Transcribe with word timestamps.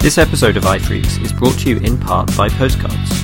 This 0.00 0.16
episode 0.16 0.56
of 0.56 0.64
iPhreaks 0.64 1.22
is 1.22 1.30
brought 1.30 1.58
to 1.58 1.68
you 1.68 1.76
in 1.76 2.00
part 2.00 2.34
by 2.34 2.48
Postcards. 2.48 3.22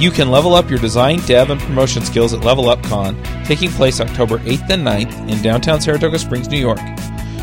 You 0.00 0.10
can 0.10 0.30
level 0.30 0.54
up 0.54 0.68
your 0.68 0.78
design, 0.78 1.20
dev, 1.20 1.50
and 1.50 1.60
promotion 1.60 2.04
skills 2.04 2.34
at 2.34 2.44
Level 2.44 2.68
Up 2.68 2.82
Con, 2.82 3.22
taking 3.44 3.70
place 3.70 4.00
October 4.00 4.38
8th 4.40 4.70
and 4.70 4.86
9th 4.86 5.30
in 5.30 5.42
downtown 5.42 5.80
Saratoga 5.80 6.18
Springs, 6.18 6.48
New 6.48 6.58
York. 6.58 6.80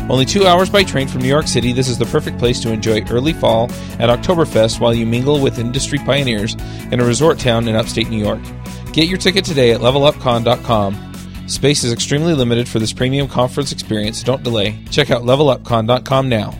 Only 0.08 0.26
two 0.26 0.46
hours 0.46 0.68
by 0.68 0.84
train 0.84 1.08
from 1.08 1.22
New 1.22 1.28
York 1.28 1.48
City, 1.48 1.72
this 1.72 1.88
is 1.88 1.96
the 1.96 2.04
perfect 2.04 2.38
place 2.38 2.60
to 2.60 2.70
enjoy 2.70 3.02
early 3.10 3.32
fall 3.32 3.70
at 3.98 4.10
Oktoberfest 4.10 4.78
while 4.78 4.92
you 4.92 5.06
mingle 5.06 5.40
with 5.40 5.58
industry 5.58 5.98
pioneers 5.98 6.54
in 6.92 7.00
a 7.00 7.04
resort 7.04 7.38
town 7.38 7.66
in 7.66 7.74
upstate 7.74 8.10
New 8.10 8.22
York. 8.22 8.42
Get 8.94 9.08
your 9.08 9.18
ticket 9.18 9.44
today 9.44 9.72
at 9.72 9.80
levelupcon.com. 9.80 11.48
Space 11.48 11.82
is 11.82 11.92
extremely 11.92 12.32
limited 12.32 12.68
for 12.68 12.78
this 12.78 12.92
premium 12.92 13.26
conference 13.26 13.72
experience, 13.72 14.20
so 14.20 14.24
don't 14.24 14.44
delay. 14.44 14.78
Check 14.92 15.10
out 15.10 15.22
levelupcon.com 15.22 16.28
now. 16.28 16.52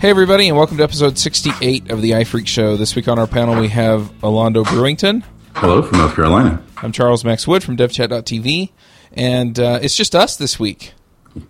Hey, 0.00 0.10
everybody, 0.10 0.48
and 0.48 0.56
welcome 0.56 0.78
to 0.78 0.82
episode 0.82 1.16
68 1.16 1.92
of 1.92 2.02
the 2.02 2.10
iPhreaks 2.10 2.48
Show. 2.48 2.76
This 2.76 2.96
week 2.96 3.06
on 3.06 3.20
our 3.20 3.28
panel, 3.28 3.54
we 3.60 3.68
have 3.68 4.12
Alondo 4.20 4.64
Brewington. 4.64 5.22
Hello 5.54 5.80
from 5.80 5.98
North 5.98 6.16
Carolina. 6.16 6.60
I'm 6.78 6.90
Charles 6.90 7.24
Max 7.24 7.46
Wood 7.46 7.62
from 7.62 7.76
DevChat.tv, 7.76 8.72
and 9.12 9.56
uh, 9.60 9.78
it's 9.80 9.94
just 9.94 10.16
us 10.16 10.36
this 10.36 10.58
week. 10.58 10.92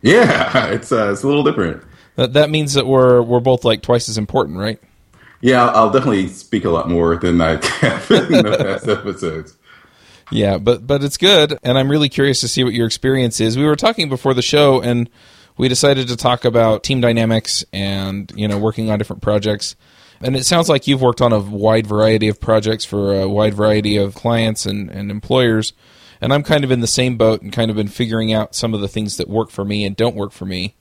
Yeah, 0.03 0.67
it's 0.71 0.93
uh, 0.93 1.13
it's 1.13 1.23
a 1.23 1.27
little 1.27 1.45
different. 1.45 1.83
That, 2.17 2.35
that 2.35 2.51
means 2.51 2.75
that 2.75 2.87
we're 2.87 3.23
we're 3.23 3.41
both 3.41 3.65
like 3.65 3.81
twice 3.81 4.11
as 4.11 4.19
important, 4.19 4.59
right? 4.59 4.79
Yeah, 5.41 5.69
I'll 5.69 5.91
definitely 5.91 6.29
speak 6.29 6.67
a 6.67 6.71
lot 6.71 6.91
more 6.91 7.17
than 7.17 7.41
I 7.41 7.53
have 7.67 8.11
in 8.11 8.33
the 8.33 8.57
past 8.59 8.87
episodes. 8.87 9.57
Yeah, 10.31 10.59
but 10.59 10.87
but 10.87 11.05
it's 11.05 11.17
good, 11.17 11.59
and 11.63 11.79
I'm 11.79 11.91
really 11.91 12.09
curious 12.09 12.41
to 12.41 12.49
see 12.49 12.65
what 12.65 12.75
your 12.75 12.87
experience 12.87 13.41
is. 13.41 13.57
We 13.57 13.65
were 13.65 13.77
talking 13.77 14.09
before 14.09 14.35
the 14.35 14.43
show, 14.43 14.81
and 14.81 15.09
we 15.57 15.69
decided 15.69 16.09
to 16.09 16.17
talk 16.17 16.45
about 16.45 16.83
team 16.83 17.01
dynamics 17.01 17.65
and 17.73 18.33
you 18.35 18.49
know 18.49 18.59
working 18.59 18.91
on 18.91 18.99
different 18.99 19.23
projects. 19.23 19.77
And 20.21 20.35
it 20.35 20.47
sounds 20.47 20.69
like 20.69 20.87
you've 20.87 21.03
worked 21.03 21.21
on 21.21 21.33
a 21.33 21.39
wide 21.39 21.87
variety 21.87 22.29
of 22.29 22.41
projects 22.41 22.85
for 22.85 23.21
a 23.21 23.29
wide 23.29 23.55
variety 23.55 23.97
of 23.99 24.15
clients 24.15 24.65
and, 24.65 24.91
and 24.91 25.11
employers. 25.11 25.75
And 26.23 26.33
I'm 26.33 26.43
kind 26.43 26.65
of 26.65 26.71
in 26.71 26.81
the 26.81 26.87
same 26.87 27.19
boat 27.19 27.43
and 27.43 27.53
kind 27.53 27.71
of 27.71 27.77
been 27.77 27.89
figuring 27.89 28.33
out 28.33 28.55
some 28.55 28.73
of 28.73 28.81
the 28.81 28.89
things 28.89 29.19
that 29.19 29.29
work 29.29 29.51
for 29.51 29.63
me 29.63 29.85
and 29.85 29.95
don't 29.95 30.17
work 30.17 30.33
for 30.33 30.47
me. 30.47 30.75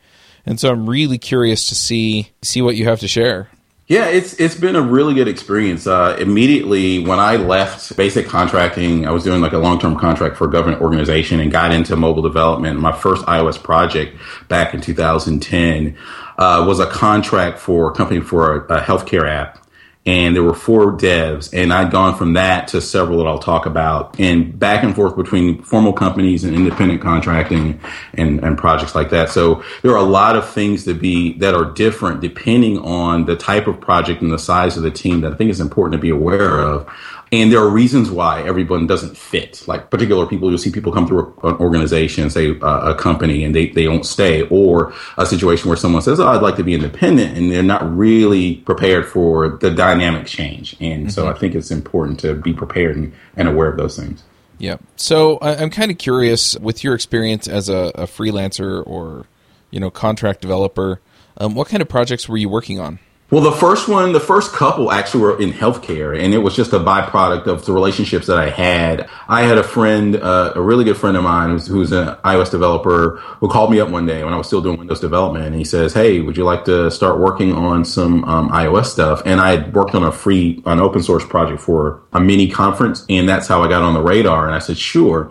And 0.46 0.58
so 0.58 0.72
I'm 0.72 0.90
really 0.90 1.18
curious 1.18 1.68
to 1.68 1.76
see 1.76 2.32
see 2.42 2.62
what 2.62 2.76
you 2.76 2.86
have 2.86 3.02
to 3.02 3.08
share. 3.08 3.50
Yeah, 3.88 4.08
it's 4.08 4.34
it's 4.40 4.56
been 4.56 4.76
a 4.76 4.82
really 4.82 5.14
good 5.14 5.28
experience. 5.28 5.86
Uh, 5.86 6.18
immediately 6.20 7.06
when 7.06 7.20
I 7.20 7.36
left 7.36 7.96
basic 7.96 8.26
contracting, 8.26 9.08
I 9.08 9.12
was 9.12 9.24
doing 9.24 9.42
like 9.42 9.54
a 9.54 9.60
long 9.60 9.80
term 9.80 9.96
contract 9.96 10.38
for 10.38 10.48
a 10.48 10.52
government 10.52 10.82
organization 10.82 11.40
and 11.40 11.52
got 11.52 11.72
into 11.72 11.96
mobile 11.96 12.24
development. 12.24 12.80
My 12.80 12.92
first 12.92 13.24
iOS 13.28 13.62
project 13.62 14.18
back 14.48 14.74
in 14.74 14.82
2010 14.82 15.96
uh, 16.40 16.66
was 16.68 16.80
a 16.80 16.88
contract 16.88 17.60
for 17.60 17.92
a 17.92 17.94
company 17.94 18.22
for 18.22 18.66
a, 18.66 18.78
a 18.78 18.82
healthcare 18.82 19.30
app 19.30 19.65
and 20.06 20.36
there 20.36 20.44
were 20.44 20.54
four 20.54 20.92
devs 20.92 21.50
and 21.54 21.74
i'd 21.74 21.92
gone 21.92 22.16
from 22.16 22.34
that 22.34 22.68
to 22.68 22.80
several 22.80 23.18
that 23.18 23.28
i'll 23.28 23.40
talk 23.40 23.66
about 23.66 24.20
and 24.20 24.58
back 24.60 24.84
and 24.84 24.96
forth 24.96 25.16
between 25.16 25.62
formal 25.62 25.94
companies 25.94 26.44
and 26.44 26.56
independent 26.56 27.02
contracting 27.02 27.80
and, 28.14 28.44
and 28.44 28.58
projects 28.58 28.96
like 28.96 29.10
that. 29.10 29.30
So 29.30 29.64
there 29.82 29.92
are 29.92 29.98
a 29.98 30.10
lot 30.10 30.36
of 30.36 30.50
things 30.50 30.84
to 30.86 30.94
be 30.94 31.34
that 31.40 31.54
are 31.54 31.66
different 31.66 32.22
depending 32.22 32.80
on 32.80 33.26
the 33.26 33.36
type 33.36 33.68
of 33.68 33.80
project 33.80 34.22
and 34.22 34.32
the 34.32 34.40
size 34.40 34.78
of 34.78 34.84
the 34.84 34.92
team 34.92 35.22
that 35.22 35.34
i 35.34 35.36
think 35.36 35.50
is 35.50 35.60
important 35.60 35.94
to 35.94 36.00
be 36.00 36.10
aware 36.10 36.60
of 36.60 36.88
and 37.32 37.52
there 37.52 37.60
are 37.60 37.70
reasons 37.70 38.12
why 38.12 38.44
everyone 38.44 38.88
doesn't 38.88 39.18
fit. 39.18 39.64
Like 39.68 39.90
particular 39.90 40.26
people, 40.26 40.50
you'll 40.50 40.58
see 40.58 40.72
people 40.72 40.92
come 40.92 41.08
through 41.08 41.34
an 41.44 41.56
organization, 41.56 42.30
say 42.30 42.60
uh, 42.60 42.92
a 42.92 42.96
company, 42.96 43.44
and 43.44 43.56
they, 43.56 43.70
they 43.70 43.84
don't 43.84 44.06
stay, 44.06 44.44
or 44.44 44.94
a 45.18 45.26
situation 45.26 45.70
where 45.70 45.78
someone 45.78 46.02
says, 46.02 46.20
"Oh, 46.20 46.28
I'd 46.28 46.42
like 46.42 46.56
to 46.58 46.64
be 46.64 46.74
independent," 46.74 47.38
and 47.38 47.52
they're 47.52 47.64
not 47.64 47.96
really 47.96 48.58
prepared 48.58 49.08
for 49.08 49.58
the 49.58 49.72
dynamic 49.72 50.28
change. 50.28 50.76
And 50.80 51.04
mm-hmm. 51.04 51.10
so 51.10 51.28
I 51.28 51.34
think 51.34 51.56
it's 51.56 51.72
important 51.72 52.20
to 52.22 52.36
be 52.36 52.54
prepared 52.54 52.96
and, 52.96 53.14
and 53.36 53.48
aware 53.48 53.70
of 53.70 53.78
those 53.78 53.98
things. 53.98 54.24
Yeah. 54.58 54.78
So 54.96 55.38
I'm 55.42 55.70
kind 55.70 55.92
of 55.92 55.98
curious 55.98 56.58
with 56.60 56.84
your 56.84 56.96
experience 56.96 57.48
as 57.48 57.68
a, 57.68 57.92
a 57.96 58.06
freelancer 58.06 58.86
or 58.88 59.26
you 59.72 59.80
know 59.80 59.90
contract 59.90 60.42
developer, 60.42 61.02
um, 61.38 61.56
what 61.56 61.68
kind 61.68 61.82
of 61.82 61.90
projects 61.90 62.30
were 62.30 62.38
you 62.38 62.50
working 62.50 62.80
on? 62.80 63.00
Well, 63.36 63.44
the 63.44 63.52
first 63.52 63.90
one, 63.90 64.14
the 64.14 64.22
first 64.22 64.54
couple 64.54 64.94
actually 64.94 65.20
were 65.20 65.42
in 65.42 65.52
healthcare, 65.52 66.18
and 66.18 66.34
it 66.34 66.38
was 66.38 66.56
just 66.56 66.72
a 66.72 66.80
byproduct 66.80 67.48
of 67.48 67.66
the 67.66 67.74
relationships 67.74 68.28
that 68.28 68.38
I 68.38 68.50
had. 68.50 69.10
I 69.28 69.42
had 69.42 69.58
a 69.58 69.64
friend, 69.64 70.16
uh, 70.16 70.54
a 70.56 70.62
really 70.62 70.86
good 70.86 70.96
friend 70.96 71.18
of 71.18 71.24
mine, 71.24 71.50
who's, 71.50 71.68
who's, 71.68 71.92
an 71.92 72.16
iOS 72.24 72.50
developer, 72.50 73.18
who 73.42 73.50
called 73.50 73.72
me 73.72 73.82
up 73.82 73.90
one 73.90 74.06
day 74.06 74.24
when 74.24 74.34
I 74.34 74.38
was 74.38 74.48
still 74.48 74.62
doing 74.62 74.78
Windows 74.78 75.02
development, 75.02 75.48
and 75.48 75.54
he 75.54 75.66
says, 75.66 75.94
"Hey, 75.94 76.22
would 76.22 76.38
you 76.38 76.46
like 76.46 76.64
to 76.64 76.90
start 76.90 77.20
working 77.20 77.52
on 77.52 77.84
some 77.84 78.24
um, 78.24 78.48
iOS 78.52 78.86
stuff?" 78.86 79.22
And 79.26 79.42
I 79.42 79.52
had 79.52 79.74
worked 79.74 79.96
on 79.96 80.06
a 80.06 80.14
free, 80.14 80.64
an 80.66 80.80
open 80.80 81.04
source 81.04 81.26
project 81.26 81.60
for 81.60 82.04
a 82.14 82.22
mini 82.22 82.50
conference, 82.50 83.04
and 83.10 83.28
that's 83.28 83.50
how 83.50 83.62
I 83.62 83.68
got 83.68 83.82
on 83.82 83.96
the 83.96 84.02
radar. 84.02 84.46
And 84.46 84.56
I 84.56 84.60
said, 84.60 84.78
"Sure." 84.78 85.30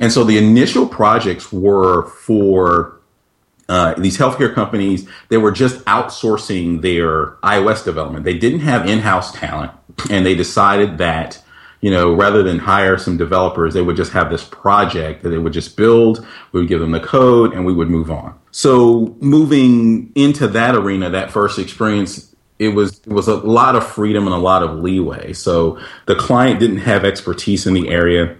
And 0.00 0.10
so 0.10 0.24
the 0.24 0.38
initial 0.38 0.88
projects 0.88 1.52
were 1.52 2.06
for 2.08 2.98
uh, 3.68 3.94
these 3.94 4.18
healthcare 4.18 4.54
companies, 4.54 5.08
they 5.28 5.36
were 5.36 5.52
just 5.52 5.84
outsourcing 5.86 6.82
their 6.82 7.36
iOS 7.42 7.84
development. 7.84 8.24
They 8.24 8.38
didn't 8.38 8.60
have 8.60 8.86
in-house 8.86 9.32
talent, 9.32 9.72
and 10.10 10.26
they 10.26 10.34
decided 10.34 10.98
that 10.98 11.40
you 11.80 11.90
know 11.90 12.12
rather 12.14 12.42
than 12.42 12.58
hire 12.58 12.98
some 12.98 13.16
developers, 13.16 13.74
they 13.74 13.82
would 13.82 13.96
just 13.96 14.12
have 14.12 14.30
this 14.30 14.44
project 14.44 15.22
that 15.22 15.30
they 15.30 15.38
would 15.38 15.52
just 15.52 15.76
build. 15.76 16.26
We 16.52 16.60
would 16.60 16.68
give 16.68 16.80
them 16.80 16.92
the 16.92 17.00
code, 17.00 17.54
and 17.54 17.64
we 17.64 17.72
would 17.72 17.88
move 17.88 18.10
on. 18.10 18.38
So 18.50 19.16
moving 19.20 20.12
into 20.14 20.46
that 20.48 20.74
arena, 20.74 21.10
that 21.10 21.30
first 21.30 21.58
experience, 21.58 22.34
it 22.58 22.68
was 22.68 23.00
it 23.00 23.12
was 23.12 23.28
a 23.28 23.36
lot 23.36 23.76
of 23.76 23.86
freedom 23.86 24.26
and 24.26 24.34
a 24.34 24.38
lot 24.38 24.62
of 24.62 24.78
leeway. 24.78 25.32
So 25.32 25.78
the 26.06 26.14
client 26.14 26.60
didn't 26.60 26.78
have 26.78 27.04
expertise 27.04 27.66
in 27.66 27.74
the 27.74 27.88
area. 27.88 28.36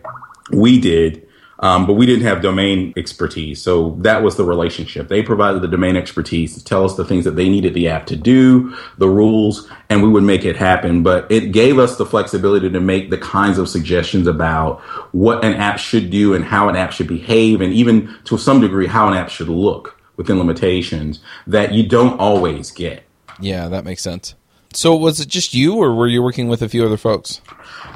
We 0.52 0.78
did. 0.78 1.23
Um, 1.60 1.87
but 1.87 1.94
we 1.94 2.04
didn't 2.04 2.25
have 2.25 2.42
domain 2.42 2.92
expertise. 2.97 3.62
So 3.62 3.97
that 4.00 4.22
was 4.22 4.37
the 4.37 4.44
relationship. 4.44 5.09
They 5.09 5.22
provided 5.22 5.62
the 5.62 5.69
domain 5.69 5.97
expertise 5.97 6.54
to 6.54 6.65
tell 6.65 6.84
us 6.84 6.97
the 6.97 7.04
things 7.04 7.25
that 7.25 7.37
they 7.37 7.48
needed 7.48 7.75
the 7.75 7.88
app 7.88 8.06
to 8.06 8.16
do, 8.16 8.76
the 8.98 9.09
rules, 9.09 9.70
and 9.88 10.03
we 10.03 10.09
would 10.09 10.25
make 10.25 10.44
it 10.44 10.56
happen. 10.56 11.03
But 11.03 11.31
it 11.31 11.53
gave 11.53 11.78
us 11.78 11.97
the 11.97 12.06
flexibility 12.06 12.69
to 12.70 12.81
make 12.81 13.10
the 13.10 13.19
kinds 13.19 13.59
of 13.59 13.69
suggestions 13.69 14.26
about 14.26 14.81
what 15.12 15.44
an 15.44 15.54
app 15.54 15.78
should 15.78 16.10
do 16.10 16.34
and 16.34 16.44
how 16.44 16.69
an 16.69 16.76
app 16.76 16.92
should 16.92 17.09
behave, 17.09 17.60
and 17.60 17.72
even 17.72 18.15
to 18.25 18.36
some 18.36 18.60
degree, 18.60 18.86
how 18.86 19.09
an 19.09 19.15
app 19.15 19.28
should 19.28 19.48
look 19.48 19.98
within 20.16 20.38
limitations 20.38 21.21
that 21.47 21.72
you 21.72 21.86
don't 21.86 22.19
always 22.19 22.71
get. 22.71 23.04
Yeah, 23.41 23.69
that 23.69 23.84
makes 23.84 24.03
sense. 24.03 24.34
So 24.72 24.97
was 24.97 25.21
it 25.21 25.28
just 25.28 25.54
you, 25.54 25.76
or 25.76 25.94
were 25.94 26.09
you 26.09 26.22
working 26.22 26.48
with 26.48 26.62
a 26.62 26.69
few 26.69 26.84
other 26.84 26.97
folks? 26.97 27.41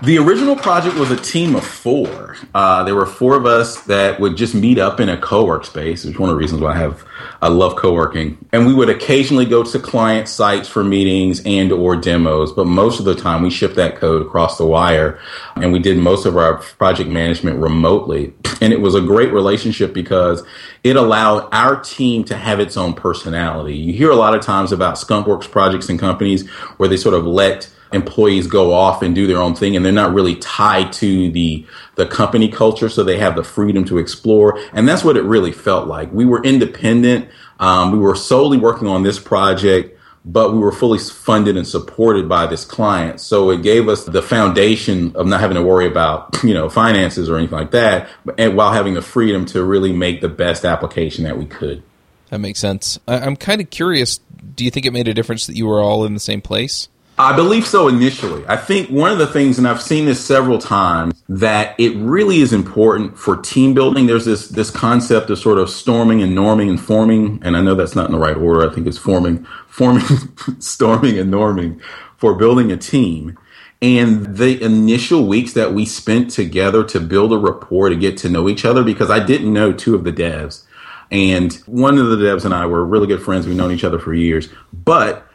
The 0.00 0.16
original 0.16 0.54
project 0.54 0.96
was 0.96 1.10
a 1.10 1.16
team 1.16 1.56
of 1.56 1.64
four. 1.64 2.36
Uh, 2.54 2.84
there 2.84 2.94
were 2.94 3.04
four 3.04 3.34
of 3.34 3.46
us 3.46 3.82
that 3.86 4.20
would 4.20 4.36
just 4.36 4.54
meet 4.54 4.78
up 4.78 5.00
in 5.00 5.08
a 5.08 5.16
co-work 5.16 5.64
space, 5.64 6.04
which 6.04 6.14
is 6.14 6.20
one 6.20 6.30
of 6.30 6.36
the 6.36 6.38
reasons 6.38 6.60
why 6.60 6.74
I 6.74 6.78
have 6.78 7.04
I 7.42 7.48
love 7.48 7.74
co-working. 7.74 8.38
And 8.52 8.64
we 8.64 8.74
would 8.74 8.88
occasionally 8.88 9.44
go 9.44 9.64
to 9.64 9.78
client 9.80 10.28
sites 10.28 10.68
for 10.68 10.84
meetings 10.84 11.42
and 11.44 11.72
or 11.72 11.96
demos, 11.96 12.52
but 12.52 12.66
most 12.66 13.00
of 13.00 13.06
the 13.06 13.16
time 13.16 13.42
we 13.42 13.50
shipped 13.50 13.74
that 13.74 13.96
code 13.96 14.22
across 14.22 14.56
the 14.56 14.66
wire 14.66 15.18
and 15.56 15.72
we 15.72 15.80
did 15.80 15.98
most 15.98 16.26
of 16.26 16.36
our 16.36 16.58
project 16.58 17.10
management 17.10 17.58
remotely. 17.58 18.32
And 18.60 18.72
it 18.72 18.80
was 18.80 18.94
a 18.94 19.00
great 19.00 19.32
relationship 19.32 19.92
because 19.92 20.44
it 20.84 20.94
allowed 20.94 21.48
our 21.52 21.80
team 21.80 22.22
to 22.24 22.36
have 22.36 22.60
its 22.60 22.76
own 22.76 22.94
personality. 22.94 23.76
You 23.76 23.92
hear 23.92 24.10
a 24.10 24.16
lot 24.16 24.34
of 24.34 24.42
times 24.42 24.70
about 24.70 24.94
skunkworks 24.94 25.50
projects 25.50 25.88
and 25.88 25.98
companies 25.98 26.48
where 26.76 26.88
they 26.88 26.96
sort 26.96 27.14
of 27.14 27.26
let 27.26 27.68
employees 27.92 28.46
go 28.46 28.72
off 28.72 29.02
and 29.02 29.14
do 29.14 29.26
their 29.26 29.38
own 29.38 29.54
thing 29.54 29.76
and 29.76 29.84
they're 29.84 29.92
not 29.92 30.12
really 30.12 30.36
tied 30.36 30.92
to 30.92 31.30
the 31.30 31.64
the 31.96 32.06
company 32.06 32.48
culture 32.48 32.88
so 32.88 33.02
they 33.02 33.18
have 33.18 33.36
the 33.36 33.44
freedom 33.44 33.84
to 33.84 33.98
explore 33.98 34.58
and 34.72 34.88
that's 34.88 35.04
what 35.04 35.16
it 35.16 35.22
really 35.22 35.52
felt 35.52 35.88
like 35.88 36.12
we 36.12 36.24
were 36.24 36.42
independent 36.42 37.28
um, 37.60 37.92
we 37.92 37.98
were 37.98 38.14
solely 38.14 38.58
working 38.58 38.88
on 38.88 39.02
this 39.02 39.18
project 39.18 39.94
but 40.24 40.52
we 40.52 40.58
were 40.58 40.72
fully 40.72 40.98
funded 40.98 41.56
and 41.56 41.66
supported 41.66 42.28
by 42.28 42.46
this 42.46 42.64
client 42.64 43.20
so 43.20 43.50
it 43.50 43.62
gave 43.62 43.88
us 43.88 44.04
the 44.04 44.22
foundation 44.22 45.14
of 45.16 45.26
not 45.26 45.40
having 45.40 45.56
to 45.56 45.62
worry 45.62 45.86
about 45.86 46.36
you 46.44 46.54
know 46.54 46.68
finances 46.68 47.28
or 47.28 47.36
anything 47.36 47.58
like 47.58 47.70
that 47.70 48.08
and 48.36 48.56
while 48.56 48.72
having 48.72 48.94
the 48.94 49.02
freedom 49.02 49.46
to 49.46 49.64
really 49.64 49.92
make 49.92 50.20
the 50.20 50.28
best 50.28 50.64
application 50.64 51.24
that 51.24 51.38
we 51.38 51.46
could 51.46 51.82
That 52.30 52.38
makes 52.38 52.58
sense. 52.58 52.98
I'm 53.06 53.36
kind 53.36 53.60
of 53.60 53.70
curious. 53.70 54.20
Do 54.54 54.64
you 54.64 54.70
think 54.70 54.86
it 54.86 54.92
made 54.92 55.08
a 55.08 55.14
difference 55.14 55.46
that 55.46 55.56
you 55.56 55.66
were 55.66 55.80
all 55.80 56.04
in 56.04 56.14
the 56.14 56.20
same 56.20 56.40
place? 56.40 56.88
I 57.18 57.34
believe 57.34 57.66
so 57.66 57.88
initially. 57.88 58.44
I 58.46 58.56
think 58.56 58.90
one 58.90 59.10
of 59.10 59.18
the 59.18 59.26
things, 59.26 59.58
and 59.58 59.66
I've 59.66 59.82
seen 59.82 60.04
this 60.04 60.24
several 60.24 60.58
times, 60.58 61.20
that 61.28 61.74
it 61.78 61.96
really 61.96 62.40
is 62.40 62.52
important 62.52 63.18
for 63.18 63.36
team 63.36 63.74
building. 63.74 64.06
There's 64.06 64.24
this 64.24 64.48
this 64.48 64.70
concept 64.70 65.28
of 65.30 65.38
sort 65.38 65.58
of 65.58 65.68
storming 65.68 66.22
and 66.22 66.36
norming 66.36 66.68
and 66.70 66.80
forming, 66.80 67.40
and 67.42 67.56
I 67.56 67.60
know 67.60 67.74
that's 67.74 67.96
not 67.96 68.06
in 68.06 68.12
the 68.12 68.18
right 68.18 68.36
order. 68.36 68.68
I 68.68 68.72
think 68.72 68.86
it's 68.86 68.98
forming, 68.98 69.44
forming, 69.68 70.04
storming 70.60 71.18
and 71.18 71.32
norming 71.32 71.80
for 72.16 72.34
building 72.34 72.70
a 72.70 72.76
team. 72.76 73.36
And 73.80 74.36
the 74.36 74.60
initial 74.62 75.26
weeks 75.26 75.52
that 75.52 75.72
we 75.72 75.86
spent 75.86 76.30
together 76.30 76.82
to 76.84 77.00
build 77.00 77.32
a 77.32 77.38
rapport 77.38 77.88
to 77.88 77.96
get 77.96 78.16
to 78.18 78.28
know 78.28 78.48
each 78.48 78.64
other, 78.64 78.82
because 78.84 79.10
I 79.10 79.24
didn't 79.24 79.52
know 79.52 79.72
two 79.72 79.94
of 79.94 80.04
the 80.04 80.12
devs. 80.12 80.64
And 81.10 81.54
one 81.66 81.96
of 81.96 82.08
the 82.10 82.16
devs 82.16 82.44
and 82.44 82.52
I 82.52 82.66
were 82.66 82.84
really 82.84 83.06
good 83.06 83.22
friends. 83.22 83.46
We've 83.46 83.56
known 83.56 83.72
each 83.72 83.84
other 83.84 83.98
for 83.98 84.12
years. 84.12 84.48
But 84.72 85.27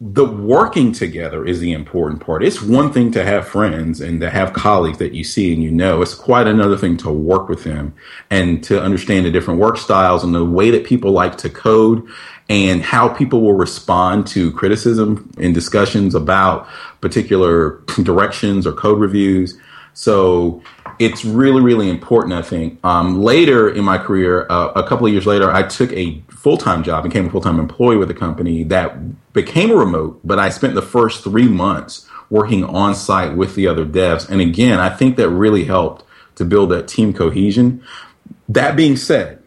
the 0.00 0.24
working 0.24 0.92
together 0.92 1.44
is 1.44 1.58
the 1.58 1.72
important 1.72 2.24
part. 2.24 2.44
It's 2.44 2.62
one 2.62 2.92
thing 2.92 3.10
to 3.12 3.24
have 3.24 3.48
friends 3.48 4.00
and 4.00 4.20
to 4.20 4.30
have 4.30 4.52
colleagues 4.52 4.98
that 4.98 5.12
you 5.12 5.24
see 5.24 5.52
and 5.52 5.60
you 5.60 5.72
know. 5.72 6.02
It's 6.02 6.14
quite 6.14 6.46
another 6.46 6.76
thing 6.76 6.96
to 6.98 7.10
work 7.10 7.48
with 7.48 7.64
them 7.64 7.94
and 8.30 8.62
to 8.64 8.80
understand 8.80 9.26
the 9.26 9.32
different 9.32 9.58
work 9.58 9.76
styles 9.76 10.22
and 10.22 10.32
the 10.32 10.44
way 10.44 10.70
that 10.70 10.84
people 10.84 11.10
like 11.10 11.36
to 11.38 11.50
code 11.50 12.06
and 12.48 12.80
how 12.80 13.08
people 13.08 13.40
will 13.40 13.54
respond 13.54 14.28
to 14.28 14.52
criticism 14.52 15.32
in 15.36 15.52
discussions 15.52 16.14
about 16.14 16.68
particular 17.00 17.82
directions 18.02 18.68
or 18.68 18.72
code 18.72 19.00
reviews. 19.00 19.58
So 19.94 20.62
it's 21.00 21.24
really, 21.24 21.60
really 21.60 21.90
important, 21.90 22.34
I 22.34 22.42
think. 22.42 22.78
Um, 22.84 23.20
later 23.20 23.68
in 23.68 23.84
my 23.84 23.98
career, 23.98 24.46
uh, 24.48 24.68
a 24.76 24.86
couple 24.86 25.08
of 25.08 25.12
years 25.12 25.26
later, 25.26 25.50
I 25.50 25.64
took 25.64 25.92
a 25.92 26.22
full 26.48 26.56
time 26.56 26.82
job, 26.82 27.04
became 27.04 27.26
a 27.26 27.30
full 27.30 27.42
time 27.42 27.60
employee 27.60 27.98
with 27.98 28.10
a 28.10 28.14
company 28.14 28.64
that 28.64 28.96
became 29.34 29.70
a 29.70 29.76
remote, 29.76 30.18
but 30.24 30.38
I 30.38 30.48
spent 30.48 30.74
the 30.74 30.80
first 30.80 31.22
three 31.22 31.46
months 31.46 32.08
working 32.30 32.64
on 32.64 32.94
site 32.94 33.36
with 33.36 33.54
the 33.54 33.66
other 33.66 33.84
devs. 33.84 34.26
And 34.30 34.40
again, 34.40 34.78
I 34.78 34.88
think 34.88 35.16
that 35.16 35.28
really 35.28 35.64
helped 35.64 36.06
to 36.36 36.46
build 36.46 36.70
that 36.70 36.88
team 36.88 37.12
cohesion. 37.12 37.82
That 38.48 38.76
being 38.76 38.96
said, 38.96 39.42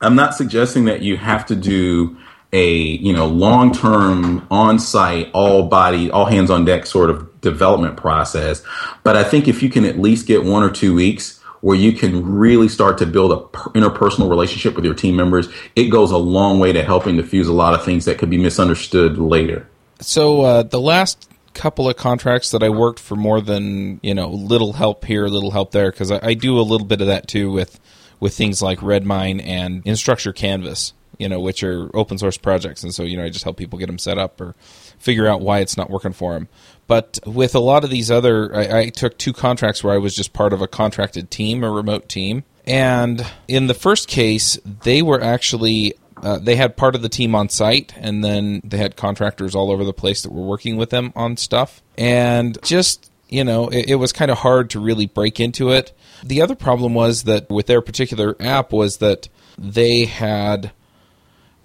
I'm 0.00 0.14
not 0.14 0.32
suggesting 0.32 0.84
that 0.84 1.02
you 1.02 1.16
have 1.16 1.44
to 1.46 1.56
do 1.56 2.16
a 2.52 2.72
you 2.72 3.12
know 3.12 3.26
long 3.26 3.74
term 3.74 4.46
on 4.48 4.78
site 4.78 5.30
all 5.34 5.64
body 5.64 6.10
all 6.10 6.24
hands 6.24 6.50
on 6.50 6.64
deck 6.64 6.86
sort 6.86 7.10
of 7.10 7.38
development 7.42 7.94
process 7.94 8.62
but 9.04 9.16
i 9.18 9.22
think 9.22 9.46
if 9.46 9.62
you 9.62 9.68
can 9.68 9.84
at 9.84 9.98
least 9.98 10.26
get 10.26 10.42
one 10.42 10.62
or 10.62 10.70
two 10.70 10.94
weeks 10.94 11.37
where 11.60 11.76
you 11.76 11.92
can 11.92 12.24
really 12.24 12.68
start 12.68 12.98
to 12.98 13.06
build 13.06 13.32
a 13.32 13.58
interpersonal 13.70 14.28
relationship 14.28 14.74
with 14.74 14.84
your 14.84 14.94
team 14.94 15.16
members 15.16 15.48
it 15.76 15.88
goes 15.88 16.10
a 16.10 16.16
long 16.16 16.58
way 16.58 16.72
to 16.72 16.82
helping 16.82 17.16
diffuse 17.16 17.48
a 17.48 17.52
lot 17.52 17.74
of 17.74 17.84
things 17.84 18.04
that 18.04 18.18
could 18.18 18.30
be 18.30 18.38
misunderstood 18.38 19.18
later 19.18 19.68
so 20.00 20.42
uh, 20.42 20.62
the 20.62 20.80
last 20.80 21.30
couple 21.54 21.88
of 21.88 21.96
contracts 21.96 22.50
that 22.50 22.62
i 22.62 22.68
worked 22.68 23.00
for 23.00 23.16
more 23.16 23.40
than 23.40 23.98
you 24.02 24.14
know 24.14 24.28
little 24.28 24.74
help 24.74 25.04
here 25.04 25.26
little 25.26 25.50
help 25.50 25.72
there 25.72 25.90
because 25.90 26.10
I, 26.10 26.20
I 26.22 26.34
do 26.34 26.58
a 26.58 26.62
little 26.62 26.86
bit 26.86 27.00
of 27.00 27.08
that 27.08 27.26
too 27.26 27.50
with 27.50 27.80
with 28.20 28.34
things 28.34 28.62
like 28.62 28.80
redmine 28.82 29.40
and 29.40 29.84
instructure 29.84 30.34
canvas 30.34 30.92
you 31.18 31.28
know, 31.28 31.40
which 31.40 31.62
are 31.62 31.90
open 31.94 32.16
source 32.16 32.38
projects. 32.38 32.82
And 32.82 32.94
so, 32.94 33.02
you 33.02 33.16
know, 33.16 33.24
I 33.24 33.28
just 33.28 33.44
help 33.44 33.56
people 33.56 33.78
get 33.78 33.86
them 33.86 33.98
set 33.98 34.18
up 34.18 34.40
or 34.40 34.54
figure 34.98 35.26
out 35.26 35.40
why 35.40 35.60
it's 35.60 35.76
not 35.76 35.90
working 35.90 36.12
for 36.12 36.34
them. 36.34 36.48
But 36.86 37.18
with 37.26 37.54
a 37.54 37.60
lot 37.60 37.84
of 37.84 37.90
these 37.90 38.10
other, 38.10 38.54
I, 38.54 38.78
I 38.78 38.88
took 38.88 39.18
two 39.18 39.32
contracts 39.32 39.84
where 39.84 39.94
I 39.94 39.98
was 39.98 40.14
just 40.14 40.32
part 40.32 40.52
of 40.52 40.62
a 40.62 40.68
contracted 40.68 41.30
team, 41.30 41.62
a 41.62 41.70
remote 41.70 42.08
team. 42.08 42.44
And 42.66 43.26
in 43.46 43.66
the 43.66 43.74
first 43.74 44.08
case, 44.08 44.58
they 44.64 45.02
were 45.02 45.22
actually 45.22 45.94
uh, 46.22 46.38
they 46.38 46.56
had 46.56 46.76
part 46.76 46.94
of 46.94 47.02
the 47.02 47.08
team 47.08 47.34
on 47.34 47.48
site, 47.48 47.94
and 47.96 48.24
then 48.24 48.60
they 48.64 48.76
had 48.76 48.96
contractors 48.96 49.54
all 49.54 49.70
over 49.70 49.84
the 49.84 49.92
place 49.92 50.22
that 50.22 50.32
were 50.32 50.44
working 50.44 50.76
with 50.76 50.90
them 50.90 51.12
on 51.14 51.36
stuff. 51.36 51.82
And 51.96 52.58
just 52.62 53.10
you 53.28 53.44
know, 53.44 53.68
it, 53.68 53.90
it 53.90 53.94
was 53.96 54.12
kind 54.12 54.30
of 54.30 54.38
hard 54.38 54.70
to 54.70 54.80
really 54.80 55.06
break 55.06 55.38
into 55.38 55.70
it. 55.70 55.92
The 56.24 56.40
other 56.42 56.54
problem 56.54 56.94
was 56.94 57.24
that 57.24 57.50
with 57.50 57.66
their 57.66 57.82
particular 57.82 58.34
app 58.40 58.72
was 58.72 58.98
that 58.98 59.28
they 59.58 60.06
had 60.06 60.72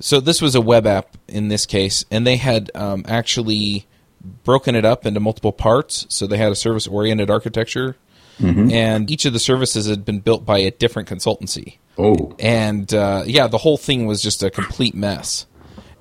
so 0.03 0.19
this 0.19 0.41
was 0.41 0.53
a 0.53 0.59
web 0.59 0.85
app 0.85 1.15
in 1.29 1.47
this 1.47 1.65
case, 1.65 2.03
and 2.11 2.27
they 2.27 2.35
had 2.35 2.69
um, 2.75 3.05
actually 3.07 3.87
broken 4.43 4.75
it 4.75 4.83
up 4.83 5.05
into 5.05 5.21
multiple 5.21 5.53
parts. 5.53 6.05
So 6.09 6.27
they 6.27 6.35
had 6.35 6.51
a 6.51 6.57
service 6.57 6.87
oriented 6.87 7.29
architecture, 7.29 7.95
mm-hmm. 8.37 8.69
and 8.69 9.09
each 9.09 9.23
of 9.23 9.31
the 9.31 9.39
services 9.39 9.87
had 9.87 10.03
been 10.03 10.19
built 10.19 10.45
by 10.45 10.57
a 10.57 10.71
different 10.71 11.07
consultancy. 11.07 11.77
Oh, 11.97 12.35
and 12.37 12.93
uh, 12.93 13.23
yeah, 13.25 13.47
the 13.47 13.59
whole 13.59 13.77
thing 13.77 14.05
was 14.05 14.21
just 14.21 14.43
a 14.43 14.51
complete 14.51 14.93
mess. 14.93 15.45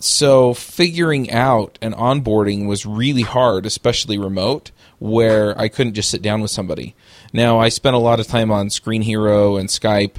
So 0.01 0.53
figuring 0.53 1.31
out 1.31 1.79
and 1.81 1.95
onboarding 1.95 2.67
was 2.67 2.85
really 2.85 3.23
hard, 3.23 3.67
especially 3.67 4.19
remote, 4.19 4.73
where 4.99 5.57
I 5.57 5.69
couldn't 5.69 5.95
just 5.95 6.11
sit 6.11 6.23
down 6.23 6.43
with 6.43 6.51
somebody. 6.51 6.97
Now 7.33 7.61
I 7.61 7.69
spent 7.69 7.95
a 7.95 8.01
lot 8.01 8.19
of 8.19 8.27
time 8.27 8.51
on 8.51 8.67
Screenhero 8.67 9.61
and 9.61 9.69
Skype 9.69 10.17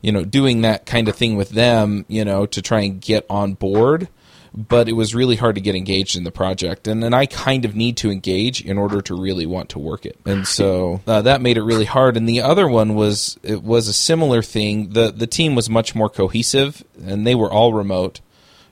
you 0.00 0.12
know, 0.12 0.24
doing 0.24 0.62
that 0.62 0.86
kind 0.86 1.08
of 1.08 1.16
thing 1.16 1.36
with 1.36 1.50
them, 1.50 2.04
you 2.08 2.24
know, 2.24 2.46
to 2.46 2.62
try 2.62 2.80
and 2.80 3.00
get 3.00 3.26
on 3.28 3.54
board. 3.54 4.08
But 4.52 4.88
it 4.88 4.94
was 4.94 5.14
really 5.14 5.36
hard 5.36 5.54
to 5.54 5.60
get 5.60 5.76
engaged 5.76 6.16
in 6.16 6.24
the 6.24 6.32
project, 6.32 6.88
and 6.88 7.00
then 7.00 7.14
I 7.14 7.26
kind 7.26 7.64
of 7.64 7.76
need 7.76 7.96
to 7.98 8.10
engage 8.10 8.60
in 8.60 8.78
order 8.78 9.00
to 9.02 9.14
really 9.14 9.46
want 9.46 9.68
to 9.70 9.78
work 9.78 10.04
it, 10.04 10.18
and 10.26 10.44
so 10.44 11.00
uh, 11.06 11.22
that 11.22 11.40
made 11.40 11.56
it 11.56 11.62
really 11.62 11.84
hard. 11.84 12.16
And 12.16 12.28
the 12.28 12.40
other 12.40 12.66
one 12.66 12.96
was 12.96 13.38
it 13.44 13.62
was 13.62 13.86
a 13.86 13.92
similar 13.92 14.42
thing. 14.42 14.90
the 14.90 15.12
The 15.12 15.28
team 15.28 15.54
was 15.54 15.70
much 15.70 15.94
more 15.94 16.08
cohesive, 16.08 16.82
and 17.00 17.24
they 17.24 17.36
were 17.36 17.48
all 17.48 17.72
remote 17.72 18.20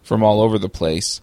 from 0.03 0.25
all 0.25 0.41
over 0.41 0.59
the 0.59 0.69
place. 0.69 1.21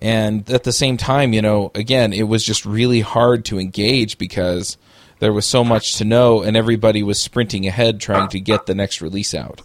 And 0.00 0.48
at 0.50 0.62
the 0.62 0.72
same 0.72 0.96
time, 0.96 1.32
you 1.32 1.42
know, 1.42 1.72
again, 1.74 2.12
it 2.12 2.24
was 2.24 2.44
just 2.44 2.64
really 2.64 3.00
hard 3.00 3.44
to 3.46 3.58
engage 3.58 4.18
because 4.18 4.76
there 5.20 5.32
was 5.32 5.46
so 5.46 5.64
much 5.64 5.94
to 5.96 6.04
know, 6.04 6.42
and 6.42 6.56
everybody 6.56 7.02
was 7.02 7.18
sprinting 7.18 7.66
ahead 7.66 8.00
trying 8.00 8.28
to 8.28 8.40
get 8.40 8.66
the 8.66 8.74
next 8.74 9.00
release 9.00 9.34
out. 9.34 9.62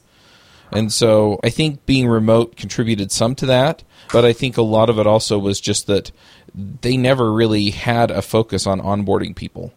And 0.72 0.92
so 0.92 1.40
I 1.44 1.50
think 1.50 1.86
being 1.86 2.08
remote 2.08 2.56
contributed 2.56 3.12
some 3.12 3.36
to 3.36 3.46
that, 3.46 3.84
but 4.12 4.26
I 4.26 4.34
think 4.34 4.58
a 4.58 4.64
lot 4.64 4.90
of 4.90 4.98
it 4.98 5.06
also 5.06 5.38
was 5.38 5.62
just 5.62 5.88
that 5.88 6.12
they 6.82 6.98
never 6.98 7.32
really 7.32 7.70
had 7.70 8.10
a 8.10 8.22
focus 8.22 8.66
on 8.66 8.82
onboarding 8.82 9.36
people. 9.36 9.74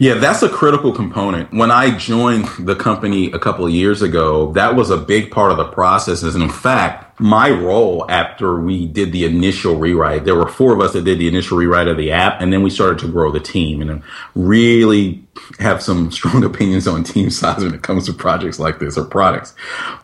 Yeah, 0.00 0.14
that's 0.14 0.42
a 0.42 0.48
critical 0.48 0.92
component. 0.92 1.52
When 1.52 1.70
I 1.70 1.94
joined 1.94 2.46
the 2.58 2.74
company 2.74 3.30
a 3.32 3.38
couple 3.38 3.66
of 3.66 3.70
years 3.70 4.00
ago, 4.00 4.50
that 4.52 4.74
was 4.74 4.88
a 4.88 4.96
big 4.96 5.30
part 5.30 5.50
of 5.50 5.58
the 5.58 5.66
process. 5.66 6.22
And 6.22 6.42
in 6.42 6.48
fact, 6.48 7.20
my 7.20 7.50
role 7.50 8.10
after 8.10 8.58
we 8.58 8.86
did 8.86 9.12
the 9.12 9.26
initial 9.26 9.76
rewrite, 9.76 10.24
there 10.24 10.36
were 10.36 10.48
four 10.48 10.72
of 10.72 10.80
us 10.80 10.94
that 10.94 11.04
did 11.04 11.18
the 11.18 11.28
initial 11.28 11.58
rewrite 11.58 11.86
of 11.86 11.98
the 11.98 12.12
app, 12.12 12.40
and 12.40 12.50
then 12.50 12.62
we 12.62 12.70
started 12.70 12.98
to 13.00 13.12
grow 13.12 13.30
the 13.30 13.40
team 13.40 13.82
and 13.82 14.02
really 14.34 15.22
have 15.58 15.82
some 15.82 16.10
strong 16.18 16.44
opinions 16.44 16.88
on 16.88 17.04
team 17.04 17.28
size 17.28 17.62
when 17.62 17.74
it 17.74 17.82
comes 17.82 18.06
to 18.06 18.14
projects 18.14 18.58
like 18.58 18.78
this 18.78 18.96
or 18.96 19.04
products. 19.04 19.54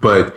But 0.03 0.37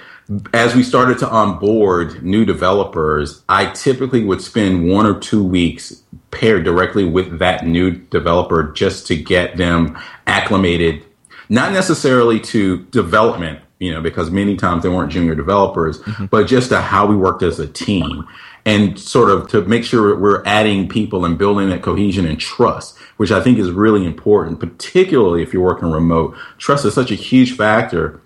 as 0.54 0.76
we 0.76 0.84
started 0.84 1.18
to 1.20 1.30
onboard 1.30 2.22
new 2.24 2.46
developers, 2.46 3.44
I 3.50 3.72
typically 3.72 4.24
would 4.24 4.42
spend 4.42 4.88
one 4.88 5.06
or 5.06 5.20
two 5.20 5.44
weeks 5.44 6.04
paired 6.32 6.64
directly 6.64 7.06
with 7.06 7.40
that 7.40 7.66
new 7.66 7.92
developer 7.92 8.72
just 8.72 9.08
to 9.08 9.16
get 9.16 9.58
them 9.58 9.98
acclimated, 10.28 11.04
not 11.50 11.72
necessarily 11.72 12.40
to 12.42 12.86
development, 12.86 13.60
you 13.80 13.92
know, 13.92 14.02
because 14.02 14.30
many 14.30 14.56
times 14.56 14.84
they 14.84 14.90
weren't 14.90 15.12
junior 15.12 15.34
developers, 15.34 16.00
mm-hmm. 16.02 16.26
but 16.26 16.46
just 16.46 16.70
to 16.70 16.80
how 16.80 17.08
we 17.08 17.16
worked 17.16 17.42
as 17.42 17.60
a 17.60 17.68
team 17.68 18.28
and 18.66 19.00
sort 19.00 19.32
of 19.32 19.50
to 19.50 19.62
make 19.64 19.84
sure 19.84 20.16
we're 20.16 20.44
adding 20.46 20.88
people 20.88 21.26
and 21.26 21.40
building 21.40 21.70
that 21.70 21.82
cohesion 21.82 22.28
and 22.28 22.40
trust, 22.40 22.98
which 23.18 23.32
I 23.32 23.42
think 23.42 23.58
is 23.58 23.72
really 23.72 24.06
important, 24.06 24.60
particularly 24.60 25.42
if 25.42 25.54
you're 25.54 25.64
working 25.64 25.90
remote. 25.90 26.36
Trust 26.60 26.86
is 26.86 26.94
such 26.94 27.10
a 27.10 27.16
huge 27.16 27.58
factor 27.58 28.22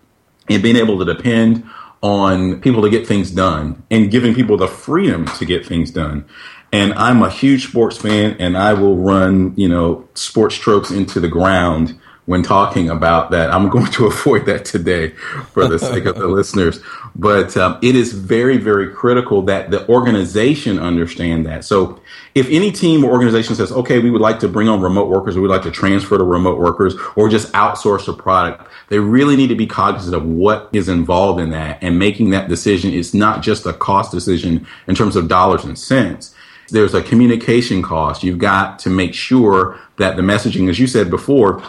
in 0.49 0.61
being 0.61 0.75
able 0.75 0.99
to 0.99 1.05
depend 1.05 1.63
on 2.03 2.59
people 2.59 2.81
to 2.81 2.89
get 2.89 3.07
things 3.07 3.31
done 3.31 3.81
and 3.89 4.11
giving 4.11 4.35
people 4.35 4.57
the 4.57 4.67
freedom 4.67 5.25
to 5.25 5.45
get 5.45 5.65
things 5.65 5.89
done. 5.89 6.25
And 6.71 6.93
I'm 6.93 7.23
a 7.23 7.29
huge 7.29 7.69
sports 7.69 7.97
fan 7.97 8.35
and 8.39 8.57
I 8.57 8.73
will 8.73 8.97
run, 8.97 9.53
you 9.55 9.69
know, 9.69 10.07
sports 10.13 10.55
tropes 10.55 10.91
into 10.91 11.19
the 11.19 11.29
ground 11.29 11.97
when 12.25 12.41
talking 12.41 12.89
about 12.89 13.31
that. 13.31 13.51
I'm 13.51 13.69
going 13.69 13.91
to 13.91 14.05
avoid 14.13 14.45
that 14.45 14.65
today 14.65 15.09
for 15.51 15.67
the 15.67 15.77
sake 15.77 16.05
of 16.05 16.15
the 16.15 16.27
listeners. 16.27 16.79
But 17.15 17.55
um, 17.57 17.77
it 17.81 17.95
is 17.95 18.13
very, 18.13 18.57
very 18.57 18.89
critical 18.89 19.41
that 19.43 19.71
the 19.71 19.87
organization 19.89 20.79
understand 20.79 21.45
that. 21.45 21.65
So 21.65 22.01
if 22.33 22.49
any 22.49 22.71
team 22.71 23.03
or 23.03 23.11
organization 23.11 23.55
says, 23.55 23.71
okay, 23.71 23.99
we 23.99 24.09
would 24.09 24.21
like 24.21 24.39
to 24.39 24.47
bring 24.47 24.67
on 24.67 24.81
remote 24.81 25.09
workers, 25.09 25.35
or 25.35 25.41
we'd 25.41 25.49
like 25.49 25.61
to 25.63 25.71
transfer 25.71 26.17
to 26.17 26.23
remote 26.23 26.57
workers, 26.57 26.95
or 27.15 27.29
just 27.29 27.51
outsource 27.53 28.07
a 28.07 28.13
product, 28.13 28.67
they 28.89 28.99
really 28.99 29.35
need 29.35 29.47
to 29.47 29.55
be 29.55 29.67
cognizant 29.67 30.15
of 30.15 30.25
what 30.25 30.69
is 30.73 30.89
involved 30.89 31.39
in 31.39 31.51
that 31.51 31.77
and 31.81 31.99
making 31.99 32.31
that 32.31 32.49
decision 32.49 32.93
It's 32.93 33.13
not 33.13 33.41
just 33.41 33.65
a 33.65 33.73
cost 33.73 34.11
decision 34.11 34.65
in 34.87 34.95
terms 34.95 35.15
of 35.15 35.27
dollars 35.27 35.63
and 35.63 35.77
cents. 35.77 36.33
There's 36.69 36.93
a 36.93 37.03
communication 37.03 37.81
cost. 37.81 38.23
You've 38.23 38.39
got 38.39 38.79
to 38.79 38.89
make 38.89 39.13
sure 39.13 39.77
that 39.97 40.15
the 40.15 40.21
messaging, 40.21 40.69
as 40.69 40.79
you 40.79 40.87
said 40.87 41.09
before, 41.09 41.61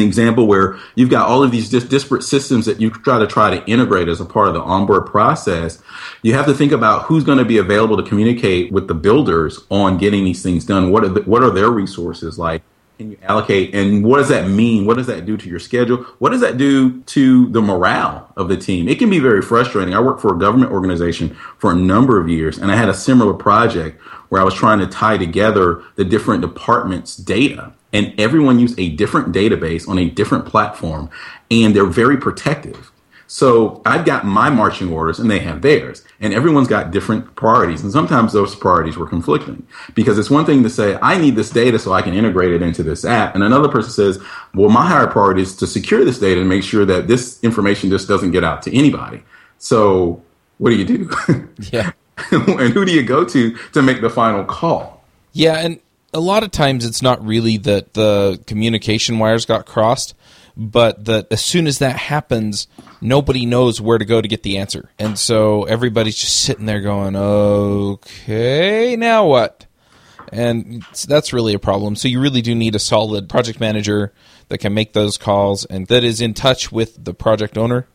an 0.00 0.06
example 0.06 0.46
where 0.46 0.78
you've 0.94 1.10
got 1.10 1.28
all 1.28 1.42
of 1.42 1.50
these 1.50 1.68
dis- 1.68 1.84
disparate 1.84 2.22
systems 2.22 2.66
that 2.66 2.80
you 2.80 2.90
try 2.90 3.18
to 3.18 3.26
try 3.26 3.56
to 3.56 3.64
integrate 3.66 4.08
as 4.08 4.20
a 4.20 4.24
part 4.24 4.48
of 4.48 4.54
the 4.54 4.60
onboard 4.60 5.06
process. 5.06 5.82
You 6.22 6.34
have 6.34 6.46
to 6.46 6.54
think 6.54 6.72
about 6.72 7.04
who's 7.04 7.24
going 7.24 7.38
to 7.38 7.44
be 7.44 7.58
available 7.58 7.96
to 7.96 8.02
communicate 8.02 8.72
with 8.72 8.88
the 8.88 8.94
builders 8.94 9.60
on 9.70 9.98
getting 9.98 10.24
these 10.24 10.42
things 10.42 10.64
done. 10.64 10.90
What 10.90 11.04
are 11.04 11.08
the, 11.08 11.22
what 11.22 11.42
are 11.42 11.50
their 11.50 11.70
resources 11.70 12.38
like? 12.38 12.62
Can 12.98 13.10
you 13.10 13.18
allocate 13.22 13.74
and 13.74 14.04
what 14.04 14.18
does 14.18 14.28
that 14.28 14.48
mean? 14.48 14.86
What 14.86 14.96
does 14.96 15.08
that 15.08 15.26
do 15.26 15.36
to 15.36 15.48
your 15.48 15.58
schedule? 15.58 16.04
What 16.18 16.30
does 16.30 16.40
that 16.42 16.56
do 16.56 17.00
to 17.00 17.48
the 17.48 17.60
morale 17.60 18.32
of 18.36 18.48
the 18.48 18.56
team? 18.56 18.86
It 18.86 18.98
can 18.98 19.10
be 19.10 19.18
very 19.18 19.42
frustrating. 19.42 19.92
I 19.94 20.00
worked 20.00 20.20
for 20.20 20.34
a 20.34 20.38
government 20.38 20.70
organization 20.70 21.34
for 21.58 21.72
a 21.72 21.74
number 21.74 22.20
of 22.20 22.28
years 22.28 22.58
and 22.58 22.70
i 22.70 22.76
had 22.76 22.88
a 22.88 22.94
similar 22.94 23.34
project 23.34 24.00
where 24.28 24.40
i 24.40 24.44
was 24.44 24.54
trying 24.54 24.78
to 24.78 24.86
tie 24.86 25.16
together 25.16 25.82
the 25.96 26.04
different 26.04 26.40
departments 26.40 27.16
data 27.16 27.72
and 27.92 28.12
everyone 28.18 28.58
used 28.58 28.78
a 28.78 28.90
different 28.90 29.32
database 29.32 29.88
on 29.88 29.98
a 29.98 30.08
different 30.08 30.46
platform 30.46 31.10
and 31.50 31.74
they're 31.74 31.84
very 31.84 32.16
protective 32.16 32.92
so 33.32 33.80
I've 33.86 34.04
got 34.04 34.26
my 34.26 34.50
marching 34.50 34.92
orders 34.92 35.18
and 35.18 35.30
they 35.30 35.38
have 35.38 35.62
theirs. 35.62 36.04
And 36.20 36.34
everyone's 36.34 36.68
got 36.68 36.90
different 36.90 37.34
priorities. 37.34 37.82
And 37.82 37.90
sometimes 37.90 38.34
those 38.34 38.54
priorities 38.54 38.98
were 38.98 39.06
conflicting 39.06 39.66
because 39.94 40.18
it's 40.18 40.28
one 40.28 40.44
thing 40.44 40.62
to 40.64 40.68
say, 40.68 40.98
I 41.00 41.16
need 41.16 41.34
this 41.34 41.48
data 41.48 41.78
so 41.78 41.94
I 41.94 42.02
can 42.02 42.12
integrate 42.12 42.52
it 42.52 42.60
into 42.60 42.82
this 42.82 43.06
app. 43.06 43.34
And 43.34 43.42
another 43.42 43.70
person 43.70 43.90
says, 43.90 44.22
well, 44.52 44.68
my 44.68 44.86
higher 44.86 45.06
priority 45.06 45.40
is 45.40 45.56
to 45.56 45.66
secure 45.66 46.04
this 46.04 46.18
data 46.18 46.40
and 46.40 46.48
make 46.48 46.62
sure 46.62 46.84
that 46.84 47.08
this 47.08 47.42
information 47.42 47.88
just 47.88 48.06
doesn't 48.06 48.32
get 48.32 48.44
out 48.44 48.60
to 48.64 48.76
anybody. 48.76 49.22
So 49.56 50.22
what 50.58 50.68
do 50.68 50.76
you 50.76 50.84
do? 50.84 51.10
Yeah. 51.72 51.92
and 52.32 52.74
who 52.74 52.84
do 52.84 52.92
you 52.92 53.02
go 53.02 53.24
to 53.24 53.56
to 53.72 53.80
make 53.80 54.02
the 54.02 54.10
final 54.10 54.44
call? 54.44 55.02
Yeah. 55.32 55.54
And 55.54 55.80
a 56.12 56.20
lot 56.20 56.42
of 56.42 56.50
times 56.50 56.84
it's 56.84 57.02
not 57.02 57.24
really 57.24 57.56
that 57.58 57.94
the 57.94 58.42
communication 58.46 59.18
wires 59.18 59.46
got 59.46 59.66
crossed, 59.66 60.14
but 60.56 61.06
that 61.06 61.26
as 61.30 61.42
soon 61.42 61.66
as 61.66 61.78
that 61.78 61.96
happens, 61.96 62.66
nobody 63.00 63.46
knows 63.46 63.80
where 63.80 63.98
to 63.98 64.04
go 64.04 64.20
to 64.20 64.28
get 64.28 64.42
the 64.42 64.58
answer. 64.58 64.90
And 64.98 65.18
so 65.18 65.64
everybody's 65.64 66.16
just 66.16 66.40
sitting 66.40 66.66
there 66.66 66.80
going, 66.80 67.16
okay, 67.16 68.96
now 68.96 69.26
what? 69.26 69.66
And 70.30 70.82
that's 71.06 71.32
really 71.32 71.54
a 71.54 71.58
problem. 71.58 71.96
So 71.96 72.08
you 72.08 72.20
really 72.20 72.42
do 72.42 72.54
need 72.54 72.74
a 72.74 72.78
solid 72.78 73.28
project 73.28 73.60
manager 73.60 74.12
that 74.48 74.58
can 74.58 74.74
make 74.74 74.92
those 74.92 75.16
calls 75.16 75.64
and 75.66 75.86
that 75.86 76.04
is 76.04 76.20
in 76.20 76.34
touch 76.34 76.70
with 76.70 77.02
the 77.02 77.14
project 77.14 77.56
owner. 77.56 77.86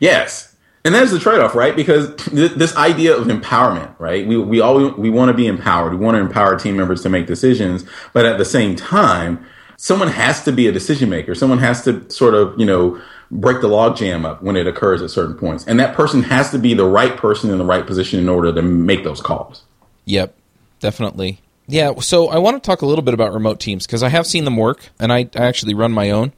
Yes. 0.00 0.55
And 0.86 0.94
that's 0.94 1.10
the 1.10 1.18
trade-off, 1.18 1.56
right? 1.56 1.74
Because 1.74 2.14
th- 2.26 2.52
this 2.52 2.76
idea 2.76 3.16
of 3.16 3.26
empowerment, 3.26 3.92
right? 3.98 4.24
We 4.24 4.36
we 4.38 4.60
all 4.60 4.92
we 4.92 5.10
want 5.10 5.30
to 5.30 5.34
be 5.34 5.48
empowered. 5.48 5.92
We 5.92 5.98
want 5.98 6.14
to 6.14 6.20
empower 6.20 6.56
team 6.56 6.76
members 6.76 7.02
to 7.02 7.08
make 7.08 7.26
decisions, 7.26 7.84
but 8.12 8.24
at 8.24 8.38
the 8.38 8.44
same 8.44 8.76
time, 8.76 9.44
someone 9.76 10.06
has 10.08 10.44
to 10.44 10.52
be 10.52 10.68
a 10.68 10.72
decision 10.72 11.10
maker. 11.10 11.34
Someone 11.34 11.58
has 11.58 11.82
to 11.84 12.08
sort 12.08 12.34
of, 12.34 12.56
you 12.56 12.64
know, 12.64 13.00
break 13.32 13.62
the 13.62 13.68
logjam 13.68 14.24
up 14.24 14.44
when 14.44 14.54
it 14.54 14.68
occurs 14.68 15.02
at 15.02 15.10
certain 15.10 15.34
points. 15.34 15.66
And 15.66 15.80
that 15.80 15.96
person 15.96 16.22
has 16.22 16.50
to 16.52 16.58
be 16.58 16.72
the 16.72 16.86
right 16.86 17.16
person 17.16 17.50
in 17.50 17.58
the 17.58 17.64
right 17.64 17.84
position 17.84 18.20
in 18.20 18.28
order 18.28 18.52
to 18.52 18.62
make 18.62 19.02
those 19.02 19.20
calls. 19.20 19.64
Yep, 20.04 20.36
definitely. 20.78 21.40
Yeah, 21.66 21.98
so 21.98 22.28
I 22.28 22.38
want 22.38 22.62
to 22.62 22.64
talk 22.64 22.82
a 22.82 22.86
little 22.86 23.02
bit 23.02 23.12
about 23.12 23.34
remote 23.34 23.58
teams 23.58 23.88
because 23.88 24.04
I 24.04 24.08
have 24.08 24.24
seen 24.24 24.44
them 24.44 24.56
work, 24.56 24.90
and 25.00 25.12
I, 25.12 25.28
I 25.34 25.46
actually 25.46 25.74
run 25.74 25.90
my 25.90 26.10
own, 26.10 26.32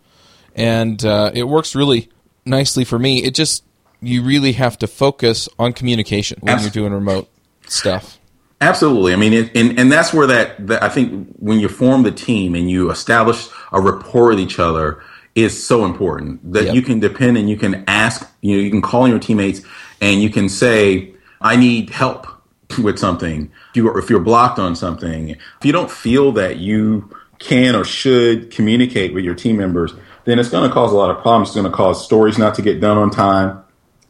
and 0.55 1.05
uh, 1.05 1.33
it 1.35 1.45
works 1.45 1.75
really 1.75 2.09
nicely 2.47 2.85
for 2.85 2.99
me. 2.99 3.23
It 3.23 3.35
just 3.35 3.63
you 4.01 4.23
really 4.23 4.53
have 4.53 4.79
to 4.79 4.87
focus 4.87 5.49
on 5.59 5.73
communication 5.73 6.39
when 6.41 6.61
you're 6.61 6.71
doing 6.71 6.93
remote 6.93 7.29
stuff. 7.67 8.19
Absolutely. 8.61 9.13
I 9.13 9.17
mean, 9.17 9.33
it, 9.33 9.57
and 9.57 9.79
and 9.79 9.91
that's 9.93 10.13
where 10.13 10.27
that, 10.27 10.67
that 10.67 10.83
I 10.83 10.89
think 10.89 11.29
when 11.39 11.61
you 11.61 11.69
form 11.69 12.03
the 12.03 12.11
team 12.11 12.55
and 12.55 12.69
you 12.71 12.91
establish 12.91 13.47
a 13.73 13.81
rapport 13.81 14.29
with 14.29 14.41
each 14.41 14.59
other 14.59 15.01
is 15.35 15.67
so 15.67 15.85
important 15.85 16.53
that 16.53 16.65
Yep. 16.65 16.75
you 16.75 16.83
can 16.83 16.99
depend 16.99 17.39
and 17.39 17.49
you 17.49 17.57
can 17.57 17.85
ask. 17.87 18.29
You 18.41 18.57
know, 18.57 18.63
you 18.63 18.71
can 18.71 18.83
call 18.83 19.03
on 19.03 19.11
your 19.11 19.21
teammates 19.21 19.61
and 20.01 20.21
you 20.21 20.29
can 20.31 20.49
say, 20.49 21.13
"I 21.41 21.55
need 21.55 21.91
help 21.91 22.27
with 22.83 22.99
something." 22.99 23.51
If 23.71 23.77
you 23.77 23.97
if 23.97 24.11
you're 24.11 24.19
blocked 24.21 24.59
on 24.59 24.75
something, 24.75 25.31
if 25.31 25.65
you 25.65 25.71
don't 25.73 25.91
feel 25.91 26.33
that 26.33 26.57
you 26.59 27.11
can 27.39 27.77
or 27.77 27.85
should 27.85 28.51
communicate 28.51 29.15
with 29.15 29.25
your 29.25 29.37
team 29.37 29.57
members, 29.57 29.93
then 30.25 30.41
it's 30.41 30.49
going 30.49 30.69
to 30.69 30.75
cause 30.75 30.91
a 30.91 30.97
lot 30.97 31.11
of 31.11 31.23
problems. 31.23 31.51
It's 31.51 31.55
going 31.57 31.71
to 31.71 31.77
cause 31.77 32.05
stories 32.05 32.39
not 32.39 32.57
to 32.57 32.63
get 32.63 32.81
done 32.81 32.99
on 32.99 33.11
time. 33.11 33.63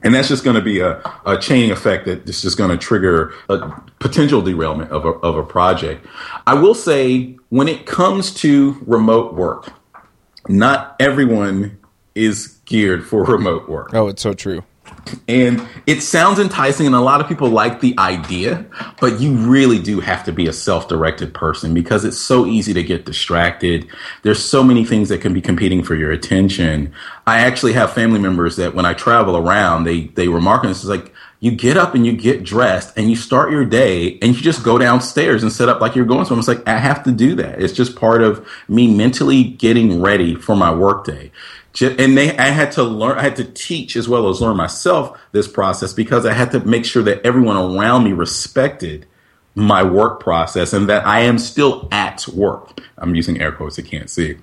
And 0.02 0.14
that's 0.14 0.28
just 0.28 0.44
going 0.44 0.54
to 0.56 0.62
be 0.62 0.80
a, 0.80 1.02
a 1.26 1.36
chain 1.38 1.72
effect 1.72 2.06
that 2.06 2.28
is 2.28 2.40
just 2.40 2.56
going 2.56 2.70
to 2.70 2.76
trigger 2.76 3.34
a 3.48 3.70
potential 3.98 4.42
derailment 4.42 4.90
of 4.92 5.04
a, 5.04 5.10
of 5.10 5.36
a 5.36 5.42
project. 5.42 6.06
I 6.46 6.54
will 6.54 6.74
say, 6.74 7.36
when 7.48 7.66
it 7.66 7.86
comes 7.86 8.32
to 8.34 8.80
remote 8.86 9.34
work, 9.34 9.72
not 10.48 10.94
everyone 11.00 11.78
is 12.14 12.58
geared 12.64 13.06
for 13.06 13.24
remote 13.24 13.68
work. 13.68 13.92
Oh, 13.92 14.08
it's 14.08 14.22
so 14.22 14.34
true. 14.34 14.62
And 15.28 15.66
it 15.86 16.02
sounds 16.02 16.38
enticing, 16.38 16.86
and 16.86 16.94
a 16.94 17.00
lot 17.00 17.20
of 17.20 17.28
people 17.28 17.48
like 17.48 17.80
the 17.80 17.94
idea, 17.98 18.66
but 19.00 19.20
you 19.20 19.34
really 19.34 19.78
do 19.78 20.00
have 20.00 20.24
to 20.24 20.32
be 20.32 20.46
a 20.46 20.52
self 20.52 20.88
directed 20.88 21.34
person 21.34 21.74
because 21.74 22.04
it's 22.04 22.18
so 22.18 22.46
easy 22.46 22.72
to 22.74 22.82
get 22.82 23.04
distracted. 23.04 23.86
There's 24.22 24.42
so 24.42 24.62
many 24.62 24.84
things 24.84 25.08
that 25.08 25.20
can 25.20 25.32
be 25.32 25.40
competing 25.40 25.82
for 25.82 25.94
your 25.94 26.10
attention. 26.10 26.92
I 27.26 27.40
actually 27.40 27.74
have 27.74 27.92
family 27.92 28.18
members 28.18 28.56
that 28.56 28.74
when 28.74 28.86
I 28.86 28.94
travel 28.94 29.36
around, 29.36 29.84
they, 29.84 30.04
they 30.08 30.28
remark 30.28 30.64
on 30.64 30.70
this 30.70 30.82
is 30.82 30.90
like, 30.90 31.12
you 31.40 31.52
get 31.52 31.76
up 31.76 31.94
and 31.94 32.04
you 32.04 32.16
get 32.16 32.42
dressed 32.42 32.96
and 32.96 33.08
you 33.08 33.14
start 33.14 33.52
your 33.52 33.64
day 33.64 34.18
and 34.20 34.34
you 34.34 34.42
just 34.42 34.64
go 34.64 34.76
downstairs 34.76 35.42
and 35.42 35.52
set 35.52 35.68
up 35.68 35.80
like 35.80 35.94
you're 35.94 36.04
going 36.04 36.24
somewhere. 36.24 36.40
It's 36.40 36.48
like, 36.48 36.66
I 36.66 36.78
have 36.78 37.04
to 37.04 37.12
do 37.12 37.36
that. 37.36 37.62
It's 37.62 37.72
just 37.72 37.94
part 37.94 38.22
of 38.22 38.46
me 38.66 38.92
mentally 38.92 39.44
getting 39.44 40.00
ready 40.00 40.34
for 40.34 40.56
my 40.56 40.74
workday. 40.74 41.30
And 41.82 42.16
they, 42.16 42.36
I 42.36 42.48
had 42.48 42.72
to 42.72 42.82
learn, 42.82 43.18
I 43.18 43.22
had 43.22 43.36
to 43.36 43.44
teach 43.44 43.96
as 43.96 44.08
well 44.08 44.28
as 44.28 44.40
learn 44.40 44.56
myself 44.56 45.18
this 45.32 45.48
process 45.48 45.92
because 45.92 46.26
I 46.26 46.32
had 46.32 46.52
to 46.52 46.60
make 46.60 46.84
sure 46.84 47.02
that 47.04 47.24
everyone 47.24 47.56
around 47.56 48.04
me 48.04 48.12
respected 48.12 49.06
my 49.54 49.82
work 49.82 50.20
process 50.20 50.72
and 50.72 50.88
that 50.88 51.06
I 51.06 51.20
am 51.20 51.38
still 51.38 51.88
at 51.90 52.26
work. 52.28 52.80
I'm 52.96 53.14
using 53.14 53.40
air 53.40 53.52
quotes, 53.52 53.78
I 53.78 53.82
can't 53.82 54.08
see. 54.08 54.36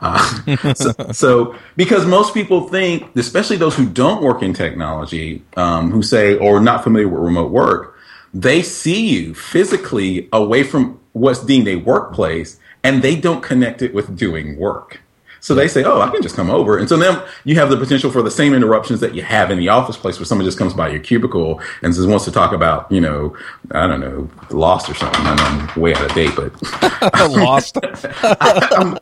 Uh, 0.00 0.74
so, 0.74 0.92
so, 1.12 1.56
because 1.76 2.06
most 2.06 2.34
people 2.34 2.68
think, 2.68 3.14
especially 3.16 3.56
those 3.56 3.76
who 3.76 3.88
don't 3.88 4.22
work 4.22 4.42
in 4.42 4.54
technology, 4.54 5.42
um, 5.56 5.90
who 5.90 6.02
say, 6.02 6.36
or 6.38 6.60
not 6.60 6.84
familiar 6.84 7.08
with 7.08 7.20
remote 7.20 7.50
work, 7.50 7.98
they 8.34 8.62
see 8.62 9.08
you 9.08 9.34
physically 9.34 10.28
away 10.32 10.62
from 10.62 10.98
what's 11.12 11.44
deemed 11.44 11.68
a 11.68 11.76
workplace 11.76 12.58
and 12.82 13.02
they 13.02 13.14
don't 13.14 13.42
connect 13.42 13.82
it 13.82 13.94
with 13.94 14.16
doing 14.16 14.58
work. 14.58 15.01
So 15.42 15.56
they 15.56 15.66
say, 15.66 15.82
"Oh, 15.82 16.00
I 16.00 16.08
can 16.08 16.22
just 16.22 16.36
come 16.36 16.50
over," 16.50 16.78
and 16.78 16.88
so 16.88 16.96
then 16.96 17.20
you 17.44 17.56
have 17.56 17.68
the 17.68 17.76
potential 17.76 18.10
for 18.12 18.22
the 18.22 18.30
same 18.30 18.54
interruptions 18.54 19.00
that 19.00 19.14
you 19.14 19.22
have 19.22 19.50
in 19.50 19.58
the 19.58 19.68
office 19.68 19.96
place, 19.96 20.18
where 20.18 20.24
someone 20.24 20.44
just 20.44 20.56
comes 20.56 20.72
by 20.72 20.88
your 20.88 21.00
cubicle 21.00 21.60
and 21.82 21.92
just 21.92 22.08
wants 22.08 22.24
to 22.26 22.30
talk 22.30 22.52
about, 22.52 22.90
you 22.90 23.00
know, 23.00 23.36
I 23.72 23.88
don't 23.88 24.00
know, 24.00 24.30
Lost 24.50 24.88
or 24.88 24.94
something. 24.94 25.20
I 25.20 25.34
know 25.34 25.42
I'm 25.42 25.80
way 25.80 25.94
out 25.94 26.04
of 26.04 26.14
date, 26.14 26.30
but 26.36 26.52
Lost. 27.30 27.76
I'm 28.22 28.98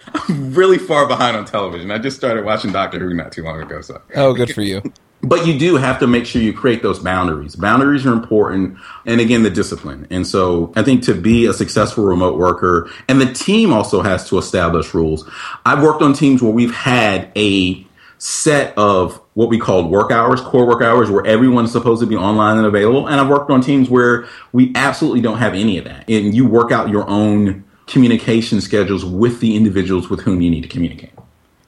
really 0.54 0.78
far 0.78 1.06
behind 1.06 1.37
on 1.37 1.44
television. 1.44 1.90
I 1.90 1.99
just 1.99 2.16
started 2.16 2.44
watching 2.44 2.73
Doctor 2.73 2.99
Who 2.99 3.12
not 3.14 3.32
too 3.32 3.44
long 3.44 3.61
ago, 3.61 3.82
so 3.82 4.00
oh, 4.16 4.32
good 4.32 4.54
for 4.54 4.62
you. 4.62 4.82
But 5.22 5.46
you 5.46 5.58
do 5.58 5.76
have 5.76 5.98
to 6.00 6.06
make 6.06 6.24
sure 6.24 6.40
you 6.40 6.52
create 6.52 6.82
those 6.82 6.98
boundaries. 6.98 7.54
Boundaries 7.54 8.06
are 8.06 8.12
important. 8.12 8.78
And 9.04 9.20
again, 9.20 9.42
the 9.42 9.50
discipline. 9.50 10.06
And 10.10 10.26
so 10.26 10.72
I 10.76 10.82
think 10.82 11.04
to 11.04 11.14
be 11.14 11.46
a 11.46 11.52
successful 11.52 12.04
remote 12.04 12.38
worker 12.38 12.90
and 13.08 13.20
the 13.20 13.32
team 13.32 13.72
also 13.72 14.02
has 14.02 14.28
to 14.30 14.38
establish 14.38 14.94
rules. 14.94 15.28
I've 15.66 15.82
worked 15.82 16.02
on 16.02 16.14
teams 16.14 16.42
where 16.42 16.52
we've 16.52 16.74
had 16.74 17.30
a 17.36 17.86
set 18.18 18.76
of 18.76 19.16
what 19.34 19.48
we 19.48 19.58
called 19.58 19.90
work 19.90 20.10
hours, 20.10 20.40
core 20.40 20.66
work 20.66 20.82
hours, 20.82 21.10
where 21.10 21.26
everyone's 21.26 21.72
supposed 21.72 22.00
to 22.00 22.06
be 22.06 22.16
online 22.16 22.58
and 22.58 22.66
available. 22.66 23.06
And 23.06 23.20
I've 23.20 23.28
worked 23.28 23.50
on 23.50 23.60
teams 23.62 23.88
where 23.88 24.26
we 24.52 24.72
absolutely 24.74 25.22
don't 25.22 25.38
have 25.38 25.54
any 25.54 25.78
of 25.78 25.84
that. 25.84 26.08
And 26.08 26.34
you 26.34 26.46
work 26.46 26.70
out 26.70 26.90
your 26.90 27.08
own 27.08 27.64
communication 27.86 28.60
schedules 28.60 29.04
with 29.04 29.40
the 29.40 29.56
individuals 29.56 30.08
with 30.08 30.20
whom 30.20 30.40
you 30.40 30.50
need 30.50 30.62
to 30.62 30.68
communicate. 30.68 31.12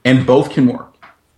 And 0.05 0.25
both 0.25 0.51
can 0.51 0.67
work. 0.67 0.92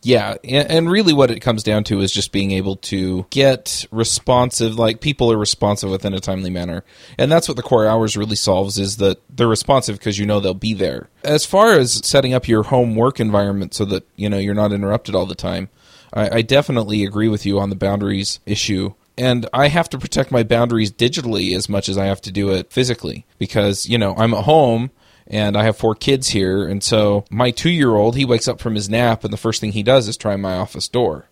Yeah, 0.06 0.36
and 0.44 0.88
really 0.88 1.14
what 1.14 1.32
it 1.32 1.40
comes 1.40 1.64
down 1.64 1.84
to 1.86 2.00
is 2.02 2.12
just 2.12 2.32
being 2.32 2.52
able 2.52 2.76
to 2.76 3.26
get 3.32 3.88
responsive, 3.90 4.78
like 4.78 5.02
people 5.02 5.32
are 5.32 5.38
responsive 5.38 5.90
within 5.90 6.14
a 6.14 6.20
timely 6.20 6.52
manner. 6.52 6.84
And 7.18 7.32
that's 7.32 7.48
what 7.48 7.58
the 7.58 7.64
core 7.64 7.88
hours 7.88 8.16
really 8.16 8.36
solves 8.36 8.78
is 8.78 8.98
that 8.98 9.20
they're 9.36 9.48
responsive 9.48 9.98
because 9.98 10.20
you 10.20 10.28
know 10.28 10.40
they'll 10.40 10.54
be 10.54 10.76
there. 10.76 11.10
As 11.24 11.44
far 11.44 11.74
as 11.74 12.06
setting 12.08 12.36
up 12.36 12.48
your 12.48 12.62
home 12.62 12.96
work 12.96 13.20
environment 13.20 13.74
so 13.74 13.84
that, 13.86 14.08
you 14.16 14.30
know, 14.30 14.38
you're 14.38 14.54
not 14.54 14.72
interrupted 14.72 15.16
all 15.16 15.26
the 15.26 15.34
time, 15.34 15.70
I, 16.14 16.38
I 16.38 16.42
definitely 16.44 17.04
agree 17.04 17.28
with 17.28 17.44
you 17.44 17.60
on 17.60 17.72
the 17.72 17.76
boundaries 17.76 18.40
issue. 18.46 18.94
And 19.18 19.50
I 19.54 19.70
have 19.70 19.90
to 19.90 19.98
protect 19.98 20.32
my 20.32 20.44
boundaries 20.44 20.92
digitally 20.92 21.56
as 21.56 21.68
much 21.68 21.90
as 21.90 21.98
I 21.98 22.06
have 22.06 22.22
to 22.22 22.32
do 22.32 22.52
it 22.52 22.72
physically 22.72 23.26
because, 23.40 23.88
you 23.88 23.98
know, 23.98 24.14
I'm 24.16 24.36
at 24.36 24.44
home 24.44 24.92
and 25.28 25.58
I 25.58 25.64
have 25.64 25.78
four 25.78 25.96
kids 25.96 26.30
here. 26.30 26.68
And 26.68 26.84
so 26.84 27.26
my 27.30 27.52
two 27.52 27.70
year 27.70 27.96
old, 27.96 28.16
he 28.16 28.26
wakes 28.26 28.48
up 28.48 28.60
from 28.60 28.76
his 28.76 28.90
nap, 28.90 29.24
and 29.24 29.34
the 29.34 29.38
first 29.38 29.62
thing 29.62 29.72
he 29.72 29.84
does 29.84 30.08
is 30.08 30.18
try 30.18 30.36
my 30.36 30.56
office 30.56 30.88
door. 30.88 31.28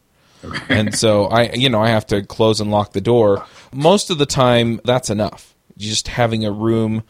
and 0.69 0.93
so 0.95 1.25
I, 1.25 1.51
you 1.53 1.69
know, 1.69 1.81
I 1.81 1.89
have 1.89 2.07
to 2.07 2.23
close 2.23 2.59
and 2.59 2.71
lock 2.71 2.93
the 2.93 3.01
door. 3.01 3.45
Most 3.71 4.09
of 4.09 4.17
the 4.17 4.25
time, 4.25 4.81
that's 4.83 5.09
enough. 5.09 5.55
Just 5.77 6.07
having 6.09 6.45
a 6.45 6.51
room 6.51 7.03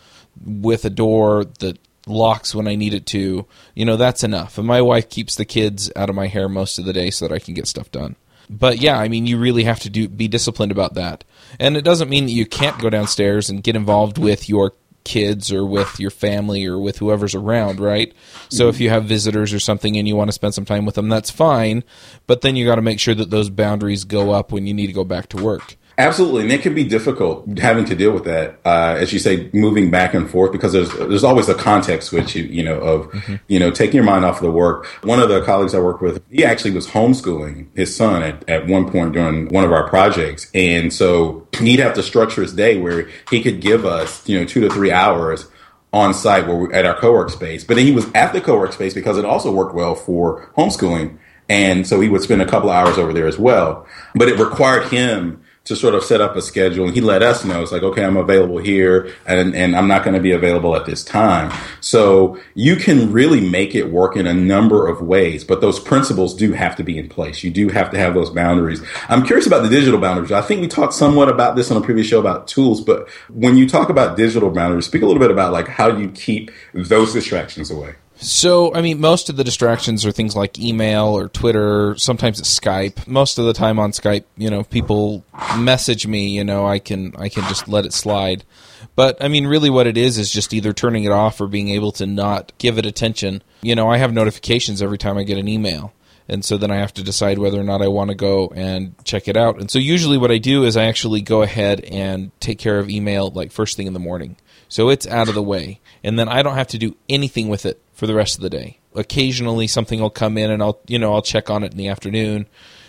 with 0.45 0.85
a 0.85 0.89
door 0.89 1.45
that 1.59 1.79
locks 2.05 2.53
when 2.53 2.67
I 2.67 2.75
need 2.75 2.93
it 2.93 3.05
to. 3.07 3.45
You 3.75 3.85
know, 3.85 3.97
that's 3.97 4.23
enough. 4.23 4.57
And 4.57 4.67
my 4.67 4.81
wife 4.81 5.09
keeps 5.09 5.35
the 5.35 5.45
kids 5.45 5.91
out 5.95 6.09
of 6.09 6.15
my 6.15 6.27
hair 6.27 6.47
most 6.47 6.77
of 6.77 6.85
the 6.85 6.93
day 6.93 7.09
so 7.09 7.27
that 7.27 7.33
I 7.33 7.39
can 7.39 7.53
get 7.53 7.67
stuff 7.67 7.91
done. 7.91 8.15
But 8.49 8.79
yeah, 8.79 8.99
I 8.99 9.07
mean, 9.07 9.25
you 9.25 9.37
really 9.37 9.63
have 9.63 9.79
to 9.81 9.89
do 9.89 10.07
be 10.07 10.27
disciplined 10.27 10.71
about 10.71 10.95
that. 10.95 11.23
And 11.59 11.77
it 11.77 11.83
doesn't 11.83 12.09
mean 12.09 12.25
that 12.25 12.33
you 12.33 12.45
can't 12.45 12.79
go 12.79 12.89
downstairs 12.89 13.49
and 13.49 13.63
get 13.63 13.75
involved 13.75 14.17
with 14.17 14.49
your 14.49 14.73
kids 15.03 15.51
or 15.51 15.65
with 15.65 15.99
your 15.99 16.09
family 16.09 16.65
or 16.65 16.79
with 16.79 16.97
whoever's 16.97 17.35
around, 17.35 17.79
right? 17.79 18.13
So 18.49 18.69
if 18.69 18.79
you 18.79 18.89
have 18.89 19.05
visitors 19.05 19.53
or 19.53 19.59
something 19.59 19.97
and 19.97 20.07
you 20.07 20.15
want 20.15 20.29
to 20.29 20.33
spend 20.33 20.53
some 20.53 20.65
time 20.65 20.85
with 20.85 20.95
them, 20.95 21.09
that's 21.09 21.31
fine. 21.31 21.83
But 22.27 22.41
then 22.41 22.55
you 22.55 22.65
got 22.65 22.75
to 22.75 22.81
make 22.81 22.99
sure 22.99 23.15
that 23.15 23.29
those 23.29 23.49
boundaries 23.49 24.03
go 24.03 24.31
up 24.31 24.51
when 24.51 24.67
you 24.67 24.73
need 24.73 24.87
to 24.87 24.93
go 24.93 25.03
back 25.03 25.27
to 25.29 25.43
work. 25.43 25.77
Absolutely, 25.97 26.43
and 26.43 26.51
it 26.51 26.63
can 26.63 26.73
be 26.73 26.83
difficult 26.83 27.59
having 27.59 27.85
to 27.85 27.95
deal 27.95 28.11
with 28.11 28.23
that, 28.23 28.59
uh, 28.65 28.95
as 28.97 29.13
you 29.13 29.19
say, 29.19 29.51
moving 29.53 29.91
back 29.91 30.15
and 30.15 30.27
forth 30.27 30.51
because 30.51 30.73
there's 30.73 30.91
there's 30.93 31.23
always 31.23 31.49
a 31.49 31.53
context 31.53 32.09
switch, 32.09 32.35
you, 32.35 32.43
you 32.45 32.63
know, 32.63 32.79
of 32.79 33.11
mm-hmm. 33.11 33.35
you 33.47 33.59
know 33.59 33.69
taking 33.69 33.95
your 33.95 34.03
mind 34.03 34.25
off 34.25 34.37
of 34.37 34.41
the 34.41 34.51
work. 34.51 34.87
One 35.03 35.19
of 35.19 35.29
the 35.29 35.41
colleagues 35.41 35.75
I 35.75 35.79
work 35.79 36.01
with, 36.01 36.23
he 36.31 36.43
actually 36.43 36.71
was 36.71 36.87
homeschooling 36.87 37.67
his 37.75 37.95
son 37.95 38.23
at, 38.23 38.49
at 38.49 38.65
one 38.65 38.89
point 38.89 39.13
during 39.13 39.49
one 39.49 39.63
of 39.63 39.71
our 39.71 39.87
projects, 39.87 40.49
and 40.55 40.91
so 40.91 41.47
he'd 41.59 41.79
have 41.79 41.93
to 41.93 42.01
structure 42.01 42.41
his 42.41 42.53
day 42.53 42.77
where 42.77 43.07
he 43.29 43.43
could 43.43 43.61
give 43.61 43.85
us 43.85 44.27
you 44.27 44.39
know 44.39 44.45
two 44.45 44.61
to 44.61 44.69
three 44.71 44.91
hours 44.91 45.47
on 45.91 46.11
site 46.15 46.47
where 46.47 46.57
we, 46.57 46.73
at 46.73 46.87
our 46.87 46.97
co-work 46.97 47.29
space, 47.29 47.63
but 47.63 47.75
then 47.75 47.85
he 47.85 47.91
was 47.91 48.07
at 48.15 48.33
the 48.33 48.41
co-work 48.41 48.73
space 48.73 48.95
because 48.95 49.19
it 49.19 49.25
also 49.25 49.51
worked 49.51 49.75
well 49.75 49.93
for 49.93 50.51
homeschooling, 50.57 51.19
and 51.49 51.85
so 51.85 52.01
he 52.01 52.09
would 52.09 52.23
spend 52.23 52.41
a 52.41 52.47
couple 52.47 52.71
of 52.71 52.75
hours 52.75 52.97
over 52.97 53.13
there 53.13 53.27
as 53.27 53.37
well. 53.37 53.85
But 54.15 54.27
it 54.27 54.39
required 54.39 54.87
him 54.87 55.42
to 55.65 55.77
sort 55.77 55.95
of 55.95 56.03
set 56.03 56.19
up 56.19 56.35
a 56.35 56.41
schedule. 56.41 56.85
And 56.85 56.93
he 56.93 56.99
let 56.99 57.23
us 57.23 57.45
know 57.45 57.61
it's 57.61 57.71
like, 57.71 57.83
okay, 57.83 58.03
I'm 58.03 58.17
available 58.17 58.57
here 58.57 59.13
and, 59.25 59.55
and 59.55 59.77
I'm 59.77 59.87
not 59.87 60.03
going 60.03 60.13
to 60.13 60.19
be 60.19 60.33
available 60.33 60.75
at 60.75 60.85
this 60.85 61.05
time. 61.05 61.57
So 61.79 62.37
you 62.53 62.75
can 62.75 63.13
really 63.13 63.39
make 63.39 63.73
it 63.73 63.89
work 63.89 64.17
in 64.17 64.27
a 64.27 64.33
number 64.33 64.87
of 64.87 65.01
ways, 65.01 65.45
but 65.45 65.61
those 65.61 65.79
principles 65.79 66.35
do 66.35 66.51
have 66.51 66.75
to 66.75 66.83
be 66.83 66.97
in 66.97 67.07
place. 67.07 67.43
You 67.43 67.51
do 67.51 67.69
have 67.69 67.91
to 67.91 67.97
have 67.97 68.13
those 68.13 68.29
boundaries. 68.29 68.81
I'm 69.07 69.25
curious 69.25 69.47
about 69.47 69.63
the 69.63 69.69
digital 69.69 70.01
boundaries. 70.01 70.33
I 70.33 70.41
think 70.41 70.59
we 70.59 70.67
talked 70.67 70.93
somewhat 70.93 71.29
about 71.29 71.55
this 71.55 71.71
on 71.71 71.77
a 71.77 71.81
previous 71.81 72.07
show 72.07 72.19
about 72.19 72.47
tools, 72.47 72.81
but 72.81 73.07
when 73.29 73.55
you 73.55 73.67
talk 73.67 73.87
about 73.87 74.17
digital 74.17 74.49
boundaries, 74.49 74.85
speak 74.85 75.01
a 75.01 75.05
little 75.05 75.21
bit 75.21 75.31
about 75.31 75.53
like 75.53 75.69
how 75.69 75.87
you 75.87 76.09
keep 76.09 76.51
those 76.73 77.13
distractions 77.13 77.71
away. 77.71 77.95
So, 78.23 78.73
I 78.73 78.81
mean, 78.81 79.01
most 79.01 79.29
of 79.29 79.35
the 79.35 79.43
distractions 79.43 80.05
are 80.05 80.11
things 80.11 80.33
like 80.33 80.57
email 80.57 81.07
or 81.07 81.27
Twitter. 81.27 81.93
Sometimes 81.97 82.39
it's 82.39 82.57
Skype. 82.57 83.05
Most 83.05 83.37
of 83.37 83.45
the 83.45 83.51
time 83.51 83.79
on 83.79 83.91
Skype, 83.91 84.23
you 84.37 84.49
know, 84.49 84.63
people 84.63 85.25
message 85.57 86.07
me. 86.07 86.29
You 86.29 86.45
know, 86.45 86.65
I 86.65 86.79
can 86.79 87.13
I 87.17 87.27
can 87.27 87.43
just 87.49 87.67
let 87.67 87.85
it 87.85 87.91
slide. 87.91 88.45
But 88.95 89.21
I 89.21 89.27
mean, 89.27 89.45
really, 89.45 89.69
what 89.69 89.87
it 89.87 89.97
is 89.97 90.17
is 90.17 90.31
just 90.31 90.53
either 90.53 90.71
turning 90.71 91.03
it 91.03 91.11
off 91.11 91.41
or 91.41 91.47
being 91.47 91.67
able 91.69 91.91
to 91.93 92.05
not 92.05 92.53
give 92.59 92.77
it 92.77 92.85
attention. 92.85 93.43
You 93.61 93.75
know, 93.75 93.89
I 93.89 93.97
have 93.97 94.13
notifications 94.13 94.81
every 94.81 94.97
time 94.97 95.17
I 95.17 95.23
get 95.23 95.37
an 95.37 95.49
email. 95.49 95.93
And 96.29 96.45
so 96.45 96.57
then 96.57 96.71
I 96.71 96.77
have 96.77 96.93
to 96.93 97.03
decide 97.03 97.37
whether 97.37 97.59
or 97.59 97.65
not 97.65 97.81
I 97.81 97.89
want 97.89 98.09
to 98.09 98.15
go 98.15 98.47
and 98.55 98.95
check 99.03 99.27
it 99.27 99.35
out. 99.35 99.59
And 99.59 99.69
so 99.69 99.77
usually 99.77 100.17
what 100.17 100.31
I 100.31 100.37
do 100.37 100.63
is 100.63 100.77
I 100.77 100.85
actually 100.85 101.19
go 101.19 101.41
ahead 101.41 101.81
and 101.81 102.31
take 102.39 102.59
care 102.59 102.79
of 102.79 102.89
email 102.89 103.29
like 103.29 103.51
first 103.51 103.75
thing 103.75 103.87
in 103.87 103.93
the 103.93 103.99
morning. 103.99 104.37
So 104.69 104.89
it's 104.89 105.05
out 105.05 105.27
of 105.27 105.35
the 105.35 105.43
way. 105.43 105.81
And 106.01 106.17
then 106.17 106.29
I 106.29 106.41
don't 106.41 106.55
have 106.55 106.69
to 106.69 106.77
do 106.77 106.95
anything 107.09 107.49
with 107.49 107.65
it 107.65 107.81
for 108.03 108.07
the 108.07 108.13
rest 108.13 108.35
of 108.35 108.41
the 108.41 108.49
day. 108.49 108.79
Occasionally 108.95 109.65
something 109.65 110.01
will 110.01 110.09
come 110.09 110.37
in 110.37 110.51
and 110.51 110.61
I'll 110.61 110.77
you 110.87 110.99
know 110.99 111.13
I'll 111.13 111.21
check 111.21 111.49
on 111.49 111.63
it 111.63 111.71
in 111.71 111.77
the 111.77 111.87
afternoon 111.87 112.47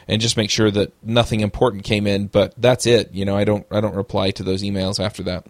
and 0.08 0.20
just 0.20 0.36
make 0.36 0.50
sure 0.50 0.72
that 0.72 0.92
nothing 1.04 1.38
important 1.38 1.84
came 1.84 2.08
in, 2.08 2.26
but 2.26 2.52
that's 2.58 2.84
it. 2.84 3.14
You 3.14 3.24
know, 3.24 3.36
I 3.36 3.44
don't 3.44 3.64
I 3.70 3.80
don't 3.80 3.94
reply 3.94 4.32
to 4.32 4.42
those 4.42 4.64
emails 4.64 4.98
after 4.98 5.22
that. 5.22 5.46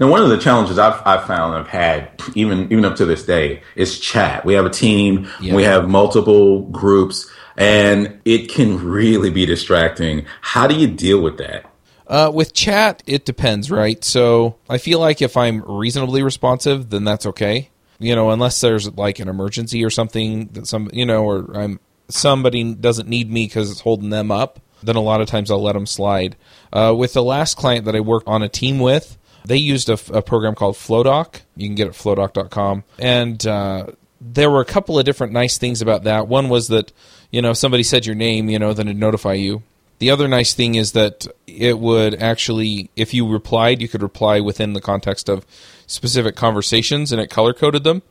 Now, 0.00 0.08
one 0.08 0.22
of 0.22 0.30
the 0.30 0.38
challenges 0.38 0.78
I've, 0.78 1.06
I've 1.06 1.26
found 1.26 1.54
I've 1.54 1.68
had 1.68 2.10
even 2.34 2.72
even 2.72 2.86
up 2.86 2.96
to 2.96 3.04
this 3.04 3.26
day 3.26 3.62
is 3.76 4.00
chat. 4.00 4.46
We 4.46 4.54
have 4.54 4.64
a 4.64 4.70
team, 4.70 5.28
yeah. 5.38 5.54
we 5.54 5.64
have 5.64 5.86
multiple 5.86 6.62
groups, 6.62 7.30
and 7.58 8.22
it 8.24 8.48
can 8.50 8.82
really 8.82 9.28
be 9.28 9.44
distracting. 9.44 10.24
How 10.40 10.66
do 10.66 10.74
you 10.74 10.86
deal 10.86 11.20
with 11.20 11.36
that? 11.36 11.70
Uh, 12.06 12.30
with 12.32 12.54
chat, 12.54 13.02
it 13.06 13.26
depends, 13.26 13.70
right? 13.70 14.02
So 14.02 14.56
I 14.66 14.78
feel 14.78 14.98
like 14.98 15.20
if 15.20 15.36
I'm 15.36 15.62
reasonably 15.66 16.22
responsive, 16.22 16.88
then 16.88 17.04
that's 17.04 17.26
okay 17.26 17.68
you 17.98 18.14
know, 18.14 18.30
unless 18.30 18.60
there's 18.60 18.90
like 18.96 19.18
an 19.18 19.28
emergency 19.28 19.84
or 19.84 19.90
something 19.90 20.48
that 20.48 20.66
some, 20.66 20.90
you 20.92 21.04
know, 21.04 21.24
or 21.24 21.56
I'm 21.56 21.80
somebody 22.08 22.74
doesn't 22.74 23.08
need 23.08 23.30
me 23.30 23.46
because 23.46 23.70
it's 23.70 23.80
holding 23.80 24.10
them 24.10 24.30
up, 24.30 24.60
then 24.82 24.96
a 24.96 25.00
lot 25.00 25.20
of 25.20 25.28
times 25.28 25.50
I'll 25.50 25.62
let 25.62 25.72
them 25.72 25.86
slide. 25.86 26.36
Uh, 26.72 26.94
with 26.96 27.12
the 27.12 27.22
last 27.22 27.56
client 27.56 27.84
that 27.84 27.96
I 27.96 28.00
worked 28.00 28.28
on 28.28 28.42
a 28.42 28.48
team 28.48 28.78
with, 28.78 29.18
they 29.44 29.56
used 29.56 29.88
a, 29.88 29.98
a 30.12 30.22
program 30.22 30.54
called 30.54 30.76
Flowdock. 30.76 31.42
You 31.56 31.68
can 31.68 31.74
get 31.74 31.86
it 31.86 31.90
at 31.90 31.96
flowdock.com. 31.96 32.84
And 32.98 33.46
uh, 33.46 33.86
there 34.20 34.50
were 34.50 34.60
a 34.60 34.66
couple 34.66 34.98
of 34.98 35.04
different 35.04 35.32
nice 35.32 35.58
things 35.58 35.82
about 35.82 36.04
that. 36.04 36.28
One 36.28 36.48
was 36.48 36.68
that, 36.68 36.92
you 37.30 37.42
know, 37.42 37.50
if 37.50 37.56
somebody 37.56 37.82
said 37.82 38.06
your 38.06 38.14
name, 38.14 38.48
you 38.48 38.58
know, 38.58 38.72
then 38.72 38.88
it'd 38.88 38.98
notify 38.98 39.34
you. 39.34 39.62
The 39.98 40.10
other 40.10 40.28
nice 40.28 40.54
thing 40.54 40.76
is 40.76 40.92
that 40.92 41.26
it 41.46 41.78
would 41.78 42.22
actually, 42.22 42.90
if 42.94 43.12
you 43.12 43.28
replied, 43.28 43.82
you 43.82 43.88
could 43.88 44.02
reply 44.02 44.40
within 44.40 44.72
the 44.72 44.80
context 44.80 45.28
of 45.28 45.44
specific 45.86 46.36
conversations 46.36 47.10
and 47.10 47.20
it 47.20 47.30
color 47.30 47.52
coded 47.52 47.84
them. 47.84 48.02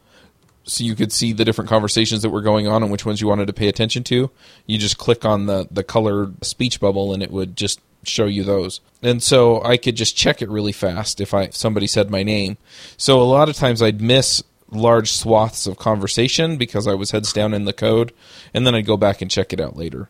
So 0.65 0.83
you 0.83 0.95
could 0.95 1.13
see 1.13 1.31
the 1.31 1.45
different 1.45 1.69
conversations 1.69 2.23
that 2.23 2.29
were 2.29 2.41
going 2.41 2.67
on 2.67 2.83
and 2.83 2.91
which 2.91 3.05
ones 3.05 3.21
you 3.21 3.27
wanted 3.27 3.47
to 3.47 3.53
pay 3.53 3.69
attention 3.69 4.03
to. 4.05 4.29
You 4.65 4.77
just 4.77 4.97
click 4.97 5.23
on 5.23 5.45
the, 5.45 5.65
the 5.71 5.83
colored 5.83 6.43
speech 6.43 6.81
bubble 6.81 7.13
and 7.13 7.23
it 7.23 7.31
would 7.31 7.55
just 7.55 7.79
show 8.03 8.25
you 8.25 8.43
those. 8.43 8.81
And 9.01 9.23
so 9.23 9.63
I 9.63 9.77
could 9.77 9.95
just 9.95 10.17
check 10.17 10.41
it 10.41 10.49
really 10.49 10.73
fast 10.73 11.21
if 11.21 11.33
I 11.33 11.43
if 11.43 11.55
somebody 11.55 11.87
said 11.87 12.09
my 12.09 12.21
name. 12.23 12.57
So 12.97 13.21
a 13.21 13.23
lot 13.23 13.47
of 13.47 13.55
times 13.55 13.81
I'd 13.81 14.01
miss 14.01 14.43
large 14.69 15.13
swaths 15.13 15.67
of 15.67 15.77
conversation 15.77 16.57
because 16.57 16.85
I 16.85 16.93
was 16.93 17.11
heads 17.11 17.31
down 17.31 17.53
in 17.53 17.63
the 17.63 17.71
code 17.71 18.11
and 18.53 18.67
then 18.67 18.75
I'd 18.75 18.85
go 18.85 18.97
back 18.97 19.21
and 19.21 19.31
check 19.31 19.53
it 19.53 19.61
out 19.61 19.77
later 19.77 20.09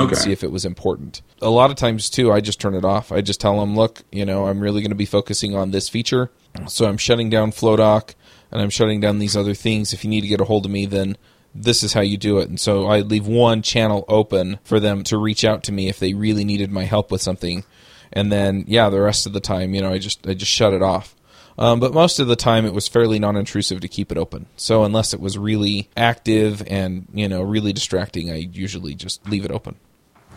okay. 0.00 0.08
and 0.08 0.18
see 0.18 0.32
if 0.32 0.42
it 0.42 0.50
was 0.50 0.64
important. 0.64 1.22
A 1.40 1.50
lot 1.50 1.70
of 1.70 1.76
times 1.76 2.10
too, 2.10 2.32
I 2.32 2.40
just 2.40 2.60
turn 2.60 2.74
it 2.74 2.84
off. 2.84 3.12
I 3.12 3.20
just 3.20 3.40
tell 3.40 3.58
them, 3.60 3.76
look, 3.76 4.02
you 4.10 4.24
know, 4.24 4.46
I'm 4.46 4.60
really 4.60 4.80
going 4.80 4.90
to 4.90 4.96
be 4.96 5.06
focusing 5.06 5.54
on 5.54 5.70
this 5.70 5.88
feature, 5.88 6.30
so 6.66 6.86
I'm 6.86 6.98
shutting 6.98 7.30
down 7.30 7.52
Flowdock 7.52 8.14
and 8.50 8.60
I'm 8.60 8.70
shutting 8.70 9.00
down 9.00 9.18
these 9.18 9.36
other 9.36 9.54
things. 9.54 9.92
If 9.92 10.04
you 10.04 10.10
need 10.10 10.20
to 10.20 10.28
get 10.28 10.40
a 10.40 10.44
hold 10.44 10.66
of 10.66 10.72
me, 10.72 10.86
then 10.86 11.16
this 11.54 11.82
is 11.82 11.92
how 11.92 12.00
you 12.00 12.16
do 12.16 12.38
it. 12.38 12.48
And 12.48 12.60
so 12.60 12.86
I 12.86 13.00
leave 13.00 13.26
one 13.26 13.62
channel 13.62 14.04
open 14.08 14.58
for 14.64 14.80
them 14.80 15.02
to 15.04 15.18
reach 15.18 15.44
out 15.44 15.62
to 15.64 15.72
me 15.72 15.88
if 15.88 15.98
they 15.98 16.14
really 16.14 16.44
needed 16.44 16.70
my 16.70 16.84
help 16.84 17.10
with 17.10 17.22
something. 17.22 17.64
And 18.12 18.30
then, 18.30 18.64
yeah, 18.66 18.90
the 18.90 19.00
rest 19.00 19.26
of 19.26 19.32
the 19.32 19.40
time, 19.40 19.74
you 19.74 19.80
know, 19.80 19.90
I 19.90 19.98
just 19.98 20.26
I 20.26 20.34
just 20.34 20.52
shut 20.52 20.74
it 20.74 20.82
off. 20.82 21.14
Um, 21.58 21.80
but 21.80 21.92
most 21.92 22.18
of 22.18 22.28
the 22.28 22.36
time, 22.36 22.64
it 22.64 22.72
was 22.72 22.88
fairly 22.88 23.18
non-intrusive 23.18 23.80
to 23.80 23.88
keep 23.88 24.10
it 24.10 24.18
open. 24.18 24.46
So 24.56 24.84
unless 24.84 25.12
it 25.12 25.20
was 25.20 25.36
really 25.36 25.90
active 25.96 26.62
and 26.66 27.06
you 27.12 27.28
know 27.28 27.42
really 27.42 27.72
distracting, 27.72 28.30
I 28.30 28.36
usually 28.52 28.94
just 28.94 29.26
leave 29.28 29.44
it 29.44 29.50
open. 29.50 29.76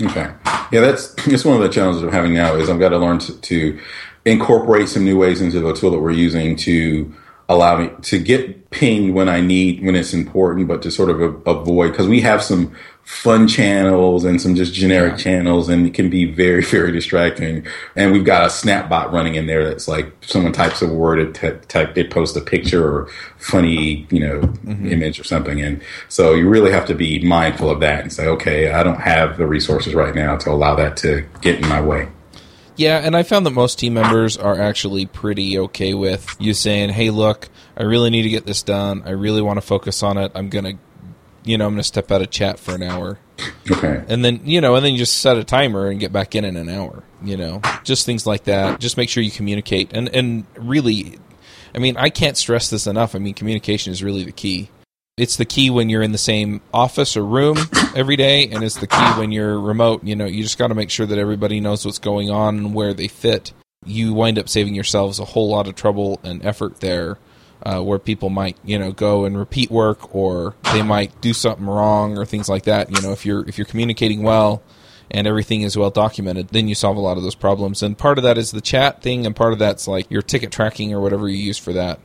Okay, 0.01 0.34
yeah, 0.71 0.82
that's 0.82 1.13
that's 1.25 1.45
one 1.45 1.56
of 1.56 1.62
the 1.62 1.69
challenges 1.69 2.04
I'm 2.04 2.12
having 2.12 2.34
now 2.34 2.56
is 2.56 2.69
I've 2.69 2.80
got 2.80 2.89
to 2.89 2.97
learn 2.97 3.19
to, 3.19 3.39
to 3.39 3.80
incorporate 4.25 4.89
some 4.89 5.06
new 5.06 5.17
ways 5.17 5.41
into 5.41 5.60
the 5.60 5.73
tool 5.73 5.91
that 5.91 5.99
we're 5.99 6.12
using 6.12 6.56
to 6.58 7.13
allow 7.47 7.78
me 7.78 7.91
to 8.01 8.19
get 8.19 8.71
pinged 8.71 9.13
when 9.13 9.30
I 9.30 9.39
need 9.39 9.84
when 9.86 9.95
it's 9.95 10.13
important, 10.13 10.67
but 10.67 10.82
to 10.82 10.91
sort 10.91 11.10
of 11.10 11.21
avoid 11.47 11.91
because 11.91 12.08
we 12.08 12.21
have 12.21 12.43
some 12.43 12.75
fun 13.06 13.48
channels 13.48 14.26
and 14.26 14.41
some 14.41 14.56
just 14.56 14.74
generic 14.74 15.12
yeah. 15.12 15.18
channels 15.18 15.70
and 15.70 15.86
it 15.86 15.94
can 15.94 16.10
be 16.10 16.26
very 16.26 16.63
very 16.63 16.91
distracting 16.91 17.65
and 17.96 18.12
we've 18.12 18.26
got 18.26 18.44
a 18.44 18.48
snapbot 18.48 19.12
running 19.12 19.36
in 19.36 19.46
there 19.46 19.63
that's 19.63 19.88
like 19.88 20.12
someone 20.22 20.52
types 20.52 20.82
a 20.82 20.88
word 20.88 21.20
it, 21.20 21.70
type, 21.70 21.96
it 21.96 22.10
posts 22.10 22.36
a 22.36 22.41
picture 22.41 22.84
or 22.84 23.08
funny 23.38 24.08
you 24.10 24.20
know 24.20 24.39
mm-hmm. 24.41 24.91
image 24.91 25.20
or 25.20 25.24
something 25.24 25.62
and 25.62 25.82
so 26.10 26.34
you 26.34 26.50
really 26.50 26.72
have 26.72 26.86
to 26.88 26.96
be 26.96 27.24
mindful 27.24 27.70
of 27.70 27.80
that 27.80 28.02
and 28.02 28.12
say 28.12 28.28
okay 28.28 28.72
i 28.72 28.82
don't 28.82 29.00
have 29.00 29.38
the 29.38 29.46
resources 29.46 29.94
right 29.94 30.15
now 30.15 30.36
to 30.36 30.50
allow 30.50 30.74
that 30.76 30.98
to 30.98 31.24
get 31.41 31.62
in 31.62 31.70
my 31.70 31.80
way 31.80 32.08
yeah, 32.78 32.98
and 32.98 33.15
I 33.15 33.24
found 33.24 33.46
that 33.46 33.52
most 33.52 33.80
team 33.80 33.94
members 33.94 34.36
are 34.36 34.60
actually 34.60 35.06
pretty 35.06 35.58
okay 35.60 35.94
with 35.94 36.36
you 36.39 36.54
saying, 36.54 36.89
"Hey, 36.89 37.10
look, 37.10 37.48
I 37.78 37.84
really 37.84 38.10
need 38.10 38.24
to 38.24 38.30
get 38.30 38.46
this 38.46 38.63
done. 38.63 39.04
I 39.06 39.12
really 39.12 39.41
want 39.41 39.56
to 39.56 39.62
focus 39.62 40.04
on 40.04 40.18
it. 40.18 40.34
I'm 40.36 40.50
gonna 40.50 40.74
you 41.45 41.58
know, 41.58 41.65
I'm 41.65 41.73
going 41.73 41.79
to 41.79 41.84
step 41.84 42.12
out 42.12 42.21
of 42.21 42.29
chat 42.29 42.60
for 42.60 42.75
an 42.75 42.84
hour. 42.84 43.19
Okay. 43.69 44.03
And 44.08 44.23
then, 44.23 44.41
you 44.45 44.62
know, 44.62 44.75
and 44.75 44.86
then 44.86 44.93
you 44.93 44.97
just 44.97 45.19
set 45.19 45.38
a 45.38 45.43
timer 45.43 45.88
and 45.88 45.99
get 45.99 46.12
back 46.12 46.36
in 46.36 46.45
in 46.45 46.55
an 46.55 46.69
hour, 46.69 47.03
you 47.23 47.38
know, 47.38 47.62
just 47.84 48.05
things 48.05 48.25
like 48.25 48.45
that. 48.45 48.79
Just 48.79 48.97
make 48.97 49.10
sure 49.10 49.21
you 49.23 49.31
communicate. 49.31 49.91
And, 49.93 50.10
and 50.10 50.45
really, 50.58 51.19
I 51.73 51.79
mean, 51.79 51.97
I 51.97 52.10
can't 52.10 52.38
stress 52.38 52.69
this 52.69 52.88
enough. 52.88 53.15
I 53.15 53.19
mean, 53.19 53.34
communication 53.34 53.91
is 53.91 54.03
really 54.03 54.23
the 54.23 54.31
key. 54.31 54.69
It's 55.17 55.38
the 55.38 55.45
key 55.45 55.69
when 55.69 55.89
you're 55.89 56.01
in 56.01 56.12
the 56.12 56.17
same 56.17 56.62
office 56.73 57.15
or 57.15 57.23
room 57.23 57.58
every 57.95 58.17
day, 58.17 58.49
and 58.49 58.63
it's 58.65 58.75
the 58.75 58.88
key 58.88 59.12
when 59.17 59.31
you're 59.31 59.58
remote. 59.58 60.03
You 60.03 60.15
know, 60.15 60.25
you 60.25 60.43
just 60.43 60.58
got 60.58 60.67
to 60.67 60.75
make 60.75 60.89
sure 60.89 61.05
that 61.05 61.17
everybody 61.17 61.62
knows 61.62 61.86
what's 61.86 61.99
going 61.99 62.29
on 62.29 62.58
and 62.58 62.73
where 62.73 62.93
they 62.93 63.08
fit. 63.08 63.53
You 63.86 64.13
wind 64.13 64.38
up 64.38 64.49
saving 64.49 64.75
yourselves 64.75 65.19
a 65.19 65.25
whole 65.25 65.49
lot 65.49 65.69
of 65.69 65.75
trouble 65.75 66.19
and 66.23 66.45
effort 66.45 66.81
there 66.81 67.17
uh, 67.65 67.82
where 67.82 67.99
people 67.99 68.30
might 68.30 68.58
you 68.63 68.78
know 68.78 68.91
go 68.91 69.25
and 69.25 69.38
repeat 69.38 69.71
work 69.71 70.15
or 70.15 70.56
they 70.71 70.84
might 70.84 71.19
do 71.21 71.34
something 71.34 71.65
wrong 71.65 72.17
or 72.17 72.25
things 72.25 72.47
like 72.47 72.63
that. 72.63 72.95
You 72.95 73.01
know, 73.01 73.12
if 73.12 73.25
you're 73.25 73.47
if 73.47 73.58
you're 73.58 73.65
communicating 73.65 74.23
well 74.23 74.62
and 75.12 75.28
everything 75.28 75.62
is 75.62 75.78
well 75.78 75.91
documented, 75.91 76.49
then 76.49 76.67
you 76.67 76.75
solve 76.75 76.97
a 76.97 76.99
lot 77.01 77.17
of 77.17 77.23
those 77.23 77.36
problems. 77.36 77.84
And 77.84 77.97
part 77.97 78.17
of 78.17 78.23
that 78.23 78.38
is 78.38 78.51
the 78.51 78.62
chat 78.62 79.01
thing, 79.01 79.25
and 79.25 79.36
part 79.36 79.54
of 79.54 79.60
that's 79.60 79.88
like 79.88 80.10
your 80.10 80.21
ticket 80.21 80.51
tracking 80.51 80.93
or 80.93 81.01
whatever 81.01 81.28
you 81.28 81.38
use 81.38 81.58
for 81.58 81.73
that. 81.73 81.99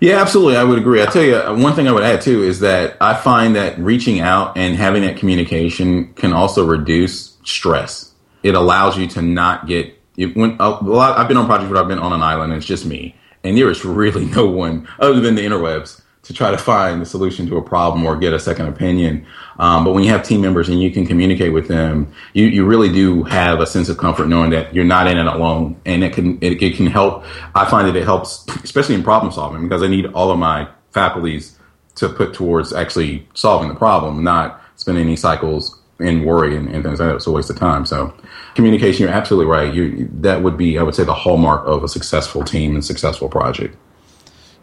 Yeah, 0.00 0.20
absolutely. 0.20 0.56
I 0.56 0.64
would 0.64 0.78
agree. 0.78 1.02
I 1.02 1.06
tell 1.06 1.22
you, 1.22 1.36
uh, 1.36 1.56
one 1.56 1.74
thing 1.74 1.88
I 1.88 1.92
would 1.92 2.02
add 2.02 2.20
too 2.20 2.42
is 2.42 2.60
that 2.60 2.98
I 3.00 3.14
find 3.14 3.56
that 3.56 3.78
reaching 3.78 4.20
out 4.20 4.56
and 4.56 4.76
having 4.76 5.02
that 5.02 5.16
communication 5.16 6.12
can 6.14 6.34
also 6.34 6.66
reduce 6.66 7.38
stress. 7.44 8.12
It 8.42 8.54
allows 8.54 8.98
you 8.98 9.06
to 9.08 9.22
not 9.22 9.66
get 9.66 9.94
it, 10.16 10.36
when 10.36 10.56
a 10.60 10.68
lot. 10.68 11.18
I've 11.18 11.28
been 11.28 11.36
on 11.36 11.46
projects 11.46 11.70
where 11.70 11.80
I've 11.80 11.88
been 11.88 11.98
on 11.98 12.12
an 12.12 12.22
island 12.22 12.52
and 12.52 12.58
it's 12.58 12.66
just 12.66 12.84
me, 12.84 13.14
and 13.46 13.56
there 13.56 13.70
is 13.70 13.84
really 13.84 14.26
no 14.26 14.46
one 14.46 14.88
other 14.98 15.20
than 15.20 15.34
the 15.34 15.42
interwebs 15.42 16.02
to 16.26 16.34
try 16.34 16.50
to 16.50 16.58
find 16.58 17.00
the 17.00 17.06
solution 17.06 17.46
to 17.46 17.56
a 17.56 17.62
problem 17.62 18.04
or 18.04 18.16
get 18.16 18.32
a 18.32 18.40
second 18.40 18.66
opinion. 18.66 19.24
Um, 19.60 19.84
but 19.84 19.92
when 19.92 20.02
you 20.02 20.10
have 20.10 20.24
team 20.24 20.40
members 20.40 20.68
and 20.68 20.82
you 20.82 20.90
can 20.90 21.06
communicate 21.06 21.52
with 21.52 21.68
them, 21.68 22.12
you, 22.32 22.46
you 22.46 22.66
really 22.66 22.92
do 22.92 23.22
have 23.22 23.60
a 23.60 23.66
sense 23.66 23.88
of 23.88 23.96
comfort 23.96 24.26
knowing 24.26 24.50
that 24.50 24.74
you're 24.74 24.84
not 24.84 25.06
in 25.06 25.18
it 25.18 25.26
alone, 25.26 25.80
and 25.86 26.02
it 26.02 26.12
can 26.12 26.38
it, 26.42 26.60
it 26.60 26.76
can 26.76 26.86
help. 26.86 27.24
I 27.54 27.64
find 27.70 27.86
that 27.86 27.94
it 27.94 28.02
helps, 28.04 28.44
especially 28.64 28.96
in 28.96 29.04
problem 29.04 29.32
solving, 29.32 29.62
because 29.62 29.84
I 29.84 29.86
need 29.86 30.06
all 30.06 30.32
of 30.32 30.38
my 30.38 30.68
faculties 30.90 31.56
to 31.94 32.08
put 32.08 32.34
towards 32.34 32.72
actually 32.72 33.28
solving 33.34 33.68
the 33.68 33.76
problem, 33.76 34.24
not 34.24 34.60
spending 34.74 35.04
any 35.04 35.16
cycles 35.16 35.75
in 35.98 36.24
worry 36.24 36.56
and, 36.56 36.68
and 36.68 36.84
things 36.84 37.00
like 37.00 37.08
that. 37.08 37.16
It's 37.16 37.26
a 37.26 37.32
waste 37.32 37.50
of 37.50 37.58
time. 37.58 37.86
So 37.86 38.14
communication, 38.54 39.02
you're 39.04 39.14
absolutely 39.14 39.50
right. 39.50 39.72
You, 39.72 40.08
that 40.20 40.42
would 40.42 40.56
be, 40.56 40.78
I 40.78 40.82
would 40.82 40.94
say, 40.94 41.04
the 41.04 41.14
hallmark 41.14 41.66
of 41.66 41.84
a 41.84 41.88
successful 41.88 42.44
team 42.44 42.74
and 42.74 42.84
successful 42.84 43.28
project. 43.28 43.76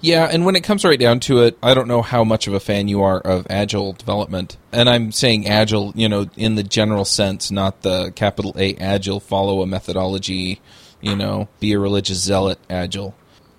Yeah, 0.01 0.27
and 0.29 0.45
when 0.45 0.57
it 0.57 0.65
comes 0.65 0.83
right 0.83 0.99
down 0.99 1.21
to 1.21 1.43
it, 1.43 1.57
I 1.63 1.73
don't 1.73 1.87
know 1.87 2.01
how 2.01 2.25
much 2.25 2.47
of 2.47 2.53
a 2.53 2.59
fan 2.59 2.89
you 2.89 3.03
are 3.03 3.21
of 3.21 3.47
agile 3.49 3.93
development. 3.93 4.57
And 4.73 4.89
I'm 4.89 5.13
saying 5.13 5.47
agile, 5.47 5.93
you 5.95 6.09
know, 6.09 6.25
in 6.35 6.55
the 6.55 6.63
general 6.63 7.05
sense, 7.05 7.51
not 7.51 7.83
the 7.83 8.11
capital 8.11 8.53
A 8.57 8.75
agile, 8.75 9.21
follow 9.21 9.61
a 9.61 9.65
methodology, 9.65 10.59
you 10.99 11.15
know, 11.15 11.47
be 11.61 11.71
a 11.71 11.79
religious 11.79 12.17
zealot 12.17 12.59
agile. 12.69 13.15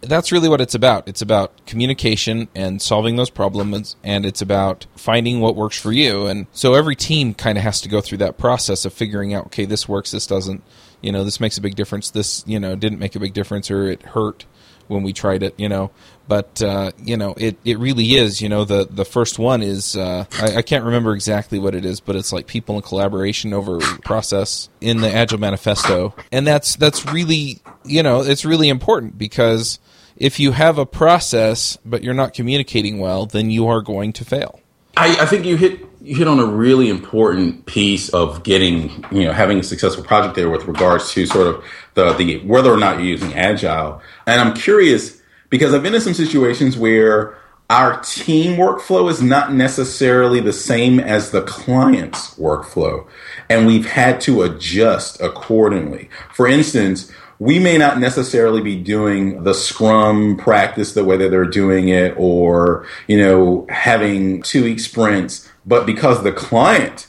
That's 0.07 0.33
really 0.33 0.49
what 0.49 0.61
it's 0.61 0.75
about. 0.75 1.09
It's 1.09 1.23
about 1.23 1.67
communication 1.67 2.49
and 2.55 2.81
solving 2.81 3.17
those 3.17 3.31
problems, 3.31 3.97
and 4.03 4.25
it's 4.25 4.43
about 4.43 4.87
finding 4.97 5.41
what 5.41 5.57
works 5.57 5.81
for 5.81 5.93
you. 5.93 6.27
And 6.27 6.47
so 6.53 6.75
every 6.75 6.97
team 6.97 7.35
kind 7.35 7.59
of 7.59 7.65
has 7.65 7.81
to 7.83 7.89
go 7.89 8.01
through 8.01 8.19
that 8.19 8.39
process 8.39 8.85
of 8.85 8.93
figuring 8.93 9.35
out, 9.35 9.47
okay, 9.47 9.65
this 9.65 9.89
works, 9.89 10.11
this 10.11 10.27
doesn't, 10.27 10.63
you 11.01 11.13
know, 11.13 11.25
this 11.25 11.41
makes 11.41 11.59
a 11.59 11.61
big 11.61 11.75
difference, 11.75 12.11
this, 12.11 12.45
you 12.47 12.59
know, 12.59 12.77
didn't 12.77 12.99
make 12.99 13.15
a 13.15 13.21
big 13.21 13.35
difference, 13.35 13.71
or 13.71 13.89
it 13.89 14.03
hurt 14.03 14.47
when 14.89 15.03
we 15.03 15.13
tried 15.13 15.43
it, 15.43 15.55
you 15.59 15.69
know. 15.69 15.91
But 16.27 16.63
uh, 16.63 16.93
you 16.99 17.17
know, 17.17 17.35
it, 17.37 17.59
it 17.65 17.79
really 17.79 18.15
is. 18.15 18.41
You 18.41 18.49
know, 18.49 18.65
the 18.65 18.87
the 18.91 19.05
first 19.05 19.39
one 19.39 19.63
is 19.63 19.97
uh, 19.97 20.25
I, 20.41 20.57
I, 20.57 20.63
can't 20.63 20.85
remember 20.85 21.15
exactly 21.15 21.59
what 21.59 21.75
it 21.75 21.85
is, 21.85 22.01
but 22.01 22.17
it's 22.17 22.33
like 22.33 22.47
people 22.47 22.77
in 22.77 22.83
collaboration 22.83 23.53
over 23.53 23.79
process 24.03 24.71
in 24.81 25.01
the 25.01 25.13
Agile 25.13 25.39
Manifesto, 25.39 26.15
and 26.33 26.47
that's 26.47 26.77
that's 26.77 27.05
really 27.07 27.61
you 27.85 28.03
know 28.03 28.23
it's 28.23 28.45
really 28.45 28.71
important 28.71 29.19
because 29.19 29.79
if 30.17 30.39
you 30.39 30.53
have 30.53 30.79
a 30.79 30.87
process 30.87 31.79
but 31.85 32.03
you're 32.03 32.15
not 32.15 32.35
communicating 32.35 32.99
well, 32.99 33.27
then 33.27 33.51
you 33.51 33.67
are 33.67 33.81
going 33.81 34.13
to 34.15 34.25
fail. 34.25 34.61
I, 34.97 35.17
I 35.23 35.27
think 35.27 35.45
you 35.45 35.57
hit 35.57 35.81
you 36.01 36.17
hit 36.17 36.29
on 36.29 36.39
a 36.39 36.45
really 36.45 36.91
important 36.91 37.67
piece 37.67 38.11
of 38.11 38.43
getting 38.43 39.05
you 39.11 39.25
know 39.25 39.33
having 39.33 39.59
a 39.59 39.63
successful 39.63 40.05
project 40.05 40.37
there 40.37 40.51
with 40.51 40.67
regards 40.67 41.13
to 41.13 41.27
sort 41.27 41.47
of 41.47 41.65
the 41.95 42.13
the 42.15 42.39
whether 42.41 42.73
or 42.73 42.77
not 42.77 42.99
you're 42.99 43.07
using 43.07 43.35
agile. 43.35 44.01
And 44.27 44.41
I'm 44.41 44.55
curious 44.55 45.21
because 45.51 45.75
I've 45.75 45.83
been 45.83 45.95
in 45.95 46.01
some 46.01 46.15
situations 46.15 46.77
where 46.77 47.37
our 47.71 48.01
team 48.03 48.59
workflow 48.59 49.11
is 49.11 49.23
not 49.23 49.55
necessarily 49.55 50.39
the 50.39 50.53
same 50.53 51.01
as 51.01 51.31
the 51.31 51.43
client's 51.43 52.35
workflow, 52.37 53.07
and 53.49 53.67
we've 53.67 53.87
had 53.87 54.21
to 54.23 54.43
adjust 54.43 55.21
accordingly. 55.21 56.11
For 56.33 56.47
instance, 56.47 57.11
we 57.39 57.59
may 57.59 57.79
not 57.79 57.99
necessarily 57.99 58.63
be 58.63 58.77
doing 58.77 59.43
the 59.45 59.55
scrum 59.55 60.37
practice 60.37 60.95
the 60.95 61.05
way 61.05 61.17
that 61.17 61.31
they're 61.31 61.45
doing 61.45 61.89
it 61.89 62.15
or 62.17 62.87
you 63.09 63.19
know 63.19 63.67
having 63.69 64.43
two 64.43 64.65
week 64.65 64.81
sprints 64.81 65.49
but 65.67 65.87
because 65.87 66.23
the 66.23 66.33
client 66.33 67.09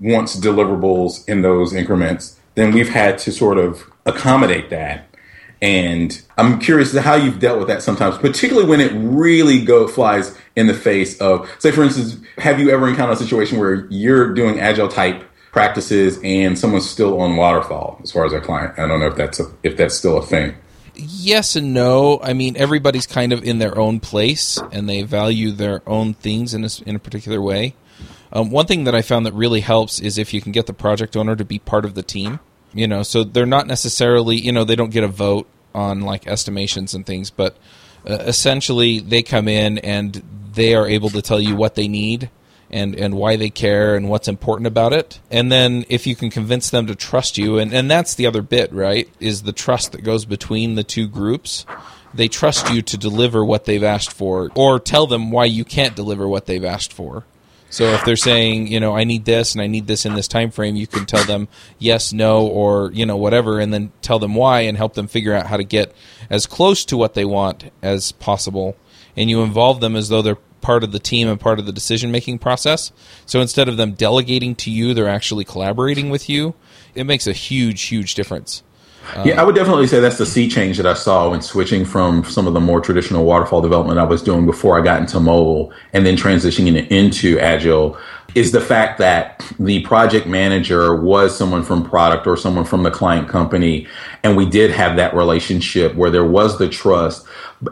wants 0.00 0.36
deliverables 0.36 1.28
in 1.28 1.42
those 1.42 1.72
increments 1.72 2.38
then 2.54 2.72
we've 2.72 2.88
had 2.88 3.16
to 3.18 3.30
sort 3.30 3.58
of 3.58 3.84
accommodate 4.06 4.70
that. 4.70 5.06
And 5.62 6.20
i'm 6.38 6.58
curious 6.58 6.96
how 6.96 7.16
you've 7.16 7.38
dealt 7.38 7.58
with 7.58 7.68
that 7.68 7.82
sometimes 7.82 8.16
particularly 8.16 8.66
when 8.66 8.80
it 8.80 8.92
really 8.94 9.62
go 9.62 9.86
flies 9.86 10.36
in 10.56 10.66
the 10.66 10.74
face 10.74 11.20
of 11.20 11.50
say 11.58 11.70
for 11.70 11.82
instance 11.82 12.16
have 12.38 12.58
you 12.58 12.70
ever 12.70 12.88
encountered 12.88 13.12
a 13.12 13.16
situation 13.16 13.58
where 13.58 13.86
you're 13.90 14.32
doing 14.32 14.58
agile 14.58 14.88
type 14.88 15.22
practices 15.52 16.18
and 16.22 16.58
someone's 16.58 16.88
still 16.88 17.20
on 17.20 17.36
waterfall 17.36 18.00
as 18.02 18.12
far 18.12 18.24
as 18.24 18.32
a 18.32 18.40
client. 18.40 18.78
I 18.78 18.86
don't 18.86 19.00
know 19.00 19.08
if 19.08 19.16
that's 19.16 19.40
a, 19.40 19.50
if 19.62 19.76
that's 19.76 19.94
still 19.94 20.18
a 20.18 20.22
thing. 20.24 20.54
Yes 20.94 21.56
and 21.56 21.72
no. 21.72 22.20
I 22.22 22.32
mean, 22.32 22.56
everybody's 22.56 23.06
kind 23.06 23.32
of 23.32 23.42
in 23.42 23.58
their 23.58 23.76
own 23.78 24.00
place 24.00 24.60
and 24.72 24.88
they 24.88 25.02
value 25.02 25.50
their 25.50 25.82
own 25.88 26.14
things 26.14 26.54
in 26.54 26.64
a, 26.64 26.68
in 26.86 26.96
a 26.96 26.98
particular 26.98 27.40
way. 27.40 27.74
Um, 28.32 28.50
one 28.50 28.66
thing 28.66 28.84
that 28.84 28.94
I 28.94 29.02
found 29.02 29.26
that 29.26 29.34
really 29.34 29.60
helps 29.60 29.98
is 29.98 30.18
if 30.18 30.32
you 30.32 30.40
can 30.40 30.52
get 30.52 30.66
the 30.66 30.72
project 30.72 31.16
owner 31.16 31.34
to 31.34 31.44
be 31.44 31.58
part 31.58 31.84
of 31.84 31.94
the 31.94 32.02
team. 32.02 32.38
You 32.72 32.86
know, 32.86 33.02
so 33.02 33.24
they're 33.24 33.46
not 33.46 33.66
necessarily, 33.66 34.36
you 34.36 34.52
know, 34.52 34.62
they 34.62 34.76
don't 34.76 34.92
get 34.92 35.02
a 35.02 35.08
vote 35.08 35.48
on 35.74 36.02
like 36.02 36.28
estimations 36.28 36.94
and 36.94 37.04
things, 37.04 37.28
but 37.30 37.56
uh, 38.08 38.14
essentially 38.14 39.00
they 39.00 39.24
come 39.24 39.48
in 39.48 39.78
and 39.78 40.22
they 40.52 40.76
are 40.76 40.86
able 40.86 41.10
to 41.10 41.22
tell 41.22 41.40
you 41.40 41.56
what 41.56 41.74
they 41.74 41.88
need 41.88 42.30
and, 42.70 42.94
and 42.94 43.14
why 43.14 43.36
they 43.36 43.50
care 43.50 43.96
and 43.96 44.08
what's 44.08 44.28
important 44.28 44.66
about 44.66 44.92
it. 44.92 45.20
And 45.30 45.50
then 45.50 45.84
if 45.88 46.06
you 46.06 46.14
can 46.16 46.30
convince 46.30 46.70
them 46.70 46.86
to 46.86 46.94
trust 46.94 47.38
you, 47.38 47.58
and, 47.58 47.72
and 47.72 47.90
that's 47.90 48.14
the 48.14 48.26
other 48.26 48.42
bit, 48.42 48.72
right? 48.72 49.08
Is 49.18 49.42
the 49.42 49.52
trust 49.52 49.92
that 49.92 50.04
goes 50.04 50.24
between 50.24 50.74
the 50.74 50.84
two 50.84 51.08
groups. 51.08 51.66
They 52.12 52.28
trust 52.28 52.70
you 52.70 52.82
to 52.82 52.96
deliver 52.96 53.44
what 53.44 53.66
they've 53.66 53.82
asked 53.82 54.12
for, 54.12 54.50
or 54.54 54.80
tell 54.80 55.06
them 55.06 55.30
why 55.30 55.44
you 55.44 55.64
can't 55.64 55.94
deliver 55.94 56.26
what 56.26 56.46
they've 56.46 56.64
asked 56.64 56.92
for. 56.92 57.24
So 57.70 57.84
if 57.84 58.04
they're 58.04 58.16
saying, 58.16 58.66
you 58.66 58.80
know, 58.80 58.96
I 58.96 59.04
need 59.04 59.24
this 59.24 59.54
and 59.54 59.62
I 59.62 59.68
need 59.68 59.86
this 59.86 60.04
in 60.04 60.14
this 60.14 60.26
time 60.26 60.50
frame, 60.50 60.74
you 60.74 60.88
can 60.88 61.06
tell 61.06 61.24
them 61.24 61.46
yes, 61.78 62.12
no, 62.12 62.44
or 62.44 62.90
you 62.92 63.06
know, 63.06 63.16
whatever, 63.16 63.60
and 63.60 63.72
then 63.72 63.92
tell 64.02 64.18
them 64.18 64.34
why 64.34 64.62
and 64.62 64.76
help 64.76 64.94
them 64.94 65.06
figure 65.06 65.32
out 65.32 65.46
how 65.46 65.56
to 65.56 65.62
get 65.62 65.94
as 66.28 66.46
close 66.46 66.84
to 66.86 66.96
what 66.96 67.14
they 67.14 67.24
want 67.24 67.70
as 67.80 68.10
possible. 68.10 68.76
And 69.16 69.30
you 69.30 69.42
involve 69.42 69.80
them 69.80 69.94
as 69.94 70.08
though 70.08 70.20
they're 70.20 70.38
part 70.60 70.84
of 70.84 70.92
the 70.92 70.98
team 70.98 71.28
and 71.28 71.38
part 71.38 71.58
of 71.58 71.66
the 71.66 71.72
decision 71.72 72.10
making 72.10 72.38
process. 72.38 72.92
So 73.26 73.40
instead 73.40 73.68
of 73.68 73.76
them 73.76 73.92
delegating 73.92 74.54
to 74.56 74.70
you, 74.70 74.94
they're 74.94 75.08
actually 75.08 75.44
collaborating 75.44 76.10
with 76.10 76.28
you. 76.28 76.54
It 76.94 77.04
makes 77.04 77.26
a 77.26 77.32
huge, 77.32 77.82
huge 77.82 78.14
difference. 78.14 78.62
Um, 79.14 79.26
yeah, 79.26 79.40
I 79.40 79.44
would 79.44 79.54
definitely 79.54 79.86
say 79.86 79.98
that's 80.00 80.18
the 80.18 80.26
sea 80.26 80.48
change 80.48 80.76
that 80.76 80.86
I 80.86 80.94
saw 80.94 81.30
when 81.30 81.40
switching 81.40 81.84
from 81.84 82.24
some 82.24 82.46
of 82.46 82.54
the 82.54 82.60
more 82.60 82.80
traditional 82.80 83.24
waterfall 83.24 83.60
development 83.60 83.98
I 83.98 84.04
was 84.04 84.22
doing 84.22 84.46
before 84.46 84.78
I 84.78 84.84
got 84.84 85.00
into 85.00 85.18
mobile 85.18 85.72
and 85.92 86.06
then 86.06 86.16
transitioning 86.16 86.86
into 86.90 87.38
agile 87.40 87.98
is 88.34 88.52
the 88.52 88.60
fact 88.60 88.98
that 88.98 89.44
the 89.58 89.80
project 89.82 90.26
manager 90.26 90.94
was 90.94 91.36
someone 91.36 91.62
from 91.62 91.88
product 91.88 92.26
or 92.26 92.36
someone 92.36 92.64
from 92.64 92.82
the 92.82 92.90
client 92.90 93.28
company. 93.28 93.86
And 94.22 94.36
we 94.36 94.46
did 94.46 94.70
have 94.70 94.96
that 94.96 95.14
relationship 95.14 95.94
where 95.94 96.10
there 96.10 96.24
was 96.24 96.58
the 96.58 96.68
trust 96.68 97.26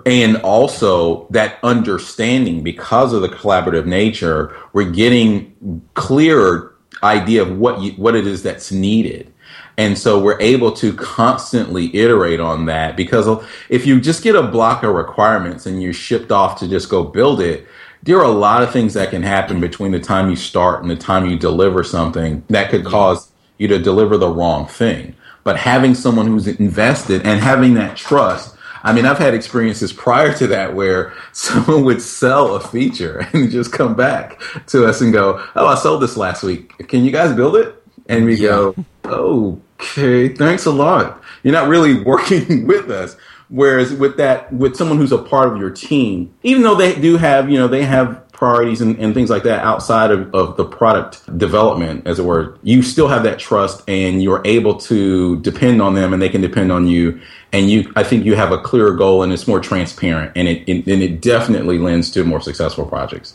and 0.04 0.36
also 0.38 1.28
that 1.30 1.58
understanding 1.62 2.62
because 2.62 3.12
of 3.12 3.22
the 3.22 3.28
collaborative 3.28 3.86
nature. 3.86 4.54
We're 4.72 4.90
getting 4.90 5.82
clearer 5.94 6.74
idea 7.02 7.42
of 7.42 7.58
what 7.58 7.80
you, 7.80 7.92
what 7.92 8.14
it 8.14 8.26
is 8.26 8.42
that's 8.42 8.72
needed. 8.72 9.32
And 9.76 9.96
so 9.96 10.20
we're 10.20 10.40
able 10.40 10.72
to 10.72 10.92
constantly 10.92 11.94
iterate 11.96 12.40
on 12.40 12.66
that 12.66 12.96
because 12.96 13.44
if 13.68 13.86
you 13.86 14.00
just 14.00 14.24
get 14.24 14.34
a 14.34 14.42
block 14.42 14.82
of 14.82 14.92
requirements 14.92 15.66
and 15.66 15.80
you're 15.80 15.92
shipped 15.92 16.32
off 16.32 16.58
to 16.58 16.68
just 16.68 16.88
go 16.88 17.04
build 17.04 17.40
it, 17.40 17.64
there 18.02 18.18
are 18.18 18.24
a 18.24 18.28
lot 18.28 18.62
of 18.62 18.72
things 18.72 18.94
that 18.94 19.10
can 19.10 19.22
happen 19.22 19.60
between 19.60 19.92
the 19.92 20.00
time 20.00 20.30
you 20.30 20.36
start 20.36 20.82
and 20.82 20.90
the 20.90 20.96
time 20.96 21.26
you 21.26 21.38
deliver 21.38 21.82
something 21.82 22.44
that 22.48 22.70
could 22.70 22.84
cause 22.84 23.30
you 23.58 23.68
to 23.68 23.78
deliver 23.78 24.16
the 24.16 24.28
wrong 24.28 24.66
thing. 24.66 25.14
But 25.44 25.56
having 25.56 25.94
someone 25.94 26.26
who's 26.26 26.46
invested 26.46 27.26
and 27.26 27.40
having 27.40 27.74
that 27.74 27.96
trust, 27.96 28.56
I 28.82 28.92
mean, 28.92 29.06
I've 29.06 29.18
had 29.18 29.34
experiences 29.34 29.92
prior 29.92 30.32
to 30.34 30.46
that 30.48 30.74
where 30.74 31.12
someone 31.32 31.84
would 31.84 32.02
sell 32.02 32.54
a 32.54 32.60
feature 32.60 33.26
and 33.32 33.50
just 33.50 33.72
come 33.72 33.94
back 33.94 34.40
to 34.68 34.86
us 34.86 35.00
and 35.00 35.12
go, 35.12 35.44
Oh, 35.56 35.66
I 35.66 35.74
sold 35.74 36.02
this 36.02 36.16
last 36.16 36.42
week. 36.42 36.76
Can 36.88 37.04
you 37.04 37.10
guys 37.10 37.34
build 37.34 37.56
it? 37.56 37.74
And 38.08 38.24
we 38.24 38.36
yeah. 38.36 38.48
go, 38.48 38.84
Okay, 39.04 40.28
thanks 40.28 40.66
a 40.66 40.70
lot. 40.70 41.22
You're 41.42 41.52
not 41.52 41.68
really 41.68 42.02
working 42.04 42.66
with 42.66 42.90
us. 42.90 43.16
Whereas 43.48 43.92
with 43.92 44.18
that, 44.18 44.52
with 44.52 44.76
someone 44.76 44.98
who's 44.98 45.12
a 45.12 45.18
part 45.18 45.50
of 45.52 45.58
your 45.58 45.70
team, 45.70 46.34
even 46.42 46.62
though 46.62 46.74
they 46.74 46.94
do 47.00 47.16
have, 47.16 47.50
you 47.50 47.58
know, 47.58 47.66
they 47.66 47.84
have 47.84 48.30
priorities 48.30 48.80
and, 48.80 48.98
and 48.98 49.14
things 49.14 49.30
like 49.30 49.42
that 49.42 49.64
outside 49.64 50.10
of, 50.10 50.32
of 50.34 50.56
the 50.56 50.64
product 50.64 51.38
development, 51.38 52.06
as 52.06 52.18
it 52.18 52.24
were, 52.24 52.56
you 52.62 52.82
still 52.82 53.08
have 53.08 53.24
that 53.24 53.38
trust 53.38 53.82
and 53.88 54.22
you're 54.22 54.42
able 54.44 54.76
to 54.76 55.40
depend 55.40 55.82
on 55.82 55.94
them 55.94 56.12
and 56.12 56.22
they 56.22 56.28
can 56.28 56.40
depend 56.40 56.70
on 56.70 56.86
you. 56.86 57.20
And 57.52 57.70
you, 57.70 57.90
I 57.96 58.04
think 58.04 58.24
you 58.24 58.36
have 58.36 58.52
a 58.52 58.58
clearer 58.58 58.94
goal 58.94 59.22
and 59.22 59.32
it's 59.32 59.48
more 59.48 59.60
transparent 59.60 60.32
and 60.36 60.46
it, 60.46 60.68
and 60.68 61.02
it 61.02 61.20
definitely 61.20 61.78
lends 61.78 62.10
to 62.12 62.24
more 62.24 62.40
successful 62.40 62.86
projects. 62.86 63.34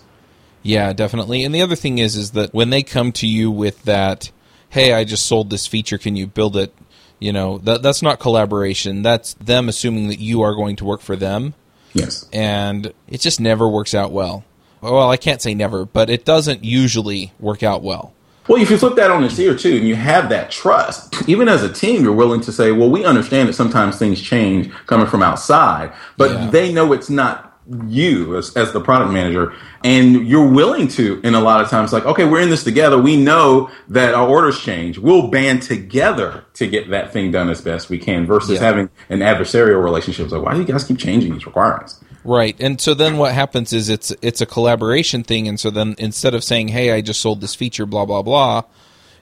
Yeah, 0.62 0.94
definitely. 0.94 1.44
And 1.44 1.54
the 1.54 1.62
other 1.62 1.76
thing 1.76 1.98
is, 1.98 2.16
is 2.16 2.32
that 2.32 2.54
when 2.54 2.70
they 2.70 2.84
come 2.84 3.12
to 3.14 3.28
you 3.28 3.52
with 3.52 3.84
that, 3.84 4.32
hey, 4.70 4.94
I 4.94 5.04
just 5.04 5.26
sold 5.26 5.50
this 5.50 5.68
feature, 5.68 5.98
can 5.98 6.16
you 6.16 6.28
build 6.28 6.56
it? 6.56 6.74
You 7.24 7.32
know, 7.32 7.60
that 7.60 7.82
that's 7.82 8.02
not 8.02 8.20
collaboration. 8.20 9.02
That's 9.02 9.34
them 9.36 9.70
assuming 9.70 10.10
that 10.10 10.20
you 10.20 10.42
are 10.42 10.54
going 10.54 10.76
to 10.76 10.84
work 10.84 11.00
for 11.00 11.16
them. 11.16 11.54
Yes. 11.94 12.28
And 12.34 12.92
it 13.08 13.22
just 13.22 13.40
never 13.40 13.70
works 13.70 13.94
out 13.94 14.12
well. 14.12 14.44
Well, 14.82 15.10
I 15.10 15.16
can't 15.16 15.42
say 15.42 15.54
never, 15.54 15.86
but 15.86 16.10
it 16.10 16.26
doesn't 16.26 16.66
usually 16.66 17.32
work 17.40 17.64
out 17.64 17.82
well. 17.82 18.12
Well, 18.50 18.62
if 18.62 18.70
you 18.70 18.78
flip 18.78 18.96
that 18.96 19.10
on 19.10 19.24
its 19.24 19.40
ear 19.40 19.56
too, 19.56 19.78
and 19.78 19.88
you 19.88 19.96
have 19.96 20.28
that 20.30 20.52
trust, 20.52 21.30
even 21.30 21.48
as 21.48 21.64
a 21.64 21.72
team, 21.72 22.04
you're 22.04 22.12
willing 22.12 22.42
to 22.42 22.52
say, 22.52 22.74
"Well, 22.74 22.90
we 22.90 23.06
understand 23.06 23.48
that 23.48 23.54
sometimes 23.54 23.96
things 23.98 24.20
change 24.20 24.70
coming 24.88 25.08
from 25.08 25.24
outside, 25.24 25.94
but 26.18 26.30
Yeah. 26.32 26.50
they 26.50 26.74
know 26.74 26.92
it's 26.92 27.10
not 27.10 27.53
you 27.88 28.38
as, 28.38 28.56
as 28.56 28.72
the 28.74 28.82
product 28.82 29.12
manager, 29.12 29.54
and 29.84 30.28
you're 30.28 30.48
willing 30.48 30.88
to." 30.90 31.20
In 31.24 31.36
a 31.36 31.40
lot 31.40 31.62
of 31.62 31.70
times, 31.70 31.94
like, 31.94 32.06
"Okay, 32.06 32.26
we're 32.26 32.42
in 32.42 32.50
this 32.50 32.64
together. 32.64 32.98
We 32.98 33.18
know 33.18 33.70
that 33.90 34.14
our 34.14 34.28
orders 34.28 34.60
change. 34.60 34.98
We'll 35.00 35.28
band 35.28 35.62
together 35.62 36.44
to 36.56 36.68
get 36.68 36.90
that 36.92 37.14
thing 37.14 37.32
done 37.32 37.50
as 37.50 37.62
best 37.62 37.90
we 37.90 37.98
can." 37.98 38.26
Versus 38.26 38.60
Yeah. 38.60 38.66
having 38.66 38.90
an 39.10 39.20
adversarial 39.20 39.84
relationship, 39.84 40.26
It's 40.26 40.34
like, 40.34 40.44
"Why 40.44 40.54
do 40.54 40.60
you 40.60 40.66
guys 40.66 40.84
keep 40.84 40.98
changing 40.98 41.34
these 41.34 41.46
requirements?" 41.46 42.00
Right. 42.26 42.56
And 42.60 42.80
so 42.80 42.94
then 42.94 43.18
what 43.18 43.34
happens 43.34 43.74
is 43.74 43.90
it's 43.90 44.14
it's 44.22 44.40
a 44.40 44.46
collaboration 44.46 45.24
thing 45.24 45.48
and 45.48 45.60
so 45.60 45.70
then 45.70 45.96
instead 45.98 46.34
of 46.34 46.44
saying, 46.44 46.70
"Hey, 46.70 46.92
I 46.92 47.02
just 47.02 47.20
sold 47.20 47.42
this 47.42 47.54
feature 47.56 47.86
blah 47.86 48.06
blah 48.06 48.22
blah," 48.22 48.64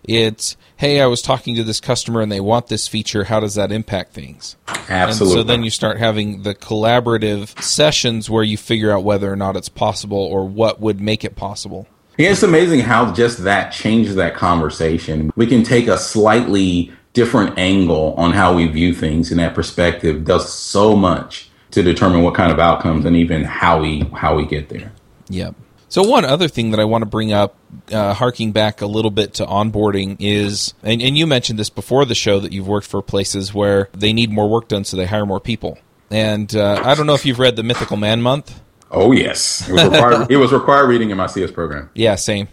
it's, 0.03 0.57
"Hey, 0.77 1.01
I 1.01 1.05
was 1.05 1.21
talking 1.21 1.55
to 1.55 1.63
this 1.63 1.79
customer 1.79 2.21
and 2.21 2.31
they 2.31 2.39
want 2.39 2.67
this 2.67 2.87
feature. 2.87 3.25
How 3.25 3.39
does 3.39 3.55
that 3.55 3.71
impact 3.71 4.13
things?" 4.13 4.55
Absolutely. 4.89 5.07
And 5.07 5.17
so 5.17 5.43
then 5.43 5.63
you 5.63 5.69
start 5.69 5.99
having 5.99 6.43
the 6.43 6.55
collaborative 6.55 7.61
sessions 7.61 8.29
where 8.29 8.43
you 8.43 8.57
figure 8.57 8.91
out 8.91 9.03
whether 9.03 9.31
or 9.31 9.35
not 9.35 9.55
it's 9.55 9.69
possible 9.69 10.19
or 10.19 10.47
what 10.47 10.81
would 10.81 10.99
make 10.99 11.23
it 11.23 11.35
possible. 11.35 11.87
Yeah, 12.17 12.31
it's 12.31 12.43
amazing 12.43 12.81
how 12.81 13.13
just 13.13 13.43
that 13.43 13.71
changes 13.71 14.15
that 14.15 14.35
conversation. 14.35 15.31
We 15.35 15.47
can 15.47 15.63
take 15.63 15.87
a 15.87 15.97
slightly 15.97 16.91
different 17.13 17.57
angle 17.57 18.13
on 18.17 18.31
how 18.31 18.53
we 18.53 18.67
view 18.67 18.93
things, 18.93 19.31
and 19.31 19.39
that 19.39 19.55
perspective 19.55 20.25
does 20.25 20.51
so 20.51 20.95
much 20.95 21.49
to 21.71 21.81
determine 21.81 22.21
what 22.21 22.35
kind 22.35 22.51
of 22.51 22.59
outcomes 22.59 23.05
and 23.05 23.15
even 23.15 23.43
how 23.43 23.81
we 23.81 24.01
how 24.13 24.35
we 24.35 24.45
get 24.45 24.69
there. 24.69 24.91
Yep. 25.29 25.55
So 25.91 26.03
one 26.03 26.23
other 26.23 26.47
thing 26.47 26.71
that 26.71 26.79
I 26.79 26.85
want 26.85 27.01
to 27.01 27.05
bring 27.05 27.33
up, 27.33 27.57
uh, 27.91 28.13
harking 28.13 28.53
back 28.53 28.79
a 28.79 28.85
little 28.85 29.11
bit 29.11 29.33
to 29.35 29.45
onboarding, 29.45 30.15
is 30.21 30.73
and, 30.83 31.01
and 31.01 31.17
you 31.17 31.27
mentioned 31.27 31.59
this 31.59 31.69
before 31.69 32.05
the 32.05 32.15
show 32.15 32.39
that 32.39 32.53
you've 32.53 32.67
worked 32.67 32.87
for 32.87 33.01
places 33.01 33.53
where 33.53 33.89
they 33.91 34.13
need 34.13 34.31
more 34.31 34.49
work 34.49 34.69
done, 34.69 34.85
so 34.85 34.95
they 34.95 35.05
hire 35.05 35.25
more 35.25 35.41
people. 35.41 35.77
And 36.09 36.55
uh, 36.55 36.81
I 36.81 36.95
don't 36.95 37.07
know 37.07 37.13
if 37.13 37.25
you've 37.25 37.39
read 37.39 37.57
the 37.57 37.63
Mythical 37.63 37.97
Man 37.97 38.21
Month. 38.21 38.61
Oh 38.89 39.11
yes, 39.11 39.67
it 39.67 39.73
was 39.73 39.83
required. 39.83 40.27
it 40.31 40.37
was 40.37 40.53
required 40.53 40.87
reading 40.87 41.09
in 41.09 41.17
my 41.17 41.27
CS 41.27 41.51
program. 41.51 41.89
Yeah, 41.93 42.15
same. 42.15 42.47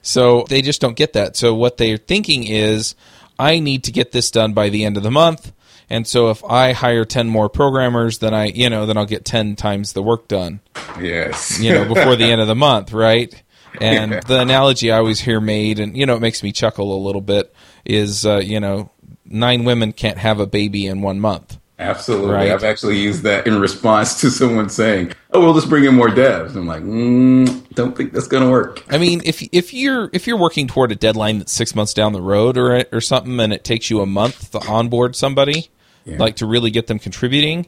So 0.00 0.44
they 0.48 0.62
just 0.62 0.80
don't 0.80 0.96
get 0.96 1.14
that. 1.14 1.34
So 1.34 1.52
what 1.52 1.78
they're 1.78 1.96
thinking 1.96 2.44
is, 2.46 2.94
I 3.40 3.58
need 3.58 3.82
to 3.84 3.90
get 3.90 4.12
this 4.12 4.30
done 4.30 4.52
by 4.52 4.68
the 4.68 4.84
end 4.84 4.96
of 4.96 5.02
the 5.02 5.10
month. 5.10 5.50
And 5.94 6.08
so 6.08 6.30
if 6.30 6.42
I 6.44 6.72
hire 6.72 7.04
10 7.04 7.28
more 7.28 7.48
programmers, 7.48 8.18
then 8.18 8.34
I, 8.34 8.46
you 8.46 8.68
know, 8.68 8.84
then 8.84 8.96
I'll 8.96 9.06
get 9.06 9.24
10 9.24 9.54
times 9.54 9.92
the 9.92 10.02
work 10.02 10.26
done, 10.26 10.58
Yes, 11.00 11.60
you 11.60 11.72
know, 11.72 11.84
before 11.84 12.16
the 12.16 12.24
end 12.32 12.40
of 12.40 12.48
the 12.48 12.54
month, 12.68 12.92
right? 12.92 13.32
And 13.80 14.10
Yeah. 14.10 14.20
the 14.26 14.40
analogy 14.40 14.90
I 14.90 14.98
always 14.98 15.20
hear 15.20 15.40
made, 15.40 15.78
and, 15.78 15.96
you 15.96 16.04
know, 16.04 16.16
it 16.16 16.20
makes 16.20 16.42
me 16.42 16.50
chuckle 16.50 16.96
a 16.96 17.00
little 17.06 17.20
bit, 17.20 17.54
is, 17.84 18.26
uh, 18.26 18.38
you 18.38 18.58
know, 18.58 18.90
nine 19.24 19.62
women 19.64 19.92
can't 19.92 20.18
have 20.18 20.40
a 20.40 20.46
baby 20.46 20.84
in 20.84 21.00
one 21.00 21.20
month. 21.20 21.58
absolutely. 21.78 22.30
Right. 22.34 22.50
I've 22.50 22.64
actually 22.64 22.98
used 22.98 23.22
that 23.22 23.46
in 23.46 23.60
response 23.60 24.20
to 24.20 24.30
someone 24.30 24.68
saying, 24.70 25.12
"Oh, 25.32 25.40
we'll 25.40 25.54
just 25.54 25.68
bring 25.68 25.84
in 25.84 25.94
more 25.94 26.08
devs." 26.08 26.54
I'm 26.56 26.66
like, 26.68 26.82
mm, 26.82 27.46
don't 27.74 27.96
think 27.96 28.12
that's 28.12 28.28
going 28.28 28.42
to 28.44 28.48
work. 28.50 28.82
I 28.90 28.98
mean, 28.98 29.22
if 29.24 29.42
if 29.52 29.72
you're 29.74 30.08
if 30.12 30.26
you're 30.26 30.36
working 30.38 30.66
toward 30.68 30.92
a 30.92 30.94
deadline 30.96 31.38
that's 31.38 31.52
six 31.52 31.74
months 31.74 31.92
down 31.92 32.12
the 32.12 32.22
road 32.22 32.56
or 32.58 32.84
or 32.92 33.00
something, 33.00 33.38
and 33.40 33.52
it 33.52 33.64
takes 33.64 33.90
you 33.90 34.00
a 34.00 34.06
month 34.06 34.52
to 34.52 34.60
onboard 34.68 35.16
somebody, 35.16 35.68
Yeah. 36.04 36.18
like 36.18 36.36
to 36.36 36.46
really 36.46 36.70
get 36.70 36.86
them 36.86 36.98
contributing, 36.98 37.66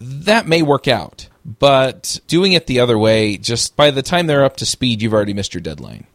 that 0.00 0.46
may 0.46 0.62
work 0.62 0.88
out. 0.88 1.28
But 1.44 2.18
doing 2.26 2.52
it 2.52 2.66
the 2.66 2.80
other 2.80 2.98
way, 2.98 3.36
just 3.36 3.76
by 3.76 3.90
the 3.90 4.02
time 4.02 4.26
they're 4.26 4.44
up 4.44 4.56
to 4.58 4.66
speed, 4.66 5.00
you've 5.02 5.12
already 5.14 5.32
missed 5.34 5.54
your 5.54 5.60
deadline. 5.60 6.06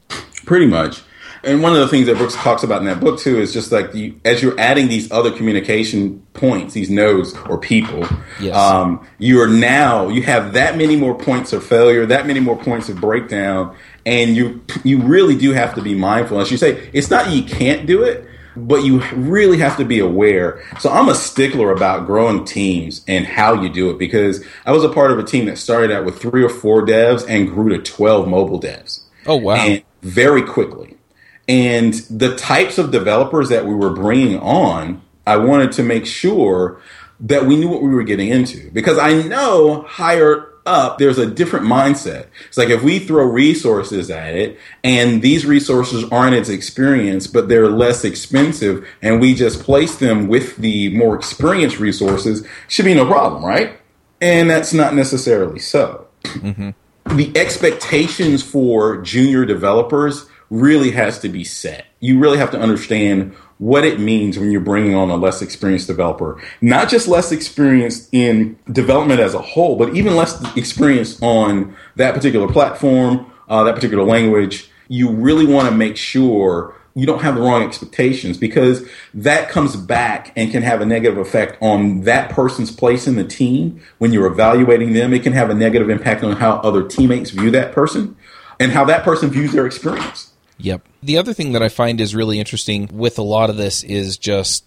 Pretty 0.46 0.66
much. 0.68 1.02
And 1.44 1.64
one 1.64 1.72
of 1.74 1.80
the 1.80 1.88
things 1.88 2.06
that 2.06 2.18
Brooks 2.18 2.36
talks 2.36 2.62
about 2.62 2.82
in 2.82 2.86
that 2.86 3.00
book 3.00 3.18
too 3.20 3.40
is 3.40 3.52
just 3.52 3.72
like 3.72 3.96
you, 3.96 4.20
as 4.24 4.44
you're 4.44 4.60
adding 4.60 4.90
these 4.90 5.12
other 5.12 5.32
communication 5.32 6.22
points, 6.34 6.76
these 6.76 6.90
nodes 6.92 7.34
or 7.50 7.58
people, 7.58 8.06
Yes. 8.40 8.56
um, 8.56 9.08
you 9.18 9.42
are 9.42 9.48
now 9.48 10.10
you 10.10 10.22
have 10.22 10.54
that 10.54 10.78
many 10.78 10.96
more 10.96 11.16
points 11.16 11.52
of 11.52 11.64
failure, 11.66 12.06
that 12.06 12.28
many 12.28 12.40
more 12.42 12.56
points 12.58 12.90
of 12.90 13.02
breakdown, 13.02 13.76
and 14.06 14.36
you 14.36 14.62
you 14.84 15.02
really 15.02 15.36
do 15.36 15.52
have 15.54 15.74
to 15.76 15.82
be 15.82 15.96
mindful. 15.96 16.40
As 16.40 16.52
you 16.52 16.58
say, 16.58 16.90
it's 16.94 17.10
not 17.10 17.32
you 17.32 17.42
can't 17.42 17.88
do 17.88 18.04
it, 18.04 18.24
but 18.56 18.84
you 18.84 19.02
really 19.14 19.58
have 19.58 19.78
to 19.78 19.86
be 19.86 20.00
aware. 20.00 20.64
So 20.80 20.90
I'm 20.90 21.10
a 21.10 21.16
stickler 21.16 21.72
about 21.72 22.06
growing 22.06 22.46
teams 22.46 23.04
and 23.08 23.26
how 23.26 23.62
you 23.62 23.70
do 23.70 23.90
it 23.90 23.98
because 23.98 24.44
I 24.66 24.72
was 24.72 24.84
a 24.84 24.90
part 24.90 25.12
of 25.12 25.20
a 25.20 25.24
team 25.24 25.46
that 25.46 25.58
started 25.58 25.92
out 25.92 26.06
with 26.06 26.20
three 26.22 26.44
or 26.44 26.50
four 26.50 26.86
devs 26.86 27.26
and 27.28 27.48
grew 27.48 27.70
to 27.70 27.82
12 27.82 28.28
mobile 28.28 28.60
devs 28.60 29.02
Oh 29.26 29.38
wow! 29.38 29.56
and 29.56 29.84
very 30.02 30.42
quickly. 30.42 30.98
And 31.48 31.94
the 32.10 32.36
types 32.36 32.78
of 32.78 32.92
developers 32.92 33.50
that 33.50 33.66
we 33.66 33.74
were 33.74 33.90
bringing 33.90 34.40
on, 34.40 35.02
I 35.26 35.38
wanted 35.38 35.72
to 35.74 35.84
make 35.84 36.06
sure 36.06 36.80
that 37.20 37.46
we 37.46 37.56
knew 37.56 37.70
what 37.70 37.82
we 37.82 37.90
were 37.90 38.04
getting 38.04 38.30
into 38.30 38.72
because 38.72 38.98
I 38.98 39.14
know 39.22 39.84
higher 39.84 40.51
up 40.66 40.98
there's 40.98 41.18
a 41.18 41.26
different 41.26 41.66
mindset. 41.66 42.28
It's 42.48 42.58
like 42.58 42.70
if 42.70 42.84
we 42.84 43.00
throw 43.00 43.26
resources 43.26 44.10
at 44.10 44.36
it 44.36 44.60
and 44.84 45.22
these 45.22 45.46
resources 45.46 46.04
aren't 46.12 46.36
as 46.36 46.50
experienced 46.50 47.34
but 47.34 47.50
they're 47.50 47.70
less 47.70 48.04
expensive 48.04 48.88
and 49.02 49.20
we 49.20 49.34
just 49.34 49.64
place 49.64 49.96
them 49.98 50.28
with 50.28 50.58
the 50.58 50.96
more 50.96 51.16
experienced 51.16 51.80
resources 51.80 52.46
should 52.68 52.86
be 52.86 52.94
no 52.94 53.06
problem, 53.06 53.44
right? 53.44 53.78
And 54.22 54.50
that's 54.50 54.74
not 54.74 54.94
necessarily 54.94 55.60
so 55.60 56.08
Mm-hmm. 56.24 57.18
the 57.18 57.36
expectations 57.36 58.44
for 58.44 59.02
junior 59.02 59.44
developers 59.44 60.28
really 60.52 60.92
has 60.92 61.18
to 61.20 61.30
be 61.30 61.44
set. 61.44 61.86
You 62.00 62.20
really 62.20 62.38
have 62.38 62.52
to 62.52 62.60
understand 62.60 63.34
what 63.62 63.86
it 63.86 64.00
means 64.00 64.40
when 64.40 64.52
you're 64.52 64.60
bringing 64.60 64.96
on 64.96 65.12
a 65.12 65.16
less 65.16 65.40
experienced 65.44 65.86
developer. 65.86 66.42
Not 66.62 66.90
just 66.90 67.08
less 67.08 67.32
experienced 67.32 68.10
in 68.12 68.58
development 68.72 69.20
as 69.20 69.36
a 69.36 69.42
whole, 69.42 69.76
but 69.76 69.96
even 69.96 70.16
less 70.16 70.44
experienced 70.58 71.22
on 71.22 71.76
that 71.96 72.16
particular 72.16 72.52
platform, 72.52 73.32
uh, 73.48 73.64
that 73.64 73.76
particular 73.76 74.04
language. 74.04 74.72
You 74.88 75.12
really 75.12 75.46
want 75.46 75.70
to 75.70 75.76
make 75.76 75.96
sure 75.96 76.76
you 76.96 77.06
don't 77.06 77.22
have 77.22 77.36
the 77.36 77.42
wrong 77.42 77.62
expectations 77.62 78.36
because 78.36 78.90
that 79.14 79.50
comes 79.50 79.76
back 79.76 80.34
and 80.36 80.52
can 80.52 80.64
have 80.64 80.82
a 80.82 80.86
negative 80.86 81.20
effect 81.20 81.62
on 81.62 82.02
that 82.02 82.32
person's 82.32 82.72
place 82.72 83.06
in 83.06 83.16
the 83.16 83.24
team 83.24 83.80
when 84.00 84.12
you're 84.12 84.26
evaluating 84.26 84.94
them. 84.94 85.14
It 85.14 85.22
can 85.22 85.34
have 85.34 85.52
a 85.52 85.54
negative 85.54 85.92
impact 85.92 86.24
on 86.24 86.38
how 86.38 86.56
other 86.62 86.82
teammates 86.82 87.30
view 87.30 87.52
that 87.52 87.74
person 87.74 88.16
and 88.60 88.72
how 88.72 88.86
that 88.86 89.04
person 89.04 89.30
views 89.30 89.52
their 89.52 89.68
experience. 89.68 90.31
Yep. 90.62 90.88
The 91.02 91.18
other 91.18 91.34
thing 91.34 91.54
that 91.54 91.64
I 91.64 91.70
find 91.70 92.00
is 92.00 92.14
really 92.16 92.40
interesting 92.40 92.90
with 92.92 93.18
a 93.18 93.24
lot 93.24 93.50
of 93.50 93.58
this 93.58 93.84
is 93.84 94.18
just 94.18 94.66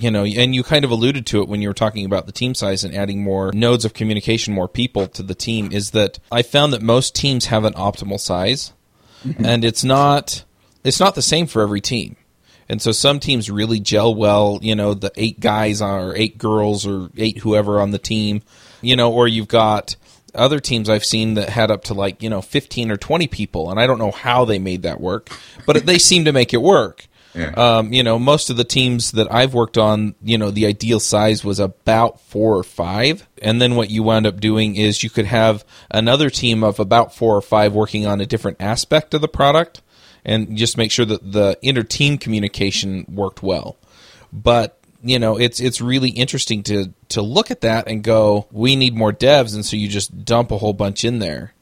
you 0.00 0.10
know, 0.10 0.24
and 0.24 0.54
you 0.54 0.62
kind 0.62 0.84
of 0.84 0.90
alluded 0.90 1.26
to 1.26 1.42
it 1.42 1.48
when 1.48 1.60
you 1.60 1.68
were 1.68 1.74
talking 1.74 2.06
about 2.06 2.26
the 2.26 2.32
team 2.32 2.54
size 2.54 2.84
and 2.84 2.94
adding 2.94 3.22
more 3.22 3.52
nodes 3.52 3.84
of 3.84 3.94
communication, 3.94 4.54
more 4.54 4.68
people 4.68 5.08
to 5.08 5.22
the 5.22 5.34
team, 5.34 5.72
is 5.72 5.90
that 5.90 6.18
I 6.30 6.42
found 6.42 6.72
that 6.72 6.82
most 6.82 7.16
teams 7.16 7.46
have 7.46 7.64
an 7.64 7.74
optimal 7.74 8.20
size, 8.20 8.72
and 9.38 9.64
it's 9.64 9.84
not 9.84 10.44
it's 10.84 11.00
not 11.00 11.14
the 11.14 11.22
same 11.22 11.46
for 11.46 11.62
every 11.62 11.80
team. 11.80 12.16
And 12.68 12.82
so 12.82 12.92
some 12.92 13.18
teams 13.18 13.50
really 13.50 13.80
gel 13.80 14.14
well, 14.14 14.58
you 14.62 14.76
know, 14.76 14.92
the 14.94 15.10
eight 15.16 15.40
guys 15.40 15.80
or 15.80 16.14
eight 16.14 16.36
girls 16.36 16.86
or 16.86 17.10
eight 17.16 17.38
whoever 17.38 17.80
on 17.80 17.92
the 17.92 17.98
team, 17.98 18.42
you 18.82 18.94
know, 18.94 19.12
or 19.12 19.26
you've 19.26 19.48
got 19.48 19.96
other 20.34 20.60
teams 20.60 20.88
I've 20.88 21.04
seen 21.04 21.34
that 21.34 21.48
had 21.48 21.70
up 21.70 21.84
to 21.84 21.94
like, 21.94 22.22
you 22.22 22.30
know, 22.30 22.40
15 22.40 22.90
or 22.90 22.96
20 22.96 23.26
people. 23.28 23.70
And 23.70 23.80
I 23.80 23.86
don't 23.86 23.98
know 23.98 24.10
how 24.10 24.44
they 24.44 24.58
made 24.58 24.82
that 24.82 25.00
work, 25.00 25.30
but 25.66 25.86
they 25.86 25.98
seem 25.98 26.24
to 26.24 26.32
make 26.32 26.52
it 26.52 26.62
work. 26.62 27.06
Yeah. 27.34 27.52
Um, 27.56 27.92
you 27.92 28.02
know, 28.02 28.18
most 28.18 28.50
of 28.50 28.56
the 28.56 28.64
teams 28.64 29.12
that 29.12 29.32
I've 29.32 29.54
worked 29.54 29.78
on, 29.78 30.14
you 30.22 30.38
know, 30.38 30.50
the 30.50 30.66
ideal 30.66 30.98
size 30.98 31.44
was 31.44 31.60
about 31.60 32.20
four 32.20 32.56
or 32.56 32.64
five. 32.64 33.28
And 33.40 33.60
then 33.60 33.76
what 33.76 33.90
you 33.90 34.02
wound 34.02 34.26
up 34.26 34.40
doing 34.40 34.76
is 34.76 35.02
you 35.02 35.10
could 35.10 35.26
have 35.26 35.64
another 35.90 36.30
team 36.30 36.64
of 36.64 36.80
about 36.80 37.14
four 37.14 37.36
or 37.36 37.42
five 37.42 37.74
working 37.74 38.06
on 38.06 38.20
a 38.20 38.26
different 38.26 38.60
aspect 38.60 39.14
of 39.14 39.20
the 39.20 39.28
product 39.28 39.82
and 40.24 40.56
just 40.56 40.76
make 40.76 40.90
sure 40.90 41.04
that 41.04 41.32
the 41.32 41.58
inter 41.62 41.82
team 41.82 42.18
communication 42.18 43.04
worked 43.08 43.42
well. 43.42 43.76
But 44.32 44.77
you 45.02 45.18
know, 45.18 45.38
it's 45.38 45.60
it's 45.60 45.80
really 45.80 46.10
interesting 46.10 46.62
to 46.64 46.92
to 47.10 47.22
look 47.22 47.50
at 47.50 47.60
that 47.62 47.88
and 47.88 48.02
go, 48.02 48.46
we 48.50 48.76
need 48.76 48.94
more 48.94 49.12
devs, 49.12 49.54
and 49.54 49.64
so 49.64 49.76
you 49.76 49.88
just 49.88 50.24
dump 50.24 50.50
a 50.50 50.58
whole 50.58 50.72
bunch 50.72 51.04
in 51.04 51.18
there. 51.18 51.54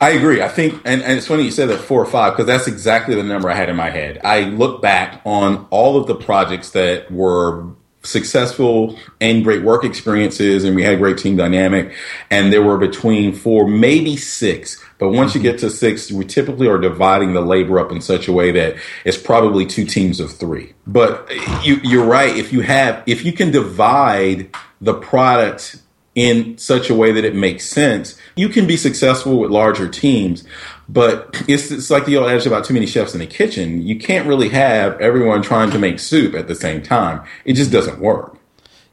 I 0.00 0.10
agree. 0.10 0.42
I 0.42 0.48
think, 0.48 0.82
and, 0.84 1.00
and 1.00 1.16
it's 1.16 1.28
funny 1.28 1.44
you 1.44 1.52
said 1.52 1.68
that 1.68 1.78
four 1.78 2.02
or 2.02 2.06
five 2.06 2.32
because 2.32 2.46
that's 2.46 2.66
exactly 2.66 3.14
the 3.14 3.22
number 3.22 3.48
I 3.48 3.54
had 3.54 3.68
in 3.68 3.76
my 3.76 3.90
head. 3.90 4.20
I 4.24 4.40
look 4.40 4.82
back 4.82 5.20
on 5.24 5.68
all 5.70 5.96
of 5.96 6.08
the 6.08 6.16
projects 6.16 6.70
that 6.70 7.08
were 7.08 7.66
successful 8.04 8.98
and 9.20 9.44
great 9.44 9.62
work 9.62 9.84
experiences, 9.84 10.64
and 10.64 10.74
we 10.74 10.82
had 10.82 10.98
great 10.98 11.18
team 11.18 11.36
dynamic, 11.36 11.94
and 12.30 12.52
there 12.52 12.62
were 12.62 12.78
between 12.78 13.32
four, 13.32 13.66
maybe 13.68 14.16
six. 14.16 14.82
But 14.98 15.10
once 15.10 15.34
you 15.34 15.40
mm-hmm. 15.40 15.50
get 15.50 15.58
to 15.60 15.70
six, 15.70 16.10
we 16.10 16.24
typically 16.24 16.68
are 16.68 16.78
dividing 16.78 17.32
the 17.32 17.40
labor 17.40 17.78
up 17.78 17.92
in 17.92 18.00
such 18.00 18.28
a 18.28 18.32
way 18.32 18.52
that 18.52 18.76
it's 19.04 19.18
probably 19.18 19.66
two 19.66 19.84
teams 19.84 20.20
of 20.20 20.32
three. 20.32 20.72
But 20.86 21.30
you, 21.62 21.80
you're 21.82 22.06
right. 22.06 22.36
If 22.36 22.52
you 22.52 22.60
have, 22.60 23.02
if 23.06 23.24
you 23.24 23.32
can 23.32 23.50
divide 23.50 24.50
the 24.80 24.94
product 24.94 25.81
in 26.14 26.58
such 26.58 26.90
a 26.90 26.94
way 26.94 27.12
that 27.12 27.24
it 27.24 27.34
makes 27.34 27.66
sense, 27.66 28.16
you 28.36 28.48
can 28.48 28.66
be 28.66 28.76
successful 28.76 29.38
with 29.38 29.50
larger 29.50 29.88
teams. 29.88 30.44
But 30.88 31.44
it's, 31.48 31.70
it's 31.70 31.90
like 31.90 32.04
the 32.04 32.16
old 32.18 32.28
adage 32.28 32.46
about 32.46 32.64
too 32.64 32.74
many 32.74 32.86
chefs 32.86 33.14
in 33.14 33.20
the 33.20 33.26
kitchen. 33.26 33.82
You 33.82 33.98
can't 33.98 34.26
really 34.26 34.50
have 34.50 35.00
everyone 35.00 35.42
trying 35.42 35.70
to 35.70 35.78
make 35.78 35.98
soup 35.98 36.34
at 36.34 36.48
the 36.48 36.54
same 36.54 36.82
time. 36.82 37.22
It 37.44 37.54
just 37.54 37.72
doesn't 37.72 37.98
work. 37.98 38.36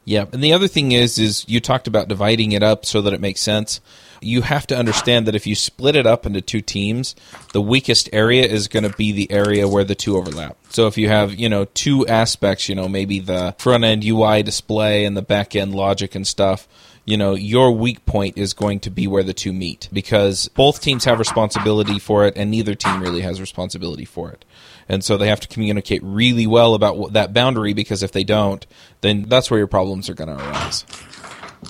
Yeah, 0.04 0.24
and 0.32 0.42
the 0.42 0.54
other 0.54 0.66
thing 0.66 0.92
is, 0.92 1.18
is 1.18 1.44
you 1.46 1.60
talked 1.60 1.86
about 1.86 2.08
dividing 2.08 2.52
it 2.52 2.62
up 2.62 2.86
so 2.86 3.02
that 3.02 3.12
it 3.12 3.20
makes 3.20 3.40
sense. 3.40 3.80
You 4.22 4.42
have 4.42 4.66
to 4.68 4.76
understand 4.76 5.26
that 5.26 5.34
if 5.34 5.46
you 5.46 5.54
split 5.54 5.94
it 5.94 6.06
up 6.06 6.26
into 6.26 6.40
two 6.40 6.60
teams, 6.60 7.14
the 7.52 7.60
weakest 7.60 8.08
area 8.12 8.44
is 8.44 8.66
going 8.66 8.82
to 8.82 8.96
be 8.96 9.12
the 9.12 9.30
area 9.30 9.68
where 9.68 9.84
the 9.84 9.94
two 9.94 10.16
overlap. 10.16 10.56
So 10.70 10.86
if 10.86 10.98
you 10.98 11.08
have, 11.08 11.34
you 11.34 11.48
know, 11.48 11.66
two 11.66 12.06
aspects, 12.06 12.68
you 12.68 12.74
know, 12.74 12.88
maybe 12.88 13.20
the 13.20 13.54
front 13.58 13.84
end 13.84 14.04
UI 14.04 14.42
display 14.42 15.04
and 15.04 15.16
the 15.16 15.22
back 15.22 15.54
end 15.54 15.74
logic 15.74 16.14
and 16.14 16.26
stuff, 16.26 16.66
you 17.10 17.16
know, 17.16 17.34
your 17.34 17.72
weak 17.72 18.06
point 18.06 18.38
is 18.38 18.54
going 18.54 18.78
to 18.80 18.90
be 18.90 19.08
where 19.08 19.24
the 19.24 19.34
two 19.34 19.52
meet 19.52 19.88
because 19.92 20.46
both 20.48 20.80
teams 20.80 21.04
have 21.04 21.18
responsibility 21.18 21.98
for 21.98 22.24
it 22.24 22.34
and 22.36 22.50
neither 22.50 22.76
team 22.76 23.02
really 23.02 23.20
has 23.22 23.40
responsibility 23.40 24.04
for 24.04 24.30
it. 24.30 24.44
And 24.88 25.02
so 25.02 25.16
they 25.16 25.26
have 25.26 25.40
to 25.40 25.48
communicate 25.48 26.02
really 26.04 26.46
well 26.46 26.74
about 26.74 27.12
that 27.12 27.34
boundary 27.34 27.72
because 27.72 28.04
if 28.04 28.12
they 28.12 28.22
don't, 28.22 28.64
then 29.00 29.22
that's 29.22 29.50
where 29.50 29.58
your 29.58 29.66
problems 29.66 30.08
are 30.08 30.14
going 30.14 30.28
to 30.28 30.36
arise. 30.36 30.84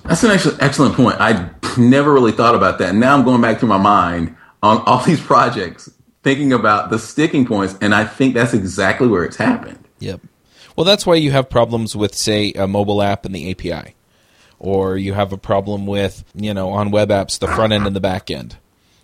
That's 0.05 0.23
an 0.25 0.31
excellent, 0.31 0.63
excellent 0.63 0.95
point. 0.95 1.17
I 1.19 1.51
never 1.79 2.13
really 2.13 2.33
thought 2.33 2.55
about 2.55 2.79
that. 2.79 2.95
Now 2.95 3.17
I'm 3.17 3.25
going 3.25 3.41
back 3.41 3.61
through 3.61 3.71
my 3.71 3.79
mind 3.79 4.37
on 4.63 4.79
all 4.87 5.03
these 5.03 5.21
projects, 5.21 5.91
thinking 6.23 6.53
about 6.53 6.91
the 6.91 6.99
sticking 6.99 7.47
points, 7.47 7.77
and 7.81 7.95
I 7.95 8.05
think 8.05 8.35
that's 8.35 8.53
exactly 8.53 9.09
where 9.09 9.25
it's 9.25 9.39
happened. 9.39 9.79
Yep. 10.01 10.21
Well, 10.77 10.85
that's 10.85 11.07
why 11.07 11.15
you 11.15 11.31
have 11.33 11.49
problems 11.49 11.97
with, 11.97 12.15
say, 12.15 12.53
a 12.53 12.67
mobile 12.67 13.03
app 13.03 13.25
and 13.25 13.35
the 13.35 13.51
API 13.51 13.95
or 14.61 14.97
you 14.97 15.15
have 15.15 15.33
a 15.33 15.39
problem 15.39 15.87
with, 15.87 16.23
you 16.35 16.55
know, 16.55 16.71
on 16.71 16.91
web 16.93 17.09
apps, 17.09 17.39
the 17.39 17.49
front 17.49 17.73
end 17.73 17.87
and 17.87 17.97
the 17.97 18.01
back 18.01 18.31
end. 18.31 18.57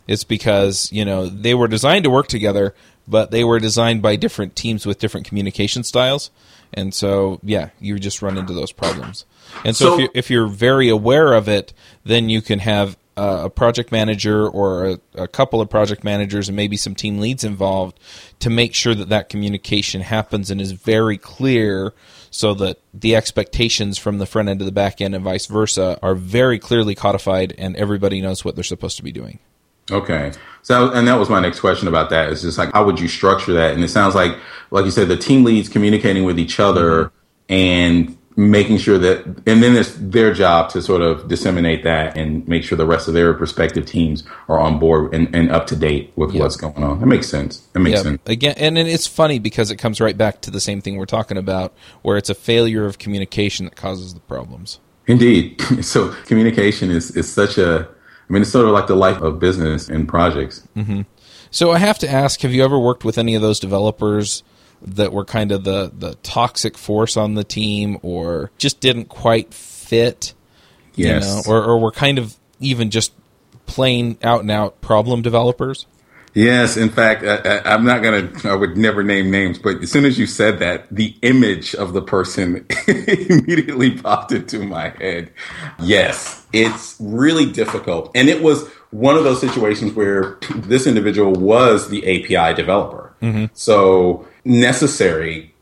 It's 0.07 0.23
because, 0.23 0.92
you 0.92 1.05
know, 1.05 1.27
they 1.27 1.55
were 1.55 1.66
designed 1.66 2.05
to 2.05 2.11
work 2.11 2.29
together, 2.29 2.75
but 3.09 3.31
they 3.33 3.42
were 3.42 3.59
designed 3.59 4.03
by 4.03 4.14
different 4.16 4.55
teams 4.55 4.87
with 4.87 5.01
different 5.01 5.27
communication 5.27 5.83
styles. 5.83 6.31
And 6.73 6.95
so, 6.95 7.40
yeah, 7.42 7.71
you 7.81 7.99
just 7.99 8.23
run 8.23 8.37
into 8.37 8.53
those 8.53 8.71
problems. 8.71 9.25
And 9.64 9.75
so, 9.75 9.85
so 9.85 9.95
if, 9.95 9.99
you're, 10.01 10.11
if 10.14 10.31
you're 10.31 10.47
very 10.47 10.88
aware 10.88 11.33
of 11.33 11.49
it, 11.49 11.73
then 12.05 12.29
you 12.29 12.42
can 12.42 12.59
have 12.61 12.97
a 13.16 13.49
project 13.49 13.90
manager 13.90 14.47
or 14.47 14.87
a, 14.87 15.01
a, 15.14 15.29
couple 15.29 15.62
of 15.62 15.71
project 15.71 16.05
managers 16.05 16.51
and 16.51 16.57
maybe 16.57 16.77
some 16.77 16.95
team 16.95 17.19
leads 17.19 17.45
involved 17.45 17.99
to 18.40 18.51
make 18.51 18.75
sure 18.75 18.95
that 18.95 19.09
that 19.09 19.31
communication 19.31 20.03
happens 20.03 20.51
and 20.51 20.61
is 20.61 20.73
very 20.73 21.16
clear 21.16 21.95
so 22.37 22.53
that 22.53 22.79
the 22.92 23.16
expectations 23.16 23.96
from 23.96 24.18
the 24.18 24.27
front 24.27 24.51
end 24.51 24.59
to 24.59 24.64
the 24.66 24.70
back 24.70 25.01
end 25.01 25.14
and 25.14 25.25
vice 25.25 25.46
versa 25.46 25.99
are 26.03 26.14
very 26.14 26.59
clearly 26.59 26.94
codified 26.94 27.55
and 27.57 27.75
everybody 27.77 28.20
knows 28.20 28.44
what 28.44 28.55
they're 28.55 28.62
supposed 28.62 28.99
to 28.99 29.03
be 29.03 29.11
doing. 29.11 29.38
Okay. 29.90 30.33
So, 30.61 30.90
and 30.92 31.09
that 31.09 31.18
was 31.18 31.31
my 31.31 31.40
next 31.40 31.61
question 31.61 31.88
about 31.88 32.11
that. 32.11 32.31
Is 32.31 32.42
just 32.42 32.59
like, 32.59 32.72
how 32.75 32.85
would 32.85 33.01
you 33.01 33.09
structure 33.09 33.55
that? 33.55 33.72
And 33.72 33.83
it 33.83 33.88
sounds 33.88 34.14
like, 34.14 34.37
like 34.70 34.85
you 34.85 34.90
said, 34.90 35.09
the 35.09 35.16
team 35.16 35.44
leads 35.44 35.70
communicating 35.70 36.25
with 36.25 36.38
each 36.38 36.61
other 36.61 37.05
mm-hmm. 37.05 37.55
and 37.55 38.18
making 38.37 38.77
sure 38.77 38.99
that, 38.99 39.25
and 39.25 39.62
then 39.62 39.75
it's 39.75 39.94
their 39.94 40.33
job 40.33 40.68
to 40.70 40.83
sort 40.83 41.01
of 41.01 41.27
disseminate 41.27 41.83
that 41.85 42.16
and 42.16 42.46
make 42.46 42.62
sure 42.62 42.77
the 42.77 42.87
rest 42.87 43.09
of 43.09 43.14
their 43.14 43.33
respective 43.33 43.87
teams 43.87 44.25
are 44.49 44.61
on 44.61 44.79
board 44.79 45.14
and, 45.14 45.35
and 45.35 45.51
up 45.51 45.66
to 45.66 45.75
date 45.75 46.12
with 46.16 46.33
yep. 46.33 46.42
what's 46.42 46.57
going 46.57 46.85
on. 46.85 47.01
That 47.01 47.07
makes 47.07 47.29
sense. 47.29 47.61
That 47.72 47.81
makes 47.81 47.96
yep. 47.96 48.03
sense. 48.05 48.20
Again, 48.27 48.55
and 48.59 48.77
it's 48.77 49.07
funny 49.07 49.38
because 49.38 49.70
it 49.70 49.77
comes 49.77 50.01
right 50.01 50.16
back 50.16 50.42
to 50.42 50.51
the 50.51 50.61
same 50.61 50.83
thing 50.83 50.96
we're 50.96 51.07
talking 51.07 51.38
about, 51.38 51.72
where 52.03 52.18
it's 52.18 52.29
a 52.29 52.35
failure 52.35 52.85
of 52.85 52.99
communication 52.99 53.64
that 53.64 53.75
causes 53.75 54.12
the 54.12 54.20
problems. 54.20 54.81
Indeed. 55.07 55.61
So 55.83 56.11
communication 56.25 56.90
is, 56.90 57.16
is 57.16 57.33
such 57.33 57.59
a, 57.59 57.88
I 58.29 58.33
mean, 58.33 58.42
it's 58.42 58.51
sort 58.51 58.66
of 58.66 58.72
like 58.72 58.87
the 58.87 58.96
life 58.96 59.20
of 59.22 59.38
business 59.38 59.88
and 59.88 60.09
projects. 60.09 60.66
Mm-hmm. 60.77 61.03
So 61.51 61.70
I 61.70 61.79
have 61.79 61.99
to 62.01 62.11
ask, 62.11 62.40
have 62.40 62.53
you 62.53 62.64
ever 62.64 62.79
worked 62.79 63.05
with 63.05 63.16
any 63.16 63.35
of 63.35 63.42
those 63.42 63.61
developers 63.61 64.42
that 64.87 65.12
were 65.12 65.25
kind 65.25 65.53
of 65.53 65.64
the 65.64 65.92
the 65.96 66.14
toxic 66.22 66.79
force 66.79 67.16
on 67.16 67.35
the 67.35 67.44
team 67.44 67.99
or 68.03 68.51
just 68.59 68.81
didn't 68.81 69.07
quite 69.07 69.53
fit. 69.53 70.33
Yes. 70.94 71.25
You 71.46 71.53
know, 71.53 71.59
or, 71.59 71.64
or 71.64 71.79
were 71.79 71.92
kind 71.92 72.18
of 72.18 72.37
even 72.61 72.90
just 72.90 73.12
plain 73.66 74.16
out 74.22 74.40
and 74.40 74.51
out 74.51 74.81
problem 74.81 75.22
developers. 75.22 75.87
Yes, 76.37 76.77
in 76.77 76.90
fact, 76.90 77.25
I, 77.25 77.75
am 77.75 77.87
not 77.87 78.03
gonna. 78.03 78.31
I 78.44 78.55
would 78.55 78.77
never 78.77 79.03
name 79.03 79.31
names, 79.31 79.59
but 79.59 79.83
as 79.83 79.90
soon 79.90 80.05
as 80.05 80.18
you 80.18 80.27
said 80.27 80.59
that, 80.59 80.87
the 80.94 81.16
image 81.22 81.75
of 81.75 81.94
the 81.94 82.03
person 82.03 82.66
immediately 82.87 83.92
popped 83.92 84.33
into 84.33 84.59
my 84.59 84.90
head. 84.90 85.33
Yes, 85.81 86.46
it's 86.53 86.94
really 87.01 87.51
difficult, 87.51 88.11
and 88.14 88.29
it 88.29 88.42
was 88.42 88.68
one 88.90 89.16
of 89.16 89.25
those 89.25 89.40
situations 89.40 89.94
where 89.94 90.38
this 90.55 90.87
individual 90.87 91.33
was 91.33 91.88
the 91.88 92.03
API 92.03 92.55
developer. 92.55 93.14
Mm-hmm. 93.22 93.46
So 93.55 94.29
necessary 94.46 95.52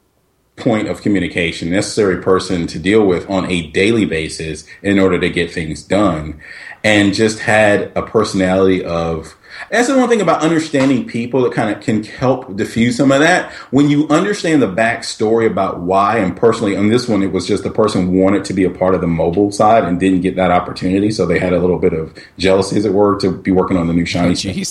point 0.57 0.87
of 0.87 1.03
communication, 1.03 1.71
necessary 1.71 2.23
person 2.23 2.67
to 2.69 2.79
deal 2.79 3.05
with 3.07 3.29
on 3.29 3.51
a 3.51 3.67
daily 3.73 4.05
basis 4.05 4.65
in 4.83 4.99
order 4.99 5.19
to 5.19 5.29
get 5.29 5.51
things 5.51 5.83
done. 5.83 6.41
And 6.85 7.15
just 7.15 7.41
had 7.41 7.91
a 7.97 8.03
personality 8.03 8.85
of, 8.85 9.35
that's 9.71 9.89
the 9.89 9.97
one 9.97 10.09
thing 10.09 10.21
about 10.21 10.43
understanding 10.43 11.07
people 11.07 11.43
that 11.43 11.55
kind 11.55 11.75
of 11.75 11.83
can 11.83 12.05
help 12.05 12.57
diffuse 12.57 12.99
some 12.99 13.11
of 13.11 13.21
that. 13.21 13.51
When 13.71 13.89
you 13.89 14.07
understand 14.09 14.61
the 14.61 14.69
backstory 14.69 15.47
about 15.51 15.81
why, 15.81 16.19
and 16.19 16.37
personally 16.37 16.77
on 16.77 16.89
this 16.89 17.09
one, 17.09 17.23
it 17.23 17.33
was 17.33 17.47
just 17.47 17.65
the 17.65 17.71
person 17.71 18.13
wanted 18.13 18.45
to 18.45 18.53
be 18.53 18.65
a 18.65 18.71
part 18.71 18.95
of 18.95 19.01
the 19.01 19.07
mobile 19.07 19.51
side 19.51 19.85
and 19.85 19.99
didn't 19.99 20.21
get 20.21 20.37
that 20.37 20.51
opportunity. 20.51 21.11
So 21.11 21.25
they 21.25 21.39
had 21.39 21.55
a 21.55 21.59
little 21.59 21.79
bit 21.79 21.95
of 21.95 22.17
jealousy, 22.37 22.77
as 22.77 22.85
it 22.85 22.93
were, 22.93 23.19
to 23.21 23.33
be 23.33 23.51
working 23.51 23.79
on 23.79 23.87
the 23.87 23.95
new 23.95 24.05
shiny. 24.05 24.35
Oh, 24.37 24.63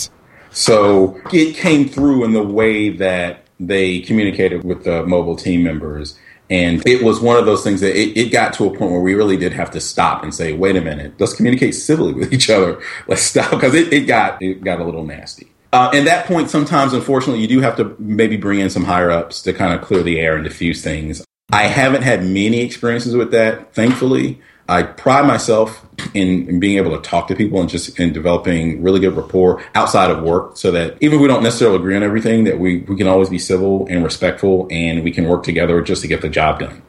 so 0.52 1.20
it 1.32 1.56
came 1.56 1.90
through 1.90 2.26
in 2.26 2.34
the 2.34 2.44
way 2.44 2.90
that 2.90 3.43
they 3.68 4.00
communicated 4.00 4.64
with 4.64 4.84
the 4.84 5.06
mobile 5.06 5.36
team 5.36 5.64
members. 5.64 6.18
And 6.50 6.86
it 6.86 7.04
was 7.04 7.20
one 7.20 7.38
of 7.38 7.46
those 7.46 7.64
things 7.64 7.82
that 7.82 7.96
it, 7.96 8.18
it, 8.18 8.32
got 8.32 8.54
to 8.56 8.66
a 8.66 8.70
point 8.70 8.92
where 8.92 9.00
we 9.00 9.16
really 9.16 9.38
did 9.38 9.54
have 9.54 9.72
to 9.72 9.80
stop 9.80 10.24
and 10.24 10.36
say, 10.36 10.54
wait 10.54 10.76
a 10.76 10.82
minute, 10.82 11.14
let's 11.18 11.34
communicate 11.34 11.74
civilly 11.74 12.14
with 12.14 12.34
each 12.34 12.50
other. 12.50 12.82
Let's 13.08 13.22
stop 13.22 13.50
because 13.52 13.74
it, 13.74 13.92
it 13.94 14.02
got 14.02 14.42
it 14.42 14.64
got 14.64 14.80
a 14.80 14.84
little 14.84 15.06
nasty. 15.06 15.48
Uh, 15.72 15.90
and 15.92 16.06
that 16.06 16.28
point, 16.28 16.52
sometimes, 16.52 16.94
unfortunately, 16.94 17.42
you 17.42 17.48
do 17.48 17.60
have 17.62 17.76
to 17.78 17.96
maybe 17.98 18.38
bring 18.38 18.60
in 18.60 18.70
some 18.70 18.84
higher 18.84 19.10
ups 19.10 19.42
to 19.42 19.54
kind 19.54 19.74
of 19.74 19.84
clear 19.84 20.04
the 20.04 20.20
air 20.20 20.36
and 20.36 20.44
diffuse 20.44 20.84
things. 20.84 21.26
I 21.52 21.64
haven't 21.64 22.04
had 22.04 22.24
many 22.24 22.62
experiences 22.62 23.16
with 23.16 23.32
that, 23.32 23.74
thankfully. 23.74 24.40
I 24.68 24.84
pride 24.84 25.28
myself 25.28 25.86
in, 26.14 26.48
in, 26.48 26.60
being 26.60 26.78
able 26.78 26.92
to 26.92 27.02
talk 27.02 27.28
to 27.28 27.36
people 27.36 27.60
and 27.60 27.70
just 27.70 28.00
in 28.00 28.14
developing 28.14 28.82
really 28.82 29.00
good 29.00 29.16
rapport 29.16 29.62
outside 29.76 30.10
of 30.10 30.24
work 30.24 30.56
so 30.56 30.72
that 30.72 30.98
even 31.02 31.16
if 31.16 31.22
we 31.22 31.28
don't 31.28 31.44
necessarily 31.44 31.78
agree 31.78 31.96
on 31.96 32.04
everything, 32.04 32.46
that 32.46 32.60
we, 32.60 32.80
we 32.82 32.96
can 32.96 33.08
always 33.08 33.30
be 33.30 33.40
civil 33.40 33.86
and 33.90 34.04
respectful 34.04 34.68
and 34.72 35.04
we 35.04 35.12
can 35.12 35.26
work 35.28 35.44
together 35.44 35.82
just 35.82 36.02
to 36.02 36.08
get 36.08 36.22
the 36.22 36.30
job 36.30 36.60
done. 36.60 36.82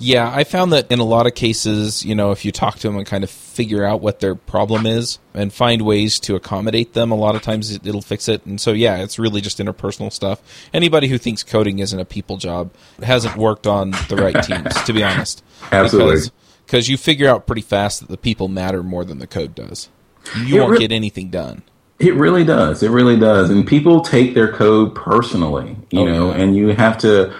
Yeah, 0.00 0.32
I 0.32 0.44
found 0.44 0.72
that 0.72 0.92
in 0.92 1.00
a 1.00 1.04
lot 1.04 1.26
of 1.26 1.34
cases, 1.34 2.04
you 2.04 2.14
know, 2.14 2.30
if 2.30 2.44
you 2.44 2.52
talk 2.52 2.76
to 2.76 2.86
them 2.86 2.96
and 2.96 3.04
kind 3.04 3.24
of 3.24 3.30
figure 3.30 3.84
out 3.84 4.00
what 4.00 4.20
their 4.20 4.36
problem 4.36 4.86
is 4.86 5.18
and 5.34 5.52
find 5.52 5.82
ways 5.82 6.20
to 6.20 6.36
accommodate 6.36 6.92
them, 6.92 7.10
a 7.10 7.16
lot 7.16 7.34
of 7.34 7.42
times 7.42 7.72
it, 7.72 7.82
will 7.82 8.00
fix 8.00 8.28
it. 8.28 8.46
And 8.46 8.60
so, 8.60 8.70
yeah, 8.70 8.98
it's 8.98 9.18
really 9.18 9.40
just 9.40 9.58
interpersonal 9.58 10.12
stuff. 10.12 10.40
Anybody 10.72 11.08
who 11.08 11.18
thinks 11.18 11.42
coding 11.42 11.80
isn't 11.80 11.98
a 11.98 12.04
people 12.04 12.36
job 12.36 12.70
hasn't 13.02 13.36
worked 13.36 13.66
on 13.66 13.90
the 14.08 14.14
right 14.14 14.40
teams, 14.44 14.72
to 14.84 14.92
be 14.92 15.02
honest. 15.02 15.42
Absolutely. 15.72 16.12
Because 16.12 16.32
because 16.68 16.86
you 16.86 16.98
figure 16.98 17.26
out 17.26 17.46
pretty 17.46 17.62
fast 17.62 18.00
that 18.00 18.10
the 18.10 18.18
people 18.18 18.46
matter 18.46 18.82
more 18.82 19.02
than 19.02 19.18
the 19.18 19.26
code 19.26 19.54
does. 19.54 19.88
You 20.36 20.56
it 20.56 20.60
won't 20.60 20.72
re- 20.72 20.78
get 20.78 20.92
anything 20.92 21.30
done. 21.30 21.62
It 21.98 22.14
really 22.14 22.44
does. 22.44 22.82
It 22.82 22.90
really 22.90 23.18
does. 23.18 23.48
And 23.48 23.66
people 23.66 24.02
take 24.02 24.34
their 24.34 24.52
code 24.52 24.94
personally, 24.94 25.76
you 25.90 26.00
oh, 26.00 26.04
know, 26.04 26.28
yeah. 26.28 26.42
and 26.42 26.54
you 26.54 26.68
have 26.68 26.98
to 26.98 27.34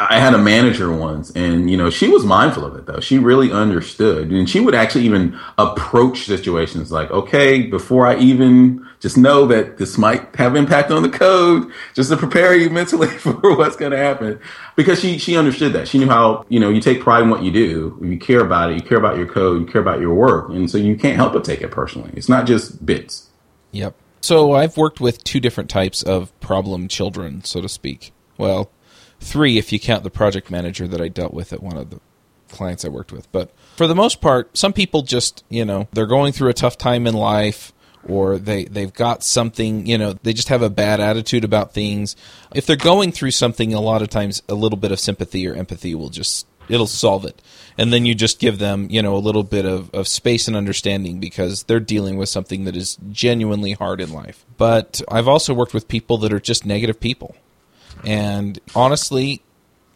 I 0.00 0.20
had 0.20 0.32
a 0.32 0.38
manager 0.38 0.92
once, 0.92 1.32
and 1.32 1.68
you 1.68 1.76
know 1.76 1.90
she 1.90 2.08
was 2.08 2.24
mindful 2.24 2.64
of 2.64 2.76
it 2.76 2.86
though. 2.86 3.00
She 3.00 3.18
really 3.18 3.50
understood, 3.50 4.30
and 4.30 4.48
she 4.48 4.60
would 4.60 4.74
actually 4.74 5.04
even 5.04 5.36
approach 5.58 6.24
situations 6.24 6.92
like, 6.92 7.10
"Okay, 7.10 7.62
before 7.62 8.06
I 8.06 8.16
even 8.18 8.86
just 9.00 9.18
know 9.18 9.46
that 9.46 9.78
this 9.78 9.98
might 9.98 10.36
have 10.36 10.54
impact 10.54 10.92
on 10.92 11.02
the 11.02 11.08
code, 11.08 11.72
just 11.94 12.10
to 12.10 12.16
prepare 12.16 12.56
you 12.56 12.70
mentally 12.70 13.08
for 13.18 13.56
what's 13.56 13.74
going 13.74 13.90
to 13.90 13.98
happen." 13.98 14.38
Because 14.76 15.00
she 15.00 15.18
she 15.18 15.36
understood 15.36 15.72
that. 15.72 15.88
She 15.88 15.98
knew 15.98 16.08
how 16.08 16.44
you 16.48 16.60
know 16.60 16.70
you 16.70 16.80
take 16.80 17.00
pride 17.00 17.24
in 17.24 17.30
what 17.30 17.42
you 17.42 17.50
do. 17.50 17.98
You 18.00 18.18
care 18.18 18.40
about 18.40 18.70
it. 18.70 18.76
You 18.76 18.82
care 18.82 18.98
about 18.98 19.16
your 19.16 19.26
code. 19.26 19.62
You 19.62 19.66
care 19.66 19.80
about 19.80 20.00
your 20.00 20.14
work, 20.14 20.48
and 20.50 20.70
so 20.70 20.78
you 20.78 20.94
can't 20.96 21.16
help 21.16 21.32
but 21.32 21.42
take 21.42 21.60
it 21.60 21.72
personally. 21.72 22.10
It's 22.14 22.28
not 22.28 22.46
just 22.46 22.86
bits. 22.86 23.30
Yep. 23.72 23.96
So 24.20 24.52
I've 24.52 24.76
worked 24.76 25.00
with 25.00 25.24
two 25.24 25.40
different 25.40 25.70
types 25.70 26.04
of 26.04 26.38
problem 26.38 26.86
children, 26.86 27.42
so 27.42 27.60
to 27.60 27.68
speak. 27.68 28.12
Well 28.36 28.70
three 29.20 29.58
if 29.58 29.72
you 29.72 29.80
count 29.80 30.04
the 30.04 30.10
project 30.10 30.50
manager 30.50 30.86
that 30.88 31.00
I 31.00 31.08
dealt 31.08 31.34
with 31.34 31.52
at 31.52 31.62
one 31.62 31.76
of 31.76 31.90
the 31.90 32.00
clients 32.48 32.84
I 32.84 32.88
worked 32.88 33.12
with. 33.12 33.30
But 33.32 33.50
for 33.76 33.86
the 33.86 33.94
most 33.94 34.20
part, 34.20 34.56
some 34.56 34.72
people 34.72 35.02
just, 35.02 35.44
you 35.48 35.64
know, 35.64 35.88
they're 35.92 36.06
going 36.06 36.32
through 36.32 36.50
a 36.50 36.54
tough 36.54 36.78
time 36.78 37.06
in 37.06 37.14
life 37.14 37.72
or 38.06 38.38
they 38.38 38.64
they've 38.64 38.92
got 38.92 39.22
something, 39.22 39.86
you 39.86 39.98
know, 39.98 40.14
they 40.22 40.32
just 40.32 40.48
have 40.48 40.62
a 40.62 40.70
bad 40.70 41.00
attitude 41.00 41.44
about 41.44 41.74
things. 41.74 42.16
If 42.54 42.66
they're 42.66 42.76
going 42.76 43.12
through 43.12 43.32
something 43.32 43.74
a 43.74 43.80
lot 43.80 44.02
of 44.02 44.08
times 44.08 44.42
a 44.48 44.54
little 44.54 44.78
bit 44.78 44.92
of 44.92 45.00
sympathy 45.00 45.46
or 45.46 45.54
empathy 45.54 45.94
will 45.94 46.10
just 46.10 46.46
it'll 46.68 46.86
solve 46.86 47.24
it. 47.24 47.40
And 47.76 47.92
then 47.92 48.04
you 48.04 48.14
just 48.14 48.40
give 48.40 48.58
them, 48.58 48.88
you 48.90 49.02
know, 49.02 49.16
a 49.16 49.18
little 49.18 49.42
bit 49.42 49.64
of, 49.64 49.92
of 49.94 50.08
space 50.08 50.48
and 50.48 50.56
understanding 50.56 51.20
because 51.20 51.64
they're 51.64 51.80
dealing 51.80 52.16
with 52.18 52.28
something 52.28 52.64
that 52.64 52.76
is 52.76 52.98
genuinely 53.10 53.72
hard 53.72 54.00
in 54.00 54.12
life. 54.12 54.44
But 54.56 55.00
I've 55.08 55.28
also 55.28 55.54
worked 55.54 55.74
with 55.74 55.88
people 55.88 56.18
that 56.18 56.32
are 56.32 56.40
just 56.40 56.66
negative 56.66 57.00
people. 57.00 57.36
And 58.04 58.58
honestly, 58.74 59.42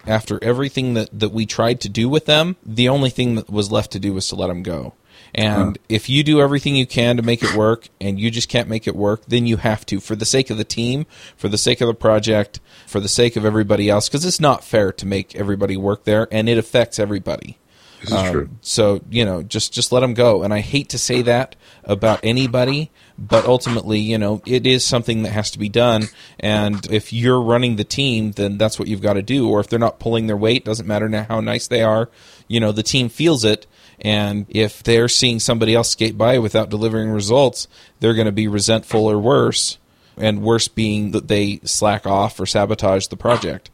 after 0.07 0.43
everything 0.43 0.95
that, 0.95 1.09
that 1.19 1.31
we 1.31 1.47
tried 1.47 1.81
to 1.83 1.89
do 1.89 2.09
with 2.09 2.27
them, 2.27 2.57
the 2.65 2.89
only 2.89 3.11
thing 3.11 3.37
that 3.37 3.51
was 3.51 3.71
left 3.71 3.93
to 3.93 3.99
do 3.99 4.15
was 4.15 4.29
to 4.29 4.37
let 4.37 4.49
them 4.49 4.63
go. 4.63 4.95
And 5.35 5.77
huh. 5.77 5.85
if 5.89 6.09
you 6.09 6.23
do 6.23 6.41
everything 6.41 6.77
you 6.77 6.87
can 6.87 7.17
to 7.17 7.23
make 7.23 7.43
it 7.43 7.55
work 7.55 7.89
and 8.01 8.21
you 8.21 8.31
just 8.31 8.49
can't 8.49 8.69
make 8.69 8.87
it 8.87 8.95
work, 8.95 9.23
then 9.27 9.47
you 9.47 9.57
have 9.59 9.87
to 9.87 10.01
for 10.01 10.15
the 10.15 10.27
sake 10.27 10.51
of 10.51 10.59
the 10.59 10.65
team, 10.65 11.07
for 11.37 11.49
the 11.49 11.59
sake 11.59 11.81
of 11.81 11.87
the 11.87 11.95
project, 11.95 12.61
for 12.87 13.01
the 13.01 13.09
sake 13.09 13.37
of 13.37 13.45
everybody 13.45 13.89
else, 13.89 14.09
because 14.09 14.25
it's 14.25 14.41
not 14.41 14.65
fair 14.65 14.93
to 14.93 15.07
make 15.07 15.35
everybody 15.35 15.77
work 15.77 16.05
there 16.05 16.29
and 16.31 16.49
it 16.49 16.59
affects 16.59 16.99
everybody. 16.99 17.59
This 18.03 18.11
is 18.11 18.17
um, 18.17 18.33
true. 18.33 18.49
So 18.61 19.01
you 19.11 19.25
know, 19.25 19.43
just 19.43 19.73
just 19.73 19.93
let 19.93 20.01
them 20.01 20.15
go. 20.15 20.43
And 20.43 20.53
I 20.53 20.61
hate 20.61 20.91
to 20.91 20.99
say 20.99 21.23
that 21.23 21.55
about 21.85 22.21
anybody, 22.25 22.91
but 23.17 23.45
ultimately, 23.45 24.01
you 24.01 24.19
know, 24.19 24.43
it 24.45 24.67
is 24.67 24.85
something 24.85 25.23
that 25.23 25.31
has 25.31 25.53
to 25.53 25.59
be 25.59 25.69
done. 25.69 26.07
And 26.41 26.85
if 26.91 27.13
you're 27.13 27.41
running 27.41 27.77
the 27.77 27.85
team, 27.85 28.33
then 28.33 28.59
that's 28.59 28.79
what 28.79 28.89
you've 28.89 29.03
got 29.03 29.15
to 29.15 29.23
do. 29.23 29.49
Or 29.49 29.61
if 29.61 29.69
they're 29.69 29.79
not 29.79 30.01
pulling 30.01 30.27
their 30.27 30.37
weight, 30.37 30.65
doesn't 30.65 30.87
matter 30.87 31.09
how 31.29 31.41
nice 31.41 31.69
they 31.69 31.83
are. 31.83 32.11
You 32.49 32.61
know, 32.61 32.73
the 32.73 32.83
team 32.83 33.09
feels 33.09 33.45
it, 33.45 33.67
and 34.01 34.47
if 34.49 34.83
they're 34.83 35.09
seeing 35.09 35.39
somebody 35.39 35.75
else 35.75 35.91
skate 35.91 36.19
by 36.19 36.39
without 36.39 36.71
delivering 36.71 37.11
results, 37.11 37.69
they're 38.01 38.15
going 38.15 38.27
to 38.27 38.33
be 38.33 38.49
resentful 38.49 39.07
or 39.07 39.19
worse. 39.19 39.79
And 40.15 40.43
worse 40.43 40.69
being 40.69 41.13
that 41.13 41.29
they 41.29 41.61
slack 41.65 42.07
off 42.07 42.39
or 42.39 42.45
sabotage 42.45 43.07
the 43.07 43.17
project. 43.17 43.71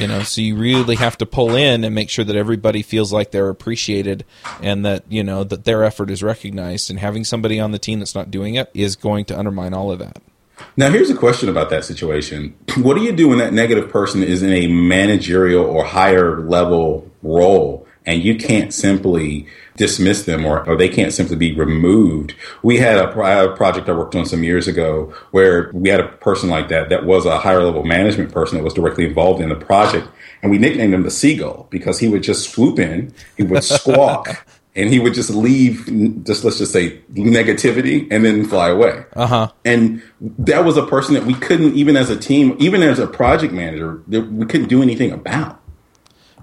You 0.00 0.08
know, 0.08 0.22
so 0.22 0.40
you 0.40 0.56
really 0.56 0.96
have 0.96 1.18
to 1.18 1.26
pull 1.26 1.54
in 1.54 1.84
and 1.84 1.94
make 1.94 2.10
sure 2.10 2.24
that 2.24 2.36
everybody 2.36 2.82
feels 2.82 3.12
like 3.12 3.30
they're 3.30 3.48
appreciated 3.48 4.24
and 4.62 4.84
that, 4.84 5.04
you 5.08 5.24
know, 5.24 5.44
that 5.44 5.64
their 5.64 5.84
effort 5.84 6.10
is 6.10 6.22
recognized. 6.22 6.90
And 6.90 6.98
having 6.98 7.24
somebody 7.24 7.58
on 7.58 7.72
the 7.72 7.78
team 7.78 7.98
that's 7.98 8.14
not 8.14 8.30
doing 8.30 8.54
it 8.54 8.70
is 8.74 8.96
going 8.96 9.24
to 9.26 9.38
undermine 9.38 9.74
all 9.74 9.90
of 9.90 9.98
that. 9.98 10.18
Now, 10.76 10.90
here's 10.90 11.10
a 11.10 11.16
question 11.16 11.48
about 11.48 11.70
that 11.70 11.84
situation. 11.84 12.54
What 12.78 12.94
do 12.94 13.02
you 13.02 13.12
do 13.12 13.28
when 13.28 13.38
that 13.38 13.52
negative 13.52 13.90
person 13.90 14.22
is 14.22 14.42
in 14.42 14.52
a 14.52 14.68
managerial 14.68 15.64
or 15.64 15.84
higher 15.84 16.40
level 16.42 17.10
role 17.22 17.87
and 18.08 18.24
you 18.24 18.36
can't 18.36 18.72
simply 18.72 19.46
dismiss 19.76 20.24
them 20.24 20.46
or, 20.46 20.66
or 20.66 20.76
they 20.76 20.88
can't 20.88 21.12
simply 21.12 21.36
be 21.36 21.54
removed. 21.54 22.34
We 22.62 22.78
had 22.78 22.96
a, 22.96 23.10
a, 23.10 23.54
project 23.54 23.86
I 23.88 23.92
worked 23.92 24.16
on 24.16 24.24
some 24.24 24.42
years 24.42 24.66
ago 24.66 25.12
where 25.30 25.70
we 25.74 25.90
had 25.90 26.00
a 26.00 26.08
person 26.08 26.48
like 26.48 26.68
that 26.68 26.88
that 26.88 27.04
was 27.04 27.26
a 27.26 27.38
higher 27.38 27.62
level 27.62 27.84
management 27.84 28.32
person 28.32 28.56
that 28.56 28.64
was 28.64 28.72
directly 28.72 29.04
involved 29.04 29.42
in 29.42 29.50
the 29.50 29.56
project. 29.56 30.08
And 30.42 30.50
we 30.50 30.56
nicknamed 30.56 30.94
him 30.94 31.02
the 31.02 31.10
Seagull 31.10 31.68
because 31.68 31.98
he 31.98 32.08
would 32.08 32.22
just 32.22 32.50
swoop 32.50 32.78
in, 32.78 33.12
he 33.36 33.42
would 33.42 33.62
squawk. 33.62 34.44
and 34.74 34.88
he 34.90 35.00
would 35.00 35.12
just 35.12 35.30
leave, 35.30 35.84
just 36.24 36.44
let's 36.44 36.58
just 36.58 36.72
say 36.72 36.98
negativity, 37.12 38.06
and 38.10 38.24
then 38.24 38.44
fly 38.46 38.68
away. 38.68 39.04
Uh-huh. 39.16 39.50
And 39.64 40.02
that 40.20 40.64
was 40.64 40.76
a 40.76 40.86
person 40.86 41.14
that 41.14 41.24
we 41.24 41.34
couldn't, 41.34 41.74
even 41.74 41.96
as 41.96 42.10
a 42.10 42.16
team, 42.16 42.56
even 42.60 42.82
as 42.82 43.00
a 43.00 43.06
project 43.06 43.52
manager, 43.52 44.02
we 44.06 44.46
couldn't 44.46 44.68
do 44.68 44.80
anything 44.80 45.10
about. 45.10 45.60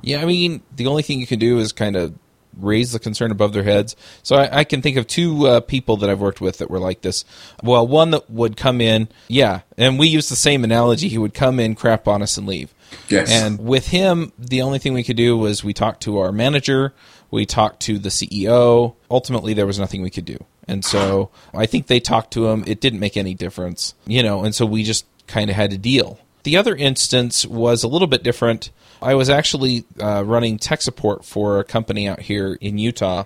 Yeah, 0.06 0.22
I 0.22 0.26
mean, 0.26 0.62
the 0.76 0.86
only 0.86 1.02
thing 1.02 1.20
you 1.20 1.26
can 1.26 1.40
do 1.40 1.58
is 1.58 1.72
kind 1.72 1.96
of 1.96 2.14
raise 2.58 2.92
the 2.92 3.00
concern 3.00 3.32
above 3.32 3.54
their 3.54 3.64
heads. 3.64 3.96
So 4.22 4.36
I, 4.36 4.60
I 4.60 4.64
can 4.64 4.82
think 4.82 4.98
of 4.98 5.08
two 5.08 5.48
uh, 5.48 5.60
people 5.62 5.98
that 5.98 6.10
I've 6.10 6.22
worked 6.22 6.40
with 6.40 6.60
that 6.60 6.70
were 6.70 6.80
like 6.80 7.02
this. 7.02 7.26
Well, 7.64 7.88
one 7.88 8.12
that 8.12 8.30
would 8.30 8.56
come 8.56 8.82
in, 8.82 9.10
yeah, 9.28 9.62
and 9.78 9.98
we 9.98 10.08
use 10.08 10.30
the 10.30 10.36
same 10.36 10.64
analogy. 10.64 11.08
He 11.08 11.18
would 11.18 11.34
come 11.34 11.60
in, 11.60 11.74
crap 11.74 12.08
on 12.08 12.22
us, 12.22 12.38
and 12.38 12.48
leave. 12.48 12.74
Yes. 13.10 13.32
And 13.32 13.60
with 13.60 13.88
him, 13.88 14.32
the 14.38 14.62
only 14.62 14.78
thing 14.78 14.94
we 14.94 15.04
could 15.04 15.18
do 15.18 15.36
was 15.36 15.64
we 15.64 15.74
talked 15.74 16.04
to 16.04 16.20
our 16.20 16.32
manager, 16.32 16.94
we 17.32 17.48
talked 17.48 17.80
to 17.82 17.98
the 17.98 18.10
CEO. 18.10 18.96
Ultimately, 19.10 19.56
there 19.56 19.66
was 19.66 19.80
nothing 19.80 20.04
we 20.04 20.12
could 20.12 20.26
do. 20.26 20.38
And 20.68 20.86
so 20.86 21.32
I 21.54 21.66
think 21.66 21.88
they 21.88 22.00
talked 22.00 22.32
to 22.34 22.48
him. 22.48 22.64
It 22.66 22.80
didn't 22.80 23.00
make 23.00 23.18
any 23.18 23.34
difference, 23.34 23.94
you 24.06 24.24
know, 24.24 24.44
and 24.44 24.54
so 24.54 24.66
we 24.66 24.84
just 24.84 25.06
kind 25.28 25.50
of 25.50 25.56
had 25.56 25.72
to 25.72 25.78
deal. 25.78 26.20
The 26.46 26.58
other 26.58 26.76
instance 26.76 27.44
was 27.44 27.84
a 27.84 27.88
little 27.88 28.08
bit 28.08 28.22
different. 28.22 28.70
I 29.02 29.16
was 29.16 29.32
actually 29.32 29.84
uh, 30.00 30.24
running 30.24 30.60
tech 30.60 30.84
support 30.84 31.26
for 31.26 31.60
a 31.60 31.64
company 31.64 32.08
out 32.08 32.20
here 32.20 32.56
in 32.62 32.78
Utah, 32.78 33.24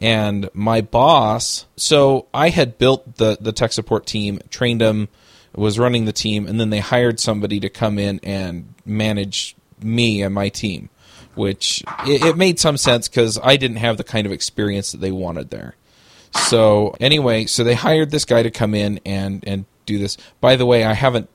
and 0.00 0.50
my 0.52 0.80
boss. 0.80 1.66
So 1.76 2.26
I 2.34 2.48
had 2.48 2.76
built 2.76 3.18
the 3.18 3.38
the 3.40 3.52
tech 3.52 3.72
support 3.72 4.04
team, 4.04 4.40
trained 4.50 4.80
them, 4.80 5.08
was 5.54 5.78
running 5.78 6.06
the 6.06 6.12
team, 6.12 6.48
and 6.48 6.58
then 6.58 6.70
they 6.70 6.80
hired 6.80 7.20
somebody 7.20 7.60
to 7.60 7.68
come 7.68 8.00
in 8.00 8.18
and 8.24 8.74
manage 8.84 9.54
me 9.80 10.20
and 10.22 10.34
my 10.34 10.48
team, 10.48 10.90
which 11.36 11.84
it, 12.04 12.24
it 12.24 12.36
made 12.36 12.58
some 12.58 12.76
sense 12.76 13.06
because 13.06 13.38
I 13.44 13.56
didn't 13.56 13.76
have 13.76 13.96
the 13.96 14.02
kind 14.02 14.26
of 14.26 14.32
experience 14.32 14.90
that 14.90 15.00
they 15.00 15.12
wanted 15.12 15.50
there. 15.50 15.76
So 16.48 16.96
anyway, 16.98 17.46
so 17.46 17.62
they 17.62 17.74
hired 17.74 18.10
this 18.10 18.24
guy 18.24 18.42
to 18.42 18.50
come 18.50 18.74
in 18.74 18.98
and 19.06 19.44
and 19.46 19.66
do 19.86 20.00
this. 20.00 20.16
By 20.40 20.56
the 20.56 20.66
way, 20.66 20.82
I 20.82 20.94
haven't 20.94 21.30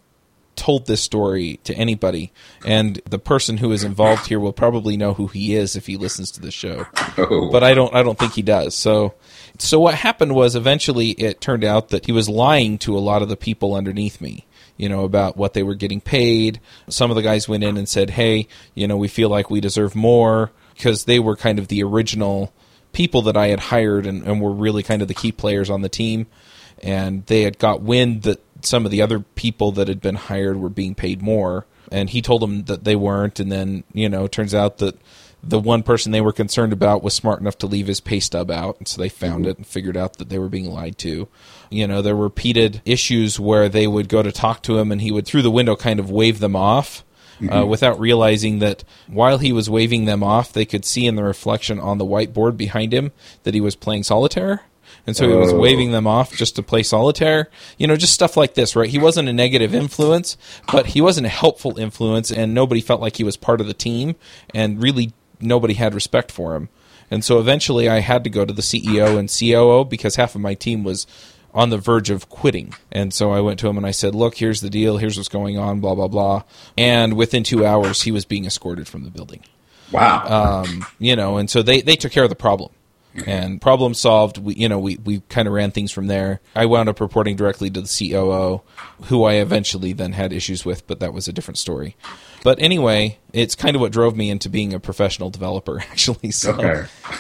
told 0.56 0.86
this 0.86 1.02
story 1.02 1.60
to 1.64 1.74
anybody, 1.76 2.32
and 2.66 3.02
the 3.10 3.20
person 3.20 3.58
who 3.58 3.72
is 3.72 3.84
involved 3.84 4.28
here 4.28 4.40
will 4.40 4.54
probably 4.54 4.98
know 4.98 5.14
who 5.14 5.28
he 5.28 5.56
is 5.56 5.76
if 5.76 5.88
he 5.88 5.98
listens 5.98 6.32
to 6.32 6.42
the 6.42 6.52
show. 6.52 6.86
Oh. 7.18 7.50
But 7.52 7.64
I 7.64 7.74
don't. 7.74 7.94
I 7.94 8.04
don't 8.04 8.18
think 8.18 8.34
he 8.34 8.42
does. 8.42 8.76
So, 8.76 9.16
so 9.58 9.80
what 9.80 9.96
happened 9.96 10.36
was 10.36 10.56
eventually 10.56 11.12
it 11.12 11.42
turned 11.42 11.64
out 11.64 11.90
that 11.90 12.06
he 12.06 12.12
was 12.12 12.30
lying 12.30 12.78
to 12.80 12.98
a 12.98 13.00
lot 13.00 13.22
of 13.22 13.30
the 13.30 13.38
people 13.38 13.76
underneath 13.76 14.22
me. 14.22 14.46
You 14.78 14.90
know 14.90 15.04
about 15.04 15.38
what 15.38 15.54
they 15.54 15.64
were 15.64 15.76
getting 15.76 16.02
paid. 16.02 16.60
Some 16.90 17.12
of 17.12 17.16
the 17.16 17.22
guys 17.22 17.48
went 17.50 17.64
in 17.64 17.78
and 17.78 17.88
said, 17.88 18.12
"Hey, 18.12 18.48
you 18.74 18.88
know, 18.88 18.98
we 18.98 19.08
feel 19.08 19.30
like 19.30 19.50
we 19.50 19.62
deserve 19.62 19.96
more," 19.96 20.52
because 20.76 21.06
they 21.06 21.20
were 21.20 21.36
kind 21.36 21.60
of 21.60 21.68
the 21.68 21.84
original 21.84 22.54
people 22.94 23.22
that 23.24 23.38
I 23.38 23.48
had 23.48 23.60
hired 23.60 24.06
and, 24.06 24.24
and 24.24 24.42
were 24.42 24.52
really 24.52 24.84
kind 24.84 25.02
of 25.02 25.08
the 25.08 25.14
key 25.14 25.32
players 25.32 25.70
on 25.70 25.82
the 25.82 25.90
team. 25.90 26.28
And 26.84 27.26
they 27.28 27.44
had 27.44 27.60
got 27.60 27.82
wind 27.82 28.24
that 28.24 28.42
some 28.66 28.86
of 28.86 28.92
the 28.92 29.02
other 29.02 29.20
people 29.20 29.72
that 29.74 29.88
had 29.88 30.02
been 30.02 30.16
hired 30.16 30.58
were 30.58 30.70
being 30.70 30.96
paid 30.96 31.22
more, 31.22 31.66
and 31.92 32.10
he 32.10 32.22
told 32.22 32.42
them 32.42 32.64
that 32.66 32.84
they 32.84 32.96
weren't. 32.96 33.40
And 33.40 33.52
then 33.52 33.84
you 33.94 34.10
know, 34.10 34.28
turns 34.28 34.54
out 34.54 34.78
that 34.78 34.98
the 35.44 35.60
one 35.60 35.84
person 35.84 36.12
they 36.12 36.22
were 36.22 36.32
concerned 36.32 36.74
about 36.74 37.04
was 37.04 37.14
smart 37.14 37.40
enough 37.40 37.58
to 37.60 37.68
leave 37.68 37.88
his 37.88 38.00
pay 38.00 38.20
stub 38.20 38.52
out, 38.52 38.78
and 38.78 38.88
so 38.88 39.02
they 39.02 39.10
found 39.10 39.44
mm-hmm. 39.44 39.52
it 39.52 39.58
and 39.58 39.68
figured 39.68 39.98
out 39.98 40.18
that 40.18 40.30
they 40.30 40.40
were 40.40 40.50
being 40.50 40.70
lied 40.70 40.98
to. 41.00 41.28
You 41.70 41.88
know, 41.88 42.02
there 42.02 42.16
were 42.16 42.24
repeated 42.24 42.82
issues 42.86 43.40
where 43.40 43.70
they 43.70 43.88
would 43.88 44.10
go 44.10 44.22
to 44.22 44.32
talk 44.32 44.62
to 44.64 44.78
him, 44.78 44.92
and 44.92 45.02
he 45.02 45.12
would 45.12 45.26
through 45.26 45.42
the 45.42 45.52
window 45.52 45.76
kind 45.76 46.00
of 46.00 46.12
wave 46.12 46.40
them 46.40 46.56
off. 46.56 47.04
Uh, 47.40 47.44
mm-hmm. 47.44 47.54
Uh, 47.54 47.66
without 47.66 48.00
realizing 48.00 48.60
that 48.60 48.84
while 49.08 49.40
he 49.40 49.52
was 49.52 49.68
waving 49.68 50.06
them 50.06 50.22
off, 50.22 50.54
they 50.54 50.64
could 50.64 50.86
see 50.86 51.08
in 51.08 51.16
the 51.16 51.24
reflection 51.24 51.80
on 51.80 51.98
the 51.98 52.06
whiteboard 52.06 52.56
behind 52.56 52.94
him 52.94 53.12
that 53.42 53.56
he 53.56 53.62
was 53.62 53.76
playing 53.76 54.04
solitaire 54.04 54.62
and 55.08 55.16
so 55.16 55.28
he 55.28 55.36
was 55.36 55.52
oh. 55.52 55.60
waving 55.60 55.92
them 55.92 56.08
off 56.08 56.36
just 56.36 56.56
to 56.56 56.64
play 56.64 56.84
solitaire. 56.84 57.50
You 57.78 57.88
know, 57.88 57.96
just 57.96 58.14
stuff 58.14 58.38
like 58.38 58.54
this, 58.54 58.76
right? 58.76 58.90
He 58.90 59.00
wasn't 59.00 59.30
a 59.30 59.34
negative 59.34 59.74
influence, 59.74 60.38
but 60.72 60.88
he 60.88 61.02
wasn't 61.02 61.28
a 61.28 61.30
helpful 61.30 61.78
influence, 61.78 62.32
and 62.32 62.54
nobody 62.54 62.82
felt 62.82 63.02
like 63.02 63.18
he 63.18 63.24
was 63.24 63.38
part 63.38 63.62
of 63.62 63.68
the 63.68 63.74
team, 63.74 64.16
and 64.54 64.82
really 64.82 65.14
nobody 65.40 65.74
had 65.74 65.94
respect 65.94 66.32
for 66.32 66.56
him. 66.56 66.70
And 67.10 67.26
so 67.26 67.40
eventually 67.40 67.90
I 67.90 68.00
had 68.00 68.24
to 68.24 68.30
go 68.30 68.46
to 68.46 68.54
the 68.54 68.62
CEO 68.62 69.18
and 69.18 69.30
COO 69.30 69.84
because 69.84 70.16
half 70.16 70.36
of 70.36 70.42
my 70.42 70.54
team 70.54 70.84
was 70.84 71.06
on 71.54 71.70
the 71.70 71.78
verge 71.78 72.10
of 72.10 72.30
quitting. 72.30 72.74
And 72.92 73.14
so 73.14 73.32
I 73.32 73.42
went 73.42 73.60
to 73.60 73.68
him 73.68 73.76
and 73.76 73.86
I 73.86 73.92
said, 73.92 74.16
Look, 74.16 74.38
here's 74.38 74.62
the 74.62 74.70
deal. 74.70 74.98
Here's 74.98 75.18
what's 75.18 75.28
going 75.28 75.58
on, 75.58 75.82
blah, 75.82 75.96
blah, 75.96 76.08
blah. 76.08 76.44
And 76.78 77.18
within 77.18 77.44
two 77.44 77.66
hours, 77.66 78.04
he 78.04 78.12
was 78.12 78.24
being 78.24 78.46
escorted 78.46 78.88
from 78.88 79.04
the 79.04 79.12
building. 79.12 79.44
Wow. 79.92 80.64
Um, 80.64 80.86
you 81.00 81.18
know, 81.18 81.36
and 81.36 81.50
so 81.50 81.62
they, 81.62 81.82
they 81.82 81.98
took 81.98 82.14
care 82.14 82.24
of 82.24 82.30
the 82.30 82.36
problem 82.36 82.72
and 83.26 83.62
problem 83.62 83.94
solved. 83.94 84.38
We, 84.38 84.56
you 84.56 84.70
know, 84.70 84.80
we, 84.80 84.98
we 84.98 85.22
kind 85.30 85.48
of 85.48 85.54
ran 85.54 85.72
things 85.72 85.92
from 85.92 86.08
there. 86.08 86.42
I 86.56 86.66
wound 86.66 86.90
up 86.90 87.00
reporting 87.00 87.36
directly 87.36 87.70
to 87.70 87.82
the 87.82 88.10
COO, 88.10 88.62
who 89.06 89.24
I 89.24 89.34
eventually 89.34 89.94
then 89.94 90.14
had 90.14 90.34
issues 90.34 90.66
with, 90.66 90.88
but 90.88 91.00
that 91.00 91.14
was 91.14 91.28
a 91.28 91.34
different 91.34 91.58
story. 91.58 91.96
But 92.44 92.60
anyway, 92.60 93.20
it's 93.34 93.56
kind 93.56 93.76
of 93.76 93.82
what 93.82 93.92
drove 93.92 94.16
me 94.16 94.30
into 94.30 94.50
being 94.50 94.74
a 94.74 94.80
professional 94.80 95.30
developer, 95.30 95.80
actually. 95.92 96.32
So, 96.32 96.54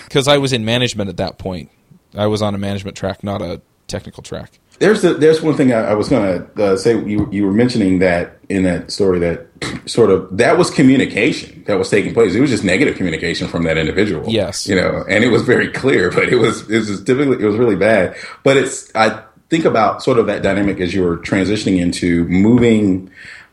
because 0.04 0.28
okay. 0.28 0.36
I 0.36 0.38
was 0.38 0.54
in 0.54 0.66
management 0.66 1.10
at 1.10 1.18
that 1.18 1.38
point, 1.38 1.70
I 2.16 2.28
was 2.28 2.42
on 2.42 2.56
a 2.56 2.58
management 2.58 2.98
track, 2.98 3.24
not 3.24 3.42
a 3.42 3.62
technical 3.88 4.24
track. 4.24 4.60
There's 4.82 5.04
the, 5.04 5.14
there's 5.14 5.42
one 5.42 5.56
thing 5.56 5.72
I, 5.72 5.92
I 5.92 5.94
was 5.94 6.10
going 6.10 6.46
to 6.56 6.64
uh, 6.64 6.76
say. 6.76 6.94
You 6.94 7.30
you 7.32 7.46
were 7.46 7.54
mentioning 7.54 8.00
that 8.00 8.40
in 8.50 8.64
that 8.64 8.92
story 8.92 9.20
that 9.20 9.48
sort 9.86 10.10
of 10.10 10.36
that 10.38 10.58
was 10.58 10.72
communication 10.72 11.64
that 11.68 11.78
was 11.78 11.90
taking 11.90 12.16
place. 12.16 12.34
It 12.34 12.42
was 12.42 12.50
just 12.50 12.64
negative 12.64 12.98
communication 12.98 13.48
from 13.48 13.64
that 13.64 13.78
individual. 13.78 14.28
Yes, 14.28 14.68
you 14.68 14.76
know, 14.76 15.06
and 15.08 15.24
it 15.24 15.30
was 15.30 15.44
very 15.44 15.70
clear, 15.70 16.10
but 16.10 16.30
it 16.30 16.38
was 16.38 16.70
it 16.70 16.80
was 16.80 17.04
typically 17.04 17.44
it 17.44 17.48
was 17.48 17.58
really 17.58 17.76
bad. 17.76 18.18
But 18.44 18.58
it's 18.58 18.94
I 18.96 19.24
think 19.52 19.66
about 19.66 20.02
sort 20.02 20.18
of 20.18 20.26
that 20.26 20.42
dynamic 20.42 20.80
as 20.80 20.96
you 20.96 21.04
were 21.04 21.18
transitioning 21.18 21.80
into 21.80 22.26
moving 22.26 23.12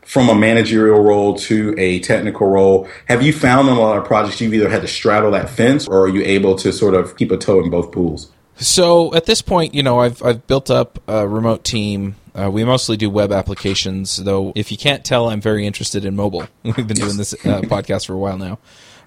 from 0.09 0.27
a 0.29 0.33
managerial 0.33 1.03
role 1.03 1.35
to 1.35 1.75
a 1.77 1.99
technical 1.99 2.47
role. 2.47 2.89
Have 3.07 3.21
you 3.21 3.31
found 3.31 3.69
on 3.69 3.77
a 3.77 3.79
lot 3.79 3.95
of 3.99 4.05
projects 4.05 4.41
you've 4.41 4.55
either 4.55 4.67
had 4.67 4.81
to 4.81 4.87
straddle 4.87 5.29
that 5.31 5.51
fence 5.51 5.87
or 5.87 6.05
are 6.05 6.07
you 6.07 6.23
able 6.23 6.55
to 6.55 6.73
sort 6.73 6.95
of 6.95 7.15
keep 7.15 7.31
a 7.31 7.37
toe 7.37 7.63
in 7.63 7.69
both 7.69 7.91
pools? 7.91 8.31
So 8.59 9.13
at 9.15 9.25
this 9.25 9.41
point, 9.41 9.73
you 9.73 9.83
know, 9.83 9.99
I've 9.99 10.21
I've 10.21 10.45
built 10.47 10.69
up 10.69 10.99
a 11.07 11.27
remote 11.27 11.63
team 11.63 12.15
Uh, 12.35 12.49
we 12.49 12.63
mostly 12.63 12.95
do 12.95 13.09
web 13.09 13.31
applications, 13.33 14.17
though. 14.17 14.53
If 14.55 14.71
you 14.71 14.77
can't 14.77 15.03
tell, 15.03 15.29
I'm 15.29 15.41
very 15.41 15.65
interested 15.65 16.05
in 16.05 16.15
mobile. 16.15 16.45
We've 16.63 16.87
been 16.87 16.95
doing 16.95 17.17
this 17.17 17.33
uh, 17.33 17.61
podcast 17.63 18.05
for 18.05 18.13
a 18.13 18.17
while 18.17 18.37
now, 18.37 18.59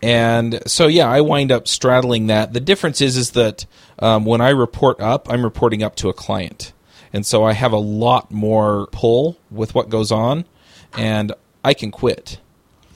and 0.02 0.60
so 0.66 0.86
yeah, 0.86 1.08
I 1.08 1.20
wind 1.20 1.52
up 1.52 1.66
straddling 1.68 2.26
that. 2.26 2.52
The 2.52 2.60
difference 2.60 3.00
is 3.00 3.16
is 3.16 3.30
that 3.30 3.64
um, 4.00 4.24
when 4.24 4.40
I 4.40 4.50
report 4.50 5.00
up, 5.00 5.30
I'm 5.30 5.44
reporting 5.44 5.82
up 5.82 5.96
to 5.96 6.08
a 6.08 6.12
client, 6.12 6.72
and 7.12 7.24
so 7.24 7.44
I 7.44 7.52
have 7.52 7.72
a 7.72 7.78
lot 7.78 8.30
more 8.30 8.88
pull 8.92 9.38
with 9.50 9.74
what 9.74 9.88
goes 9.88 10.10
on, 10.12 10.44
and 10.98 11.32
I 11.64 11.72
can 11.74 11.90
quit. 11.90 12.38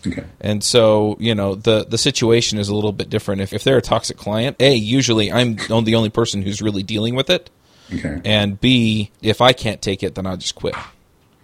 Okay. 0.06 0.24
And 0.40 0.62
so, 0.62 1.16
you 1.18 1.34
know, 1.34 1.54
the 1.54 1.84
the 1.84 1.98
situation 1.98 2.58
is 2.58 2.68
a 2.68 2.74
little 2.74 2.92
bit 2.92 3.10
different. 3.10 3.40
If 3.40 3.52
if 3.52 3.64
they're 3.64 3.78
a 3.78 3.82
toxic 3.82 4.16
client, 4.16 4.56
A, 4.60 4.74
usually 4.74 5.32
I'm 5.32 5.56
the 5.56 5.94
only 5.94 6.10
person 6.10 6.42
who's 6.42 6.62
really 6.62 6.82
dealing 6.82 7.14
with 7.14 7.30
it. 7.30 7.50
Okay. 7.92 8.20
And 8.24 8.60
B, 8.60 9.10
if 9.22 9.40
I 9.40 9.52
can't 9.52 9.80
take 9.80 10.02
it, 10.02 10.14
then 10.14 10.26
I'll 10.26 10.36
just 10.36 10.54
quit. 10.54 10.74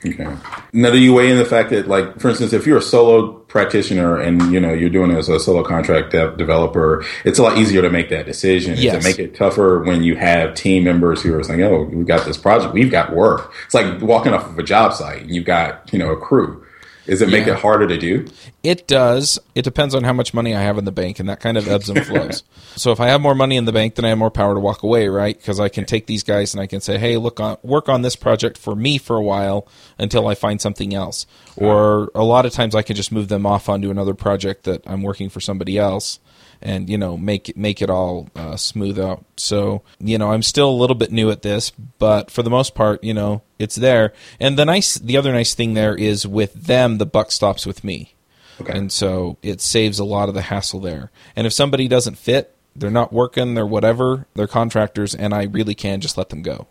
Okay. 0.05 0.37
Now, 0.73 0.91
do 0.91 0.99
you 0.99 1.15
weigh 1.15 1.31
in 1.31 1.39
the 1.39 1.45
fact 1.45 1.71
that, 1.71 1.87
like, 1.87 2.19
for 2.19 2.29
instance, 2.29 2.53
if 2.53 2.67
you're 2.67 2.79
a 2.79 2.83
solo 2.83 3.33
practitioner 3.33 4.19
and 4.19 4.53
you 4.53 4.59
know 4.59 4.73
you're 4.73 4.91
doing 4.91 5.13
it 5.13 5.17
as 5.17 5.29
a 5.29 5.39
solo 5.39 5.63
contract 5.63 6.11
de- 6.11 6.37
developer, 6.37 7.05
it's 7.25 7.39
a 7.39 7.43
lot 7.43 7.57
easier 7.57 7.83
to 7.83 7.91
make 7.91 8.09
that 8.11 8.27
decision. 8.27 8.77
Yes. 8.77 9.03
To 9.03 9.09
make 9.09 9.21
it 9.21 9.37
tougher 9.37 9.83
when 9.85 10.03
you 10.03 10.17
have 10.17 10.55
team 10.55 10.85
members 10.85 11.23
who 11.23 11.33
are 11.39 11.45
saying, 11.45 11.63
"Oh, 11.63 11.83
we've 11.83 12.07
got 12.07 12.27
this 12.27 12.37
project, 12.37 12.75
we've 12.75 12.91
got 12.91 13.13
work." 13.13 13.53
It's 13.65 13.75
like 13.75 14.01
walking 14.03 14.33
off 14.33 14.49
of 14.49 14.59
a 14.59 14.63
job 14.65 14.93
site 14.93 15.23
and 15.23 15.31
you've 15.31 15.45
got 15.45 15.93
you 15.93 15.99
know 16.01 16.11
a 16.11 16.17
crew. 16.17 16.65
Does 17.07 17.21
it 17.21 17.29
make 17.29 17.47
Yeah. 17.47 17.55
it 17.55 17.59
harder 17.61 17.87
to 17.89 17.99
do? 17.99 18.27
It 18.63 18.87
does. 18.87 19.39
It 19.55 19.63
depends 19.63 19.95
on 19.95 20.05
how 20.05 20.13
much 20.13 20.33
money 20.33 20.55
I 20.55 20.63
have 20.63 20.79
in 20.79 20.85
the 20.85 20.93
bank, 20.93 21.19
and 21.19 21.29
that 21.29 21.41
kind 21.41 21.57
of 21.59 21.67
ebbs 21.69 21.89
and 21.89 22.05
flows. 22.07 22.43
so 22.77 22.93
if 22.93 23.01
I 23.01 23.09
have 23.09 23.21
more 23.21 23.35
money 23.35 23.57
in 23.57 23.65
the 23.65 23.73
bank, 23.73 23.97
then 23.97 24.05
I 24.05 24.11
have 24.11 24.19
more 24.19 24.31
power 24.31 24.55
to 24.55 24.61
walk 24.61 24.83
away, 24.83 25.09
right? 25.09 25.37
Because 25.37 25.59
I 25.59 25.69
can 25.69 25.85
take 25.85 26.07
these 26.07 26.23
guys 26.23 26.55
and 26.55 26.61
I 26.61 26.67
can 26.67 26.81
say, 26.81 26.99
"Hey, 26.99 27.17
look 27.17 27.41
on 27.41 27.57
work 27.63 27.89
on 27.89 28.03
this 28.03 28.15
project 28.17 28.57
for 28.57 28.75
me 28.77 28.99
for 28.99 29.17
a 29.17 29.23
while 29.23 29.67
until 29.99 30.29
I 30.29 30.35
find 30.35 30.61
something 30.61 30.95
else." 30.95 31.27
Or 31.57 32.11
a 32.15 32.25
lot 32.25 32.47
of 32.47 32.53
times 32.53 32.75
I 32.75 32.83
can 32.83 32.97
just 32.97 33.13
move 33.13 33.29
them 33.29 33.47
off 33.47 33.69
onto 33.69 33.91
another 33.91 34.15
project 34.15 34.65
that 34.65 34.83
I'm 34.87 35.03
working 35.03 35.29
for 35.29 35.41
somebody 35.41 35.77
else, 35.79 36.19
and 36.63 36.89
you 36.89 36.99
know 36.99 37.17
make 37.17 37.49
it 37.49 37.57
make 37.57 37.83
it 37.83 37.91
all 37.91 38.29
uh, 38.37 38.57
smooth 38.57 38.99
out. 38.99 39.25
So 39.37 39.83
you 39.99 40.19
know 40.19 40.33
I'm 40.33 40.43
still 40.43 40.71
a 40.71 40.81
little 40.81 40.97
bit 40.97 41.13
new 41.13 41.31
at 41.31 41.43
this, 41.43 41.71
but 41.71 42.31
for 42.31 42.43
the 42.43 42.51
most 42.51 42.75
part, 42.75 43.03
you 43.05 43.15
know 43.15 43.43
it's 43.63 43.77
there. 43.77 44.13
And 44.41 44.59
the 44.59 44.65
nice, 44.65 44.97
the 44.97 45.17
other 45.17 45.33
nice 45.33 45.55
thing 45.55 45.75
there 45.75 45.95
is 45.95 46.27
with 46.27 46.53
them, 46.55 46.99
the 46.99 47.07
buck 47.07 47.31
stops 47.31 47.65
with 47.65 47.85
me. 47.85 48.15
Okay. 48.61 48.77
And 48.77 48.93
so 48.93 49.39
it 49.43 49.61
saves 49.61 49.99
a 49.99 50.05
lot 50.05 50.29
of 50.29 50.35
the 50.35 50.43
hassle 50.43 50.81
there. 50.81 51.11
And 51.37 51.47
if 51.47 51.53
somebody 51.53 51.89
doesn't 51.89 52.19
fit, 52.19 52.55
they're 52.75 52.91
not 52.91 53.13
working, 53.13 53.55
they're 53.55 53.67
whatever, 53.67 54.27
they're 54.35 54.47
contractors, 54.47 55.15
and 55.15 55.35
I 55.35 55.45
really 55.45 55.75
can 55.75 56.01
just 56.01 56.17
let 56.17 56.31
them 56.31 56.43
go, 56.43 56.67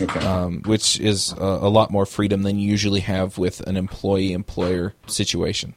okay. 0.00 0.20
um, 0.20 0.62
which 0.64 0.98
is 1.00 1.32
a, 1.32 1.44
a 1.44 1.70
lot 1.70 1.90
more 1.90 2.06
freedom 2.06 2.42
than 2.42 2.58
you 2.58 2.68
usually 2.70 3.00
have 3.00 3.38
with 3.38 3.60
an 3.60 3.76
employee 3.76 4.32
employer 4.32 4.94
situation. 5.06 5.74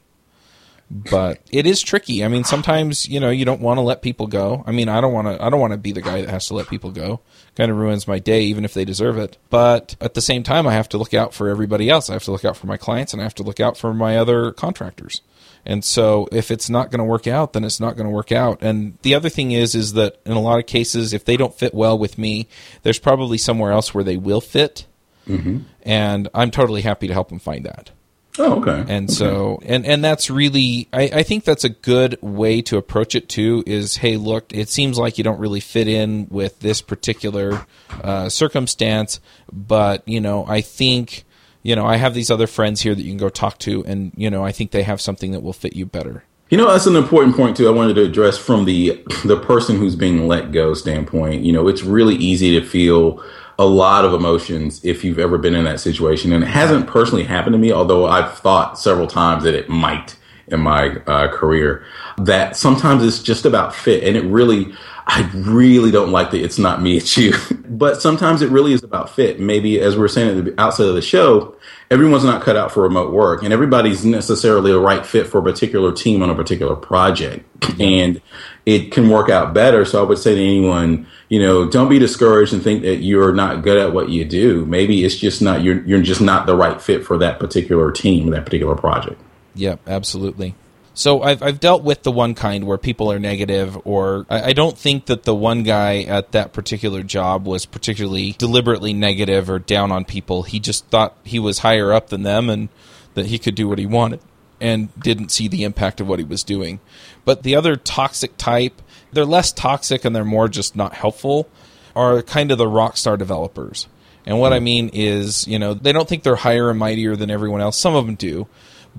But 0.90 1.42
it 1.52 1.68
is 1.68 1.82
tricky. 1.82 2.24
I 2.24 2.30
mean, 2.30 2.46
sometimes 2.46 3.08
you 3.10 3.20
know 3.20 3.30
you 3.30 3.44
don't 3.44 3.60
want 3.60 3.78
to 3.78 3.82
let 3.82 4.02
people 4.02 4.28
go. 4.28 4.64
I 4.66 4.72
mean, 4.72 4.88
I 4.88 5.02
don't 5.02 5.12
want 5.12 5.28
to. 5.28 5.44
I 5.44 5.50
don't 5.50 5.60
want 5.60 5.74
to 5.74 5.78
be 5.78 5.92
the 5.92 6.02
guy 6.02 6.22
that 6.22 6.30
has 6.30 6.48
to 6.48 6.54
let 6.54 6.70
people 6.70 6.92
go. 6.92 7.20
Kind 7.56 7.72
of 7.72 7.78
ruins 7.78 8.08
my 8.08 8.20
day, 8.20 8.44
even 8.44 8.64
if 8.64 8.74
they 8.74 8.86
deserve 8.86 9.18
it. 9.18 9.38
But 9.50 9.96
at 10.00 10.14
the 10.14 10.22
same 10.22 10.44
time, 10.44 10.66
I 10.66 10.74
have 10.74 10.88
to 10.90 10.98
look 10.98 11.14
out 11.14 11.34
for 11.34 11.50
everybody 11.50 11.90
else. 11.90 12.10
I 12.10 12.14
have 12.14 12.24
to 12.24 12.32
look 12.32 12.46
out 12.46 12.56
for 12.56 12.68
my 12.68 12.78
clients, 12.78 13.12
and 13.12 13.22
I 13.22 13.26
have 13.26 13.36
to 13.36 13.44
look 13.44 13.60
out 13.60 13.78
for 13.78 13.94
my 13.94 14.18
other 14.18 14.52
contractors. 14.54 15.22
And 15.66 15.84
so 15.84 16.30
if 16.32 16.50
it's 16.50 16.70
not 16.70 16.92
going 16.92 17.00
to 17.00 17.06
work 17.06 17.28
out, 17.28 17.52
then 17.52 17.66
it's 17.66 17.82
not 17.82 17.98
going 17.98 18.08
to 18.08 18.14
work 18.14 18.32
out. 18.32 18.60
And 18.62 18.98
the 19.02 19.14
other 19.14 19.28
thing 19.28 19.52
is 19.52 19.76
is 19.76 19.94
that 19.94 20.22
in 20.26 20.32
a 20.32 20.40
lot 20.40 20.60
of 20.60 20.66
cases 20.66 21.12
if 21.12 21.26
they 21.26 21.36
don't 21.36 21.54
fit 21.54 21.74
well 21.74 22.00
with 22.00 22.18
me, 22.18 22.48
there's 22.84 23.00
probably 23.00 23.38
somewhere 23.38 23.74
else 23.74 23.94
where 23.94 24.04
they 24.04 24.16
will 24.16 24.40
fit. 24.40 24.86
Mm-hmm. 25.28 25.64
And 25.82 26.30
I'm 26.34 26.52
totally 26.52 26.84
happy 26.84 27.08
to 27.08 27.14
help 27.14 27.28
them 27.28 27.40
find 27.40 27.66
that. 27.66 27.92
Oh, 28.40 28.62
okay. 28.62 28.86
And 28.88 29.12
so 29.12 29.60
and 29.64 29.86
and 29.86 30.04
that's 30.04 30.30
really 30.30 30.88
I, 30.94 31.04
I 31.04 31.24
think 31.24 31.44
that's 31.44 31.64
a 31.64 31.70
good 31.70 32.18
way 32.22 32.62
to 32.64 32.78
approach 32.78 33.16
it 33.16 33.30
too 33.30 33.64
is 33.66 33.98
hey 33.98 34.18
look 34.18 34.54
it 34.54 34.70
seems 34.70 34.98
like 34.98 35.18
you 35.18 35.24
don't 35.24 35.40
really 35.40 35.60
fit 35.60 35.88
in 35.88 36.28
with 36.30 36.60
this 36.60 36.82
particular 36.82 37.66
uh, 38.04 38.30
circumstance 38.30 39.20
but 39.52 40.08
you 40.08 40.22
know 40.22 40.46
I 40.48 40.62
think 40.62 41.26
you 41.64 41.76
know 41.76 41.86
I 41.86 41.98
have 41.98 42.14
these 42.14 42.32
other 42.32 42.48
friends 42.48 42.82
here 42.82 42.96
that 42.96 43.02
you 43.02 43.12
can 43.12 43.18
go 43.18 43.30
talk 43.30 43.58
to 43.60 43.84
and 43.86 44.12
you 44.16 44.30
know 44.30 44.44
I 44.44 44.52
think 44.52 44.72
they 44.72 44.84
have 44.84 45.02
something 45.02 45.32
that 45.32 45.42
will 45.42 45.54
fit 45.54 45.76
you 45.76 45.86
better. 45.86 46.24
You 46.50 46.58
know, 46.58 46.72
that's 46.72 46.88
an 46.88 46.96
important 46.96 47.36
point 47.36 47.58
too. 47.58 47.68
I 47.68 47.72
wanted 47.72 47.96
to 47.96 48.04
address 48.04 48.38
from 48.38 48.64
the 48.64 49.04
the 49.26 49.38
person 49.38 49.78
who's 49.78 49.98
being 49.98 50.28
let 50.28 50.54
go 50.54 50.74
standpoint. 50.74 51.44
You 51.44 51.52
know, 51.52 51.68
it's 51.68 51.84
really 51.84 52.16
easy 52.16 52.58
to 52.58 52.66
feel 52.66 53.22
a 53.60 53.66
lot 53.66 54.06
of 54.06 54.14
emotions 54.14 54.84
if 54.84 55.04
you've 55.04 55.20
ever 55.20 55.38
been 55.38 55.56
in 55.56 55.66
that 55.66 55.80
situation, 55.80 56.32
and 56.34 56.44
it 56.44 56.48
hasn't 56.48 56.88
personally 56.88 57.24
happened 57.24 57.54
to 57.54 57.60
me. 57.60 57.72
Although 57.72 58.06
I've 58.06 58.38
thought 58.40 58.80
several 58.80 59.08
times 59.08 59.44
that 59.44 59.56
it 59.56 59.70
might 59.70 60.16
in 60.48 60.62
my 60.62 60.96
uh, 61.08 61.32
career. 61.32 61.86
That 62.18 62.56
sometimes 62.56 63.04
it's 63.04 63.22
just 63.22 63.46
about 63.46 63.76
fit, 63.76 64.04
and 64.04 64.18
it 64.18 64.24
really. 64.26 64.74
I 65.10 65.22
really 65.34 65.90
don't 65.90 66.12
like 66.12 66.32
that 66.32 66.44
it's 66.44 66.60
not 66.60 66.82
me, 66.82 66.98
it's 66.98 67.18
you. 67.18 67.34
but 67.70 68.02
sometimes 68.02 68.42
it 68.42 68.50
really 68.50 68.74
is 68.74 68.84
about 68.84 69.10
fit. 69.10 69.40
Maybe, 69.40 69.80
as 69.80 69.96
we 69.96 70.04
are 70.04 70.10
saying 70.10 70.38
at 70.38 70.46
the 70.46 70.62
outset 70.62 70.88
of 70.88 70.96
the 70.96 71.02
show, 71.02 71.56
everyone's 71.90 72.26
not 72.26 72.42
cut 72.42 72.58
out 72.58 72.74
for 72.74 72.84
remote 72.84 73.14
work, 73.14 73.42
and 73.42 73.54
everybody's 73.54 74.04
necessarily 74.04 74.72
a 74.72 74.78
right 74.78 75.06
fit 75.06 75.28
for 75.28 75.38
a 75.38 75.44
particular 75.44 75.94
team 75.94 76.22
on 76.22 76.30
a 76.30 76.36
particular 76.36 76.76
project. 76.76 77.46
And 77.80 78.22
it 78.66 78.92
can 78.92 79.10
work 79.10 79.30
out 79.30 79.54
better. 79.54 79.86
So 79.86 80.04
I 80.04 80.06
would 80.06 80.18
say 80.18 80.36
to 80.36 80.42
anyone, 80.42 81.08
you 81.30 81.40
know, 81.40 81.70
don't 81.70 81.88
be 81.88 82.00
discouraged 82.00 82.52
and 82.52 82.62
think 82.62 82.82
that 82.82 82.98
you're 82.98 83.34
not 83.34 83.62
good 83.62 83.78
at 83.78 83.94
what 83.94 84.10
you 84.10 84.26
do. 84.26 84.66
Maybe 84.66 85.06
it's 85.06 85.16
just 85.16 85.42
not 85.42 85.64
you're 85.64 85.84
you're 85.86 86.02
just 86.02 86.22
not 86.22 86.48
the 86.48 86.56
right 86.56 86.82
fit 86.82 87.06
for 87.06 87.18
that 87.20 87.40
particular 87.40 87.94
team, 87.94 88.30
that 88.32 88.44
particular 88.44 88.76
project. 88.76 89.22
Yep, 89.56 89.80
absolutely. 89.88 90.54
So 90.98 91.22
I've 91.22 91.44
I've 91.44 91.60
dealt 91.60 91.84
with 91.84 92.02
the 92.02 92.12
one 92.12 92.34
kind 92.34 92.64
where 92.64 92.80
people 92.80 93.12
are 93.12 93.20
negative, 93.20 93.78
or 93.86 94.26
I, 94.32 94.46
I 94.46 94.54
don't 94.54 94.76
think 94.76 95.06
that 95.06 95.24
the 95.24 95.36
one 95.36 95.62
guy 95.62 96.02
at 96.02 96.32
that 96.32 96.54
particular 96.54 97.04
job 97.04 97.46
was 97.46 97.68
particularly 97.68 98.32
deliberately 98.32 98.94
negative 98.94 99.48
or 99.48 99.60
down 99.60 99.92
on 99.92 100.06
people. 100.06 100.42
He 100.42 100.60
just 100.60 100.88
thought 100.88 101.16
he 101.24 101.38
was 101.38 101.60
higher 101.60 101.94
up 101.94 102.08
than 102.08 102.24
them 102.24 102.50
and 102.50 102.70
that 103.14 103.28
he 103.28 103.38
could 103.38 103.54
do 103.54 103.68
what 103.68 103.78
he 103.78 103.86
wanted, 103.86 104.22
and 104.60 104.92
didn't 105.00 105.30
see 105.30 105.48
the 105.48 105.64
impact 105.64 106.02
of 106.02 106.08
what 106.08 106.18
he 106.18 106.26
was 106.26 106.44
doing. 106.44 106.80
But 107.26 107.44
the 107.44 107.56
other 107.56 107.76
toxic 107.76 108.36
type, 108.36 108.82
they're 109.12 109.24
less 109.24 109.52
toxic 109.52 110.04
and 110.04 110.16
they're 110.16 110.26
more 110.26 110.48
just 110.48 110.76
not 110.76 110.96
helpful, 110.96 111.48
are 111.96 112.24
kind 112.24 112.50
of 112.50 112.58
the 112.58 112.68
rock 112.68 112.98
star 112.98 113.18
developers. 113.18 113.88
And 114.26 114.40
what 114.40 114.52
I 114.52 114.58
hmm. 114.58 114.64
mean 114.64 114.90
is, 114.94 115.48
you 115.48 115.60
know, 115.60 115.76
they 115.76 115.92
don't 115.92 116.10
think 116.10 116.24
they're 116.24 116.36
higher 116.36 116.72
and 116.72 116.80
mightier 116.80 117.16
than 117.16 117.30
everyone 117.30 117.62
else. 117.62 117.78
Some 117.78 117.96
of 117.96 118.08
them 118.08 118.16
do. 118.16 118.48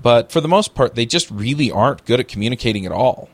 But 0.01 0.31
for 0.31 0.41
the 0.41 0.47
most 0.47 0.75
part, 0.75 0.95
they 0.95 1.05
just 1.05 1.29
really 1.31 1.71
aren't 1.71 2.05
good 2.05 2.19
at 2.19 2.27
communicating 2.27 2.85
at 2.85 2.91
all. 2.91 3.29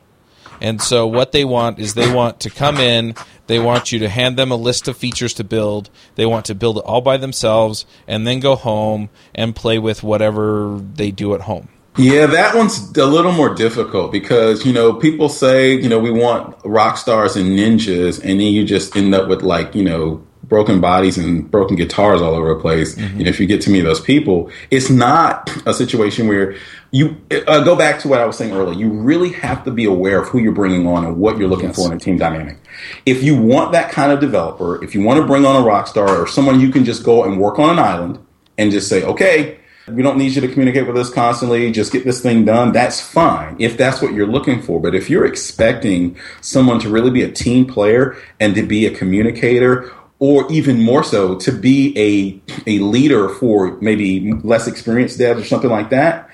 And 0.60 0.80
so 0.80 1.06
what 1.06 1.32
they 1.32 1.44
want 1.44 1.78
is 1.78 1.94
they 1.94 2.12
want 2.12 2.40
to 2.40 2.50
come 2.50 2.78
in, 2.78 3.14
they 3.46 3.58
want 3.58 3.92
you 3.92 3.98
to 4.00 4.08
hand 4.08 4.38
them 4.38 4.50
a 4.50 4.56
list 4.56 4.88
of 4.88 4.96
features 4.96 5.34
to 5.34 5.44
build, 5.44 5.90
they 6.14 6.26
want 6.26 6.46
to 6.46 6.54
build 6.54 6.78
it 6.78 6.84
all 6.84 7.00
by 7.02 7.18
themselves, 7.18 7.84
and 8.08 8.26
then 8.26 8.40
go 8.40 8.54
home 8.56 9.10
and 9.34 9.54
play 9.54 9.78
with 9.78 10.02
whatever 10.02 10.80
they 10.94 11.10
do 11.10 11.34
at 11.34 11.42
home. 11.42 11.68
Yeah, 11.98 12.26
that 12.26 12.54
one's 12.54 12.96
a 12.96 13.06
little 13.06 13.32
more 13.32 13.54
difficult 13.54 14.12
because, 14.12 14.66
you 14.66 14.72
know, 14.72 14.92
people 14.92 15.28
say, 15.30 15.72
you 15.72 15.88
know, 15.88 15.98
we 15.98 16.10
want 16.10 16.56
rock 16.62 16.98
stars 16.98 17.36
and 17.36 17.58
ninjas, 17.58 18.18
and 18.18 18.40
then 18.40 18.52
you 18.52 18.64
just 18.64 18.96
end 18.96 19.14
up 19.14 19.28
with 19.28 19.42
like, 19.42 19.74
you 19.74 19.82
know, 19.82 20.25
broken 20.48 20.80
bodies 20.80 21.18
and 21.18 21.50
broken 21.50 21.76
guitars 21.76 22.22
all 22.22 22.34
over 22.34 22.54
the 22.54 22.60
place. 22.60 22.96
You 22.96 23.24
know, 23.24 23.28
if 23.28 23.40
you 23.40 23.46
get 23.46 23.60
to 23.62 23.70
meet 23.70 23.82
those 23.82 24.00
people, 24.00 24.50
it's 24.70 24.90
not 24.90 25.50
a 25.66 25.74
situation 25.74 26.28
where 26.28 26.56
you 26.92 27.16
uh, 27.48 27.64
go 27.64 27.74
back 27.76 28.00
to 28.00 28.08
what 28.08 28.20
I 28.20 28.26
was 28.26 28.36
saying 28.38 28.52
earlier. 28.52 28.78
You 28.78 28.88
really 28.90 29.32
have 29.32 29.64
to 29.64 29.70
be 29.70 29.84
aware 29.84 30.22
of 30.22 30.28
who 30.28 30.38
you're 30.38 30.52
bringing 30.52 30.86
on 30.86 31.04
and 31.04 31.16
what 31.16 31.36
you're 31.38 31.48
looking 31.48 31.66
Yes. 31.68 31.76
for 31.76 31.90
in 31.90 31.96
a 31.96 32.00
team 32.00 32.16
dynamic. 32.16 32.58
If 33.04 33.22
you 33.22 33.36
want 33.36 33.72
that 33.72 33.90
kind 33.90 34.12
of 34.12 34.20
developer, 34.20 34.82
if 34.84 34.94
you 34.94 35.02
want 35.02 35.20
to 35.20 35.26
bring 35.26 35.44
on 35.44 35.56
a 35.56 35.64
rock 35.64 35.88
star 35.88 36.08
or 36.22 36.26
someone 36.26 36.60
you 36.60 36.70
can 36.70 36.84
just 36.84 37.02
go 37.04 37.24
and 37.24 37.40
work 37.40 37.58
on 37.58 37.70
an 37.70 37.78
island 37.78 38.18
and 38.56 38.70
just 38.70 38.88
say, 38.88 39.02
okay, 39.04 39.58
we 39.88 40.02
don't 40.02 40.18
need 40.18 40.34
you 40.34 40.40
to 40.40 40.48
communicate 40.48 40.86
with 40.86 40.96
us 40.96 41.10
constantly. 41.10 41.70
Just 41.70 41.92
get 41.92 42.04
this 42.04 42.20
thing 42.20 42.44
done. 42.44 42.72
That's 42.72 43.00
fine 43.00 43.56
if 43.60 43.76
that's 43.76 44.00
what 44.02 44.12
you're 44.14 44.26
looking 44.26 44.60
for. 44.62 44.80
But 44.80 44.94
if 44.94 45.08
you're 45.10 45.26
expecting 45.26 46.16
someone 46.40 46.78
to 46.80 46.88
really 46.88 47.10
be 47.10 47.22
a 47.22 47.30
team 47.30 47.66
player 47.66 48.16
and 48.40 48.54
to 48.56 48.62
be 48.62 48.86
a 48.86 48.90
communicator, 48.90 49.92
or 50.18 50.50
even 50.50 50.82
more 50.82 51.04
so, 51.04 51.36
to 51.36 51.52
be 51.52 51.92
a 51.96 52.40
a 52.66 52.78
leader 52.80 53.28
for 53.28 53.76
maybe 53.80 54.32
less 54.42 54.66
experienced 54.66 55.18
devs 55.18 55.40
or 55.40 55.44
something 55.44 55.70
like 55.70 55.90
that, 55.90 56.30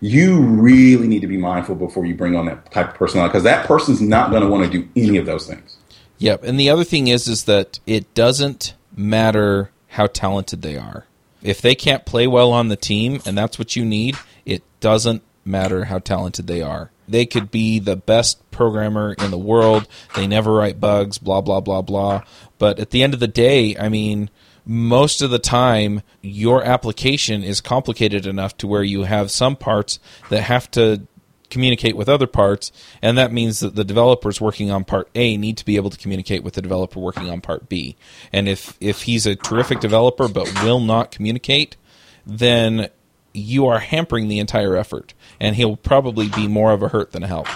you 0.00 0.40
really 0.40 1.08
need 1.08 1.20
to 1.20 1.26
be 1.26 1.36
mindful 1.36 1.74
before 1.74 2.04
you 2.04 2.14
bring 2.14 2.36
on 2.36 2.46
that 2.46 2.70
type 2.70 2.90
of 2.90 2.94
personality 2.94 3.30
because 3.30 3.44
that 3.44 3.66
person's 3.66 4.00
not 4.00 4.30
going 4.30 4.42
to 4.42 4.48
want 4.48 4.70
to 4.70 4.70
do 4.70 4.88
any 4.96 5.16
of 5.16 5.26
those 5.26 5.46
things. 5.46 5.76
Yep. 6.18 6.44
And 6.44 6.58
the 6.60 6.70
other 6.70 6.84
thing 6.84 7.08
is 7.08 7.26
is 7.26 7.44
that 7.44 7.80
it 7.86 8.12
doesn't 8.14 8.74
matter 8.96 9.70
how 9.88 10.06
talented 10.06 10.62
they 10.62 10.76
are. 10.76 11.06
If 11.42 11.60
they 11.60 11.74
can't 11.74 12.04
play 12.04 12.26
well 12.26 12.52
on 12.52 12.68
the 12.68 12.76
team 12.76 13.20
and 13.26 13.36
that's 13.36 13.58
what 13.58 13.76
you 13.76 13.84
need, 13.84 14.16
it 14.44 14.62
doesn't 14.80 15.22
matter 15.44 15.84
how 15.84 15.98
talented 15.98 16.46
they 16.46 16.62
are. 16.62 16.90
They 17.06 17.26
could 17.26 17.50
be 17.50 17.78
the 17.78 17.96
best 17.96 18.50
programmer 18.50 19.14
in 19.14 19.30
the 19.30 19.38
world. 19.38 19.86
They 20.14 20.26
never 20.26 20.52
write 20.52 20.80
bugs, 20.80 21.18
blah 21.18 21.42
blah 21.42 21.60
blah 21.60 21.82
blah. 21.82 22.22
But 22.64 22.78
at 22.78 22.92
the 22.92 23.02
end 23.02 23.12
of 23.12 23.20
the 23.20 23.28
day, 23.28 23.76
I 23.76 23.90
mean, 23.90 24.30
most 24.64 25.20
of 25.20 25.28
the 25.28 25.38
time 25.38 26.00
your 26.22 26.64
application 26.64 27.42
is 27.42 27.60
complicated 27.60 28.24
enough 28.24 28.56
to 28.56 28.66
where 28.66 28.82
you 28.82 29.02
have 29.02 29.30
some 29.30 29.54
parts 29.54 29.98
that 30.30 30.44
have 30.44 30.70
to 30.70 31.06
communicate 31.50 31.94
with 31.94 32.08
other 32.08 32.26
parts, 32.26 32.72
and 33.02 33.18
that 33.18 33.34
means 33.34 33.60
that 33.60 33.74
the 33.74 33.84
developers 33.84 34.40
working 34.40 34.70
on 34.70 34.82
part 34.82 35.10
A 35.14 35.36
need 35.36 35.58
to 35.58 35.64
be 35.66 35.76
able 35.76 35.90
to 35.90 35.98
communicate 35.98 36.42
with 36.42 36.54
the 36.54 36.62
developer 36.62 36.98
working 36.98 37.28
on 37.28 37.42
part 37.42 37.68
B. 37.68 37.96
And 38.32 38.48
if 38.48 38.78
if 38.80 39.02
he's 39.02 39.26
a 39.26 39.36
terrific 39.36 39.80
developer 39.80 40.26
but 40.26 40.50
will 40.64 40.80
not 40.80 41.10
communicate, 41.10 41.76
then 42.24 42.88
you 43.34 43.66
are 43.66 43.78
hampering 43.78 44.28
the 44.28 44.38
entire 44.38 44.74
effort, 44.74 45.12
and 45.38 45.54
he'll 45.54 45.76
probably 45.76 46.30
be 46.30 46.48
more 46.48 46.72
of 46.72 46.82
a 46.82 46.88
hurt 46.88 47.12
than 47.12 47.24
a 47.24 47.28
help. 47.28 47.46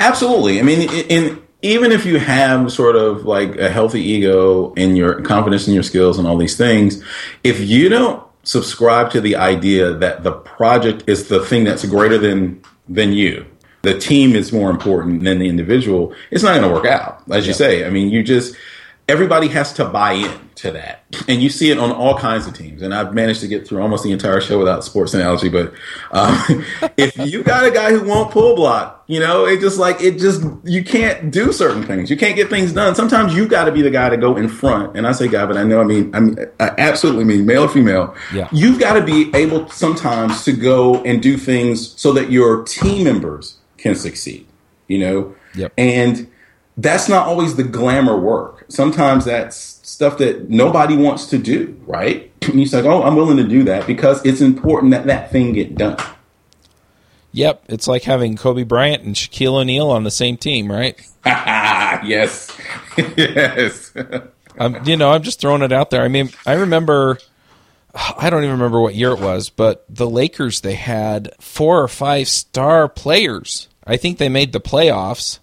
Absolutely. 0.00 0.58
I 0.58 0.64
mean, 0.64 0.90
in 0.90 1.40
even 1.64 1.92
if 1.92 2.04
you 2.04 2.18
have 2.18 2.70
sort 2.70 2.94
of 2.94 3.24
like 3.24 3.56
a 3.56 3.70
healthy 3.70 4.02
ego 4.02 4.74
and 4.76 4.98
your 4.98 5.22
confidence 5.22 5.66
in 5.66 5.72
your 5.72 5.82
skills 5.82 6.18
and 6.18 6.28
all 6.28 6.36
these 6.36 6.58
things, 6.58 7.02
if 7.42 7.58
you 7.58 7.88
don't 7.88 8.22
subscribe 8.42 9.10
to 9.10 9.20
the 9.20 9.34
idea 9.34 9.94
that 9.94 10.22
the 10.22 10.32
project 10.32 11.04
is 11.06 11.28
the 11.28 11.42
thing 11.42 11.64
that's 11.64 11.84
greater 11.86 12.18
than 12.18 12.62
than 12.86 13.14
you, 13.14 13.46
the 13.80 13.98
team 13.98 14.36
is 14.36 14.52
more 14.52 14.70
important 14.70 15.24
than 15.24 15.38
the 15.38 15.48
individual, 15.48 16.14
it's 16.30 16.42
not 16.42 16.54
going 16.54 16.68
to 16.68 16.74
work 16.74 16.84
out. 16.84 17.22
As 17.30 17.46
you 17.46 17.54
say, 17.54 17.86
I 17.86 17.90
mean, 17.90 18.10
you 18.10 18.22
just 18.22 18.54
everybody 19.08 19.48
has 19.48 19.72
to 19.74 19.84
buy 19.84 20.12
in 20.12 20.50
to 20.54 20.70
that. 20.70 21.02
And 21.28 21.42
you 21.42 21.50
see 21.50 21.70
it 21.70 21.78
on 21.78 21.92
all 21.92 22.16
kinds 22.16 22.46
of 22.46 22.54
teams. 22.54 22.80
And 22.80 22.94
I've 22.94 23.12
managed 23.12 23.40
to 23.40 23.48
get 23.48 23.66
through 23.66 23.82
almost 23.82 24.02
the 24.02 24.12
entire 24.12 24.40
show 24.40 24.58
without 24.58 24.82
sports 24.82 25.12
analogy. 25.12 25.48
But 25.48 25.74
um, 26.12 26.64
if 26.96 27.16
you 27.18 27.42
got 27.42 27.66
a 27.66 27.70
guy 27.70 27.90
who 27.90 28.04
won't 28.04 28.30
pull 28.30 28.56
block, 28.56 29.04
you 29.06 29.20
know, 29.20 29.44
it 29.44 29.60
just 29.60 29.78
like, 29.78 30.00
it 30.00 30.18
just, 30.18 30.42
you 30.64 30.82
can't 30.82 31.30
do 31.30 31.52
certain 31.52 31.82
things. 31.82 32.08
You 32.08 32.16
can't 32.16 32.34
get 32.34 32.48
things 32.48 32.72
done. 32.72 32.94
Sometimes 32.94 33.34
you 33.34 33.46
got 33.46 33.64
to 33.64 33.72
be 33.72 33.82
the 33.82 33.90
guy 33.90 34.08
to 34.08 34.16
go 34.16 34.36
in 34.36 34.48
front. 34.48 34.96
And 34.96 35.06
I 35.06 35.12
say 35.12 35.28
guy, 35.28 35.44
but 35.44 35.58
I 35.58 35.64
know, 35.64 35.80
I 35.80 35.84
mean, 35.84 36.14
I 36.14 36.20
mean, 36.20 36.38
I 36.58 36.70
absolutely 36.78 37.24
mean 37.24 37.44
male 37.44 37.64
or 37.64 37.68
female. 37.68 38.14
Yeah. 38.32 38.48
You've 38.52 38.78
got 38.78 38.94
to 38.94 39.04
be 39.04 39.30
able 39.34 39.68
sometimes 39.68 40.44
to 40.44 40.52
go 40.52 41.02
and 41.02 41.22
do 41.22 41.36
things 41.36 42.00
so 42.00 42.12
that 42.14 42.30
your 42.30 42.62
team 42.64 43.04
members 43.04 43.58
can 43.76 43.94
succeed, 43.94 44.46
you 44.88 44.98
know? 44.98 45.34
Yep. 45.54 45.72
And, 45.76 46.30
that's 46.76 47.08
not 47.08 47.26
always 47.26 47.56
the 47.56 47.62
glamour 47.62 48.18
work. 48.18 48.64
Sometimes 48.68 49.24
that's 49.24 49.56
stuff 49.56 50.18
that 50.18 50.50
nobody 50.50 50.96
wants 50.96 51.26
to 51.26 51.38
do, 51.38 51.80
right? 51.86 52.30
And 52.42 52.58
you 52.58 52.66
say, 52.66 52.82
"Oh, 52.86 53.02
I'm 53.02 53.16
willing 53.16 53.36
to 53.36 53.44
do 53.44 53.62
that 53.64 53.86
because 53.86 54.24
it's 54.24 54.40
important 54.40 54.92
that 54.92 55.06
that 55.06 55.30
thing 55.30 55.52
get 55.52 55.76
done." 55.76 55.96
Yep, 57.32 57.64
it's 57.68 57.88
like 57.88 58.04
having 58.04 58.36
Kobe 58.36 58.62
Bryant 58.62 59.02
and 59.02 59.14
Shaquille 59.14 59.60
O'Neal 59.60 59.90
on 59.90 60.04
the 60.04 60.10
same 60.10 60.36
team, 60.36 60.70
right? 60.70 60.96
yes, 61.26 62.56
yes. 62.96 63.92
um, 64.58 64.80
you 64.84 64.96
know, 64.96 65.10
I'm 65.10 65.22
just 65.22 65.40
throwing 65.40 65.62
it 65.62 65.72
out 65.72 65.90
there. 65.90 66.02
I 66.02 66.08
mean, 66.08 66.30
I 66.46 66.52
remember, 66.54 67.18
I 67.94 68.30
don't 68.30 68.44
even 68.44 68.56
remember 68.56 68.80
what 68.80 68.94
year 68.94 69.10
it 69.10 69.20
was, 69.20 69.50
but 69.50 69.84
the 69.88 70.08
Lakers 70.08 70.60
they 70.60 70.74
had 70.74 71.32
four 71.40 71.82
or 71.82 71.88
five 71.88 72.28
star 72.28 72.88
players. 72.88 73.68
I 73.86 73.96
think 73.96 74.18
they 74.18 74.28
made 74.28 74.52
the 74.52 74.60
playoffs 74.60 75.40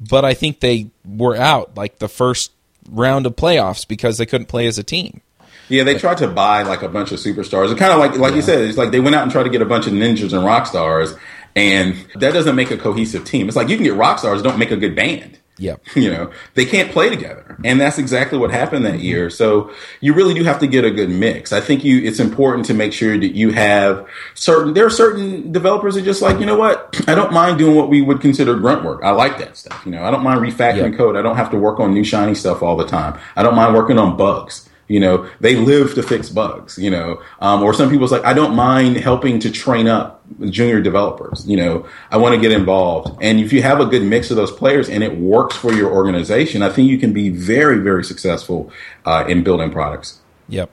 but 0.00 0.24
I 0.24 0.34
think 0.34 0.60
they 0.60 0.90
were 1.04 1.36
out 1.36 1.76
like 1.76 1.98
the 1.98 2.08
first 2.08 2.52
round 2.88 3.26
of 3.26 3.36
playoffs 3.36 3.86
because 3.86 4.18
they 4.18 4.26
couldn't 4.26 4.46
play 4.46 4.66
as 4.66 4.78
a 4.78 4.82
team. 4.82 5.20
Yeah, 5.68 5.84
they 5.84 5.96
tried 5.98 6.18
to 6.18 6.28
buy 6.28 6.62
like 6.62 6.82
a 6.82 6.88
bunch 6.88 7.12
of 7.12 7.20
superstars. 7.20 7.70
It 7.70 7.78
kind 7.78 7.92
of 7.92 7.98
like 7.98 8.16
like 8.16 8.30
yeah. 8.30 8.36
you 8.36 8.42
said, 8.42 8.60
it's 8.62 8.78
like 8.78 8.90
they 8.90 9.00
went 9.00 9.14
out 9.14 9.22
and 9.22 9.30
tried 9.30 9.44
to 9.44 9.50
get 9.50 9.62
a 9.62 9.66
bunch 9.66 9.86
of 9.86 9.92
ninjas 9.92 10.32
and 10.32 10.44
rock 10.44 10.66
stars, 10.66 11.14
and 11.54 11.94
that 12.16 12.32
doesn't 12.32 12.56
make 12.56 12.70
a 12.70 12.76
cohesive 12.76 13.24
team. 13.24 13.46
It's 13.46 13.56
like 13.56 13.68
you 13.68 13.76
can 13.76 13.84
get 13.84 13.94
rock 13.94 14.18
stars, 14.18 14.42
don't 14.42 14.58
make 14.58 14.70
a 14.70 14.76
good 14.76 14.96
band. 14.96 15.38
Yep. 15.60 15.80
You 16.00 16.10
know, 16.10 16.32
they 16.54 16.64
can't 16.64 16.90
play 16.90 17.10
together. 17.10 17.58
And 17.62 17.78
that's 17.78 17.98
exactly 17.98 18.38
what 18.38 18.50
happened 18.50 18.86
that 18.86 19.00
year. 19.00 19.28
So 19.28 19.70
you 20.00 20.14
really 20.14 20.32
do 20.32 20.44
have 20.44 20.58
to 20.60 20.66
get 20.66 20.84
a 20.84 20.90
good 20.90 21.10
mix. 21.10 21.52
I 21.52 21.60
think 21.60 21.84
you, 21.84 22.00
it's 22.00 22.18
important 22.18 22.64
to 22.66 22.74
make 22.74 22.94
sure 22.94 23.18
that 23.18 23.34
you 23.34 23.50
have 23.50 24.08
certain, 24.34 24.72
there 24.72 24.86
are 24.86 24.90
certain 24.90 25.52
developers 25.52 25.96
that 25.96 26.02
just 26.02 26.22
like, 26.22 26.40
you 26.40 26.46
know 26.46 26.56
what? 26.56 26.98
I 27.06 27.14
don't 27.14 27.32
mind 27.32 27.58
doing 27.58 27.76
what 27.76 27.90
we 27.90 28.00
would 28.00 28.22
consider 28.22 28.54
grunt 28.54 28.82
work. 28.82 29.02
I 29.04 29.10
like 29.10 29.36
that 29.38 29.58
stuff. 29.58 29.82
You 29.84 29.92
know, 29.92 30.02
I 30.02 30.10
don't 30.10 30.22
mind 30.22 30.40
refactoring 30.40 30.96
code. 30.96 31.16
I 31.16 31.22
don't 31.22 31.36
have 31.36 31.50
to 31.50 31.58
work 31.58 31.80
on 31.80 31.92
new 31.92 32.04
shiny 32.04 32.34
stuff 32.34 32.62
all 32.62 32.76
the 32.76 32.86
time. 32.86 33.20
I 33.36 33.42
don't 33.42 33.54
mind 33.54 33.74
working 33.74 33.98
on 33.98 34.16
bugs. 34.16 34.69
You 34.90 34.98
know, 34.98 35.30
they 35.38 35.54
live 35.54 35.94
to 35.94 36.02
fix 36.02 36.28
bugs, 36.28 36.76
you 36.76 36.90
know, 36.90 37.22
um, 37.38 37.62
or 37.62 37.72
some 37.72 37.88
people's 37.90 38.10
like, 38.10 38.24
I 38.24 38.34
don't 38.34 38.56
mind 38.56 38.96
helping 38.96 39.38
to 39.38 39.48
train 39.48 39.86
up 39.86 40.20
junior 40.40 40.80
developers. 40.80 41.46
You 41.46 41.58
know, 41.58 41.86
I 42.10 42.16
want 42.16 42.34
to 42.34 42.40
get 42.40 42.50
involved. 42.50 43.16
And 43.22 43.38
if 43.38 43.52
you 43.52 43.62
have 43.62 43.78
a 43.78 43.86
good 43.86 44.02
mix 44.02 44.32
of 44.32 44.36
those 44.36 44.50
players 44.50 44.88
and 44.88 45.04
it 45.04 45.16
works 45.16 45.54
for 45.54 45.72
your 45.72 45.92
organization, 45.92 46.62
I 46.62 46.70
think 46.70 46.90
you 46.90 46.98
can 46.98 47.12
be 47.12 47.28
very, 47.28 47.78
very 47.78 48.02
successful 48.02 48.72
uh, 49.04 49.26
in 49.28 49.44
building 49.44 49.70
products. 49.70 50.18
Yep. 50.48 50.68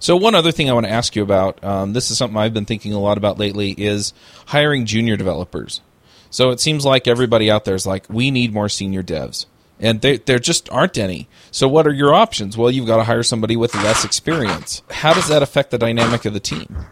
So 0.00 0.16
one 0.16 0.34
other 0.34 0.50
thing 0.50 0.70
I 0.70 0.72
want 0.72 0.86
to 0.86 0.92
ask 0.92 1.14
you 1.14 1.22
about, 1.22 1.62
um, 1.62 1.92
this 1.92 2.10
is 2.10 2.16
something 2.16 2.38
I've 2.38 2.54
been 2.54 2.64
thinking 2.64 2.94
a 2.94 2.98
lot 2.98 3.18
about 3.18 3.38
lately, 3.38 3.72
is 3.72 4.14
hiring 4.46 4.86
junior 4.86 5.18
developers. 5.18 5.82
So 6.30 6.52
it 6.52 6.60
seems 6.60 6.86
like 6.86 7.06
everybody 7.06 7.50
out 7.50 7.66
there 7.66 7.74
is 7.74 7.86
like, 7.86 8.06
we 8.08 8.30
need 8.30 8.54
more 8.54 8.70
senior 8.70 9.02
devs 9.02 9.44
and 9.80 10.00
they, 10.00 10.18
there 10.18 10.38
just 10.38 10.70
aren't 10.70 10.98
any. 10.98 11.28
So, 11.50 11.68
what 11.68 11.86
are 11.86 11.92
your 11.92 12.14
options? 12.14 12.56
Well, 12.56 12.70
you've 12.70 12.86
got 12.86 12.98
to 12.98 13.04
hire 13.04 13.22
somebody 13.22 13.56
with 13.56 13.74
less 13.74 14.04
experience. 14.04 14.82
How 14.90 15.14
does 15.14 15.28
that 15.28 15.42
affect 15.42 15.70
the 15.70 15.78
dynamic 15.78 16.24
of 16.24 16.34
the 16.34 16.40
team? 16.40 16.86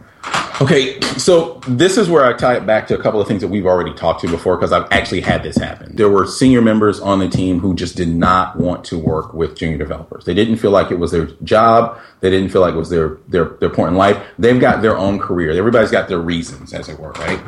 Okay, 0.59 0.99
so 1.19 1.61
this 1.69 1.99
is 1.99 2.09
where 2.09 2.25
I 2.25 2.33
tie 2.33 2.57
it 2.57 2.65
back 2.65 2.87
to 2.87 2.99
a 2.99 3.03
couple 3.03 3.21
of 3.21 3.29
things 3.29 3.43
that 3.43 3.49
we've 3.49 3.67
already 3.67 3.93
talked 3.93 4.23
to 4.23 4.29
before 4.29 4.57
because 4.57 4.73
I've 4.73 4.91
actually 4.91 5.21
had 5.21 5.43
this 5.43 5.59
happen. 5.59 5.95
There 5.95 6.09
were 6.09 6.27
senior 6.27 6.63
members 6.63 6.99
on 6.99 7.19
the 7.19 7.29
team 7.29 7.61
who 7.61 7.75
just 7.75 7.95
did 7.95 8.09
not 8.09 8.57
want 8.57 8.83
to 8.87 8.99
work 8.99 9.35
with 9.35 9.55
junior 9.55 9.77
developers. 9.77 10.25
They 10.25 10.33
didn't 10.33 10.57
feel 10.57 10.71
like 10.71 10.91
it 10.91 10.99
was 10.99 11.11
their 11.11 11.27
job. 11.45 12.01
They 12.21 12.31
didn't 12.31 12.49
feel 12.49 12.63
like 12.63 12.73
it 12.73 12.79
was 12.79 12.89
their 12.89 13.19
their 13.29 13.51
their 13.61 13.69
point 13.69 13.91
in 13.91 13.97
life. 13.97 14.17
They've 14.39 14.59
got 14.59 14.81
their 14.81 14.97
own 14.97 15.19
career. 15.19 15.51
Everybody's 15.51 15.91
got 15.91 16.09
their 16.09 16.21
reasons, 16.21 16.73
as 16.73 16.89
it 16.89 16.99
were, 16.99 17.13
right? 17.13 17.41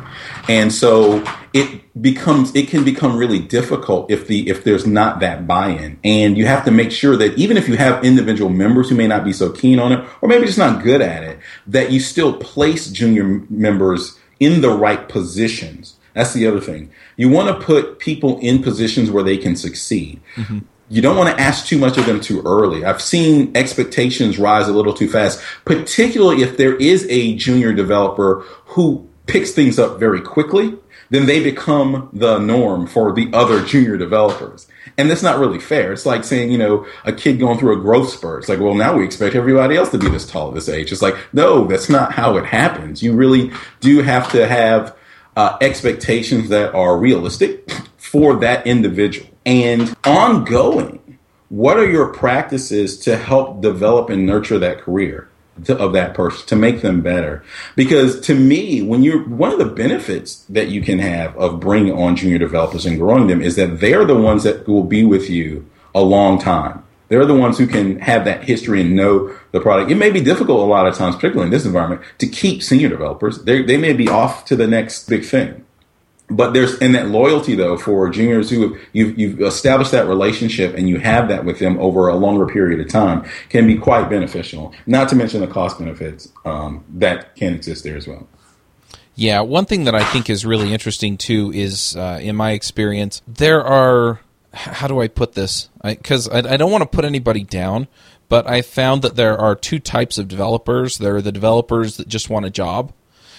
And 0.47 0.71
so 0.71 1.25
it 1.51 1.81
becomes 1.99 2.55
it 2.55 2.67
can 2.67 2.83
become 2.83 3.17
really 3.17 3.39
difficult 3.39 4.11
if 4.11 4.27
the 4.27 4.47
if 4.47 4.63
there's 4.63 4.85
not 4.85 5.19
that 5.21 5.47
buy-in. 5.47 5.99
And 6.03 6.37
you 6.37 6.45
have 6.45 6.63
to 6.65 6.71
make 6.71 6.91
sure 6.91 7.17
that 7.17 7.37
even 7.37 7.57
if 7.57 7.67
you 7.67 7.75
have 7.77 8.05
individual 8.05 8.51
members 8.51 8.89
who 8.89 8.95
may 8.95 9.07
not 9.07 9.25
be 9.25 9.33
so 9.33 9.51
keen 9.51 9.79
on 9.79 9.91
it 9.91 10.07
or 10.21 10.29
maybe 10.29 10.45
just 10.45 10.59
not 10.59 10.83
good 10.83 11.01
at 11.01 11.23
it, 11.23 11.39
that 11.67 11.91
you 11.91 11.99
still 11.99 12.33
place 12.33 12.87
junior 12.99 13.41
members 13.49 14.19
in 14.39 14.61
the 14.61 14.69
right 14.69 15.09
positions. 15.09 15.95
That's 16.13 16.33
the 16.33 16.45
other 16.45 16.59
thing. 16.59 16.91
You 17.17 17.29
want 17.29 17.47
to 17.47 17.65
put 17.65 17.99
people 17.99 18.39
in 18.39 18.61
positions 18.61 19.09
where 19.09 19.23
they 19.23 19.37
can 19.37 19.55
succeed. 19.55 20.21
Mm-hmm 20.35 20.59
you 20.89 21.01
don't 21.01 21.15
want 21.15 21.35
to 21.35 21.41
ask 21.41 21.67
too 21.67 21.77
much 21.77 21.97
of 21.97 22.05
them 22.05 22.19
too 22.19 22.41
early. 22.41 22.83
I've 22.83 23.01
seen 23.01 23.55
expectations 23.55 24.39
rise 24.39 24.67
a 24.67 24.73
little 24.73 24.93
too 24.93 25.07
fast, 25.07 25.41
particularly 25.63 26.41
if 26.41 26.57
there 26.57 26.75
is 26.75 27.05
a 27.09 27.35
junior 27.35 27.73
developer 27.73 28.43
who 28.65 29.07
picks 29.27 29.51
things 29.51 29.77
up 29.77 29.99
very 29.99 30.19
quickly, 30.19 30.75
then 31.11 31.27
they 31.27 31.43
become 31.43 32.09
the 32.11 32.39
norm 32.39 32.87
for 32.87 33.13
the 33.13 33.29
other 33.33 33.63
junior 33.63 33.97
developers. 33.97 34.67
And 34.99 35.09
that's 35.09 35.23
not 35.23 35.39
really 35.39 35.59
fair. 35.59 35.93
It's 35.93 36.05
like 36.05 36.25
saying, 36.25 36.51
you 36.51 36.57
know, 36.57 36.85
a 37.05 37.13
kid 37.13 37.39
going 37.39 37.57
through 37.57 37.79
a 37.79 37.81
growth 37.81 38.09
spurt. 38.09 38.39
It's 38.39 38.49
like, 38.49 38.59
well, 38.59 38.73
now 38.73 38.97
we 38.97 39.05
expect 39.05 39.33
everybody 39.33 39.77
else 39.77 39.91
to 39.91 39.97
be 39.97 40.09
this 40.09 40.29
tall 40.29 40.49
at 40.49 40.55
this 40.55 40.67
age. 40.67 40.91
It's 40.91 41.01
like, 41.01 41.15
no, 41.31 41.65
that's 41.67 41.87
not 41.89 42.11
how 42.11 42.35
it 42.35 42.45
happens. 42.45 43.01
You 43.01 43.13
really 43.13 43.53
do 43.79 44.01
have 44.01 44.29
to 44.33 44.45
have 44.45 44.93
uh, 45.37 45.57
expectations 45.61 46.49
that 46.49 46.75
are 46.75 46.97
realistic 46.97 47.71
for 47.95 48.35
that 48.41 48.67
individual 48.67 49.29
and 49.45 49.95
ongoing. 50.03 51.17
What 51.47 51.77
are 51.77 51.89
your 51.89 52.11
practices 52.11 52.99
to 52.99 53.15
help 53.15 53.61
develop 53.61 54.09
and 54.09 54.25
nurture 54.25 54.59
that 54.59 54.81
career? 54.81 55.28
To, 55.65 55.77
of 55.77 55.93
that 55.93 56.13
person 56.13 56.45
to 56.47 56.55
make 56.55 56.81
them 56.81 57.01
better. 57.01 57.43
Because 57.75 58.19
to 58.21 58.35
me, 58.35 58.81
when 58.81 59.03
you're 59.03 59.23
one 59.23 59.51
of 59.51 59.59
the 59.59 59.65
benefits 59.65 60.45
that 60.49 60.69
you 60.69 60.81
can 60.81 60.99
have 60.99 61.35
of 61.37 61.59
bringing 61.59 61.93
on 61.93 62.15
junior 62.15 62.37
developers 62.37 62.85
and 62.85 62.97
growing 62.97 63.27
them 63.27 63.41
is 63.41 63.55
that 63.55 63.79
they're 63.79 64.05
the 64.05 64.15
ones 64.15 64.43
that 64.43 64.67
will 64.67 64.83
be 64.83 65.03
with 65.03 65.29
you 65.29 65.65
a 65.93 66.01
long 66.01 66.39
time. 66.39 66.83
They're 67.07 67.25
the 67.25 67.35
ones 67.35 67.57
who 67.57 67.65
can 67.65 67.99
have 67.99 68.25
that 68.25 68.43
history 68.43 68.81
and 68.81 68.95
know 68.95 69.35
the 69.51 69.59
product. 69.59 69.89
It 69.89 69.95
may 69.95 70.11
be 70.11 70.21
difficult 70.21 70.59
a 70.59 70.71
lot 70.71 70.85
of 70.85 70.95
times, 70.95 71.15
particularly 71.15 71.47
in 71.47 71.51
this 71.51 71.65
environment, 71.65 72.01
to 72.19 72.27
keep 72.27 72.61
senior 72.61 72.87
developers. 72.87 73.43
They, 73.43 73.63
they 73.63 73.77
may 73.77 73.93
be 73.93 74.07
off 74.07 74.45
to 74.45 74.55
the 74.55 74.67
next 74.67 75.09
big 75.09 75.25
thing 75.25 75.65
but 76.29 76.53
there's 76.53 76.77
in 76.79 76.91
that 76.93 77.09
loyalty 77.09 77.55
though 77.55 77.77
for 77.77 78.09
juniors 78.09 78.49
who 78.49 78.77
you've, 78.93 79.17
you've 79.17 79.41
established 79.41 79.91
that 79.91 80.07
relationship 80.07 80.75
and 80.75 80.87
you 80.87 80.99
have 80.99 81.27
that 81.29 81.45
with 81.45 81.59
them 81.59 81.77
over 81.79 82.07
a 82.07 82.15
longer 82.15 82.45
period 82.45 82.79
of 82.79 82.87
time 82.89 83.27
can 83.49 83.65
be 83.67 83.77
quite 83.77 84.09
beneficial. 84.09 84.73
Not 84.85 85.09
to 85.09 85.15
mention 85.15 85.41
the 85.41 85.47
cost 85.47 85.79
benefits 85.79 86.31
um, 86.45 86.83
that 86.89 87.35
can 87.35 87.53
exist 87.53 87.83
there 87.83 87.97
as 87.97 88.07
well. 88.07 88.27
Yeah, 89.15 89.41
one 89.41 89.65
thing 89.65 89.83
that 89.83 89.95
I 89.95 90.03
think 90.05 90.29
is 90.29 90.45
really 90.45 90.71
interesting 90.71 91.17
too 91.17 91.51
is, 91.53 91.93
uh, 91.97 92.19
in 92.21 92.37
my 92.37 92.51
experience, 92.51 93.21
there 93.27 93.61
are. 93.61 94.21
How 94.51 94.87
do 94.87 94.99
I 94.99 95.09
put 95.09 95.33
this? 95.33 95.69
Because 95.83 96.27
I, 96.29 96.39
I, 96.39 96.53
I 96.53 96.57
don't 96.57 96.71
want 96.71 96.81
to 96.81 96.95
put 96.95 97.05
anybody 97.05 97.43
down, 97.43 97.87
but 98.29 98.47
I 98.47 98.61
found 98.61 99.01
that 99.01 99.15
there 99.15 99.37
are 99.37 99.55
two 99.55 99.77
types 99.77 100.17
of 100.17 100.27
developers. 100.27 100.97
There 100.97 101.17
are 101.17 101.21
the 101.21 101.33
developers 101.33 101.97
that 101.97 102.07
just 102.07 102.29
want 102.29 102.45
a 102.45 102.49
job, 102.49 102.93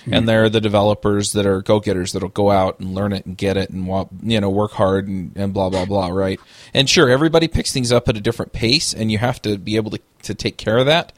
and 0.06 0.20
hmm. 0.20 0.26
there 0.26 0.44
are 0.44 0.48
the 0.48 0.60
developers 0.60 1.32
that 1.32 1.46
are 1.46 1.62
go 1.62 1.80
getters 1.80 2.12
that'll 2.12 2.28
go 2.28 2.50
out 2.50 2.80
and 2.80 2.94
learn 2.94 3.12
it 3.12 3.26
and 3.26 3.36
get 3.36 3.56
it 3.56 3.70
and 3.70 3.86
you 4.22 4.40
know 4.40 4.50
work 4.50 4.72
hard 4.72 5.08
and, 5.08 5.36
and 5.36 5.52
blah 5.52 5.70
blah 5.70 5.84
blah, 5.84 6.08
right? 6.08 6.40
And 6.74 6.88
sure, 6.88 7.08
everybody 7.08 7.48
picks 7.48 7.72
things 7.72 7.92
up 7.92 8.08
at 8.08 8.16
a 8.16 8.20
different 8.20 8.52
pace, 8.52 8.94
and 8.94 9.10
you 9.10 9.18
have 9.18 9.40
to 9.42 9.58
be 9.58 9.76
able 9.76 9.90
to 9.92 10.00
to 10.22 10.34
take 10.34 10.56
care 10.56 10.78
of 10.78 10.86
that. 10.86 11.12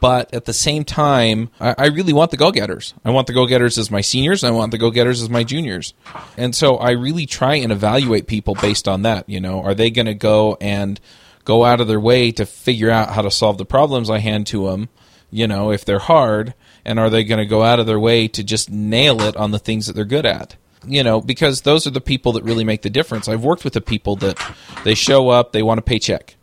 But 0.00 0.32
at 0.34 0.44
the 0.44 0.52
same 0.52 0.84
time, 0.84 1.50
I, 1.60 1.74
I 1.78 1.86
really 1.86 2.12
want 2.12 2.30
the 2.30 2.36
go 2.36 2.50
getters. 2.50 2.94
I 3.04 3.10
want 3.10 3.26
the 3.26 3.32
go 3.32 3.46
getters 3.46 3.78
as 3.78 3.90
my 3.90 4.00
seniors. 4.00 4.44
I 4.44 4.50
want 4.50 4.72
the 4.72 4.78
go 4.78 4.90
getters 4.90 5.22
as 5.22 5.30
my 5.30 5.44
juniors. 5.44 5.94
And 6.36 6.54
so 6.54 6.76
I 6.76 6.90
really 6.92 7.26
try 7.26 7.56
and 7.56 7.72
evaluate 7.72 8.26
people 8.26 8.54
based 8.54 8.88
on 8.88 9.02
that. 9.02 9.28
You 9.28 9.40
know, 9.40 9.62
are 9.62 9.74
they 9.74 9.90
going 9.90 10.06
to 10.06 10.14
go 10.14 10.56
and 10.60 11.00
go 11.44 11.64
out 11.64 11.80
of 11.80 11.88
their 11.88 12.00
way 12.00 12.32
to 12.32 12.46
figure 12.46 12.90
out 12.90 13.10
how 13.10 13.22
to 13.22 13.30
solve 13.30 13.58
the 13.58 13.64
problems 13.64 14.10
I 14.10 14.18
hand 14.18 14.46
to 14.48 14.66
them? 14.66 14.88
You 15.30 15.46
know, 15.46 15.70
if 15.70 15.84
they're 15.84 16.00
hard, 16.00 16.54
and 16.84 16.98
are 16.98 17.10
they 17.10 17.24
going 17.24 17.38
to 17.38 17.46
go 17.46 17.62
out 17.62 17.80
of 17.80 17.86
their 17.86 18.00
way 18.00 18.28
to 18.28 18.42
just 18.42 18.70
nail 18.70 19.20
it 19.22 19.36
on 19.36 19.50
the 19.50 19.58
things 19.58 19.86
that 19.86 19.94
they're 19.94 20.04
good 20.04 20.26
at? 20.26 20.56
you 20.86 21.04
know, 21.04 21.20
because 21.20 21.60
those 21.60 21.86
are 21.86 21.90
the 21.90 22.00
people 22.00 22.32
that 22.32 22.42
really 22.42 22.64
make 22.64 22.80
the 22.80 22.88
difference. 22.88 23.28
I've 23.28 23.44
worked 23.44 23.64
with 23.64 23.74
the 23.74 23.82
people 23.82 24.16
that 24.16 24.38
they 24.82 24.94
show 24.94 25.28
up, 25.28 25.52
they 25.52 25.62
want 25.62 25.78
a 25.78 25.82
paycheck 25.82 26.36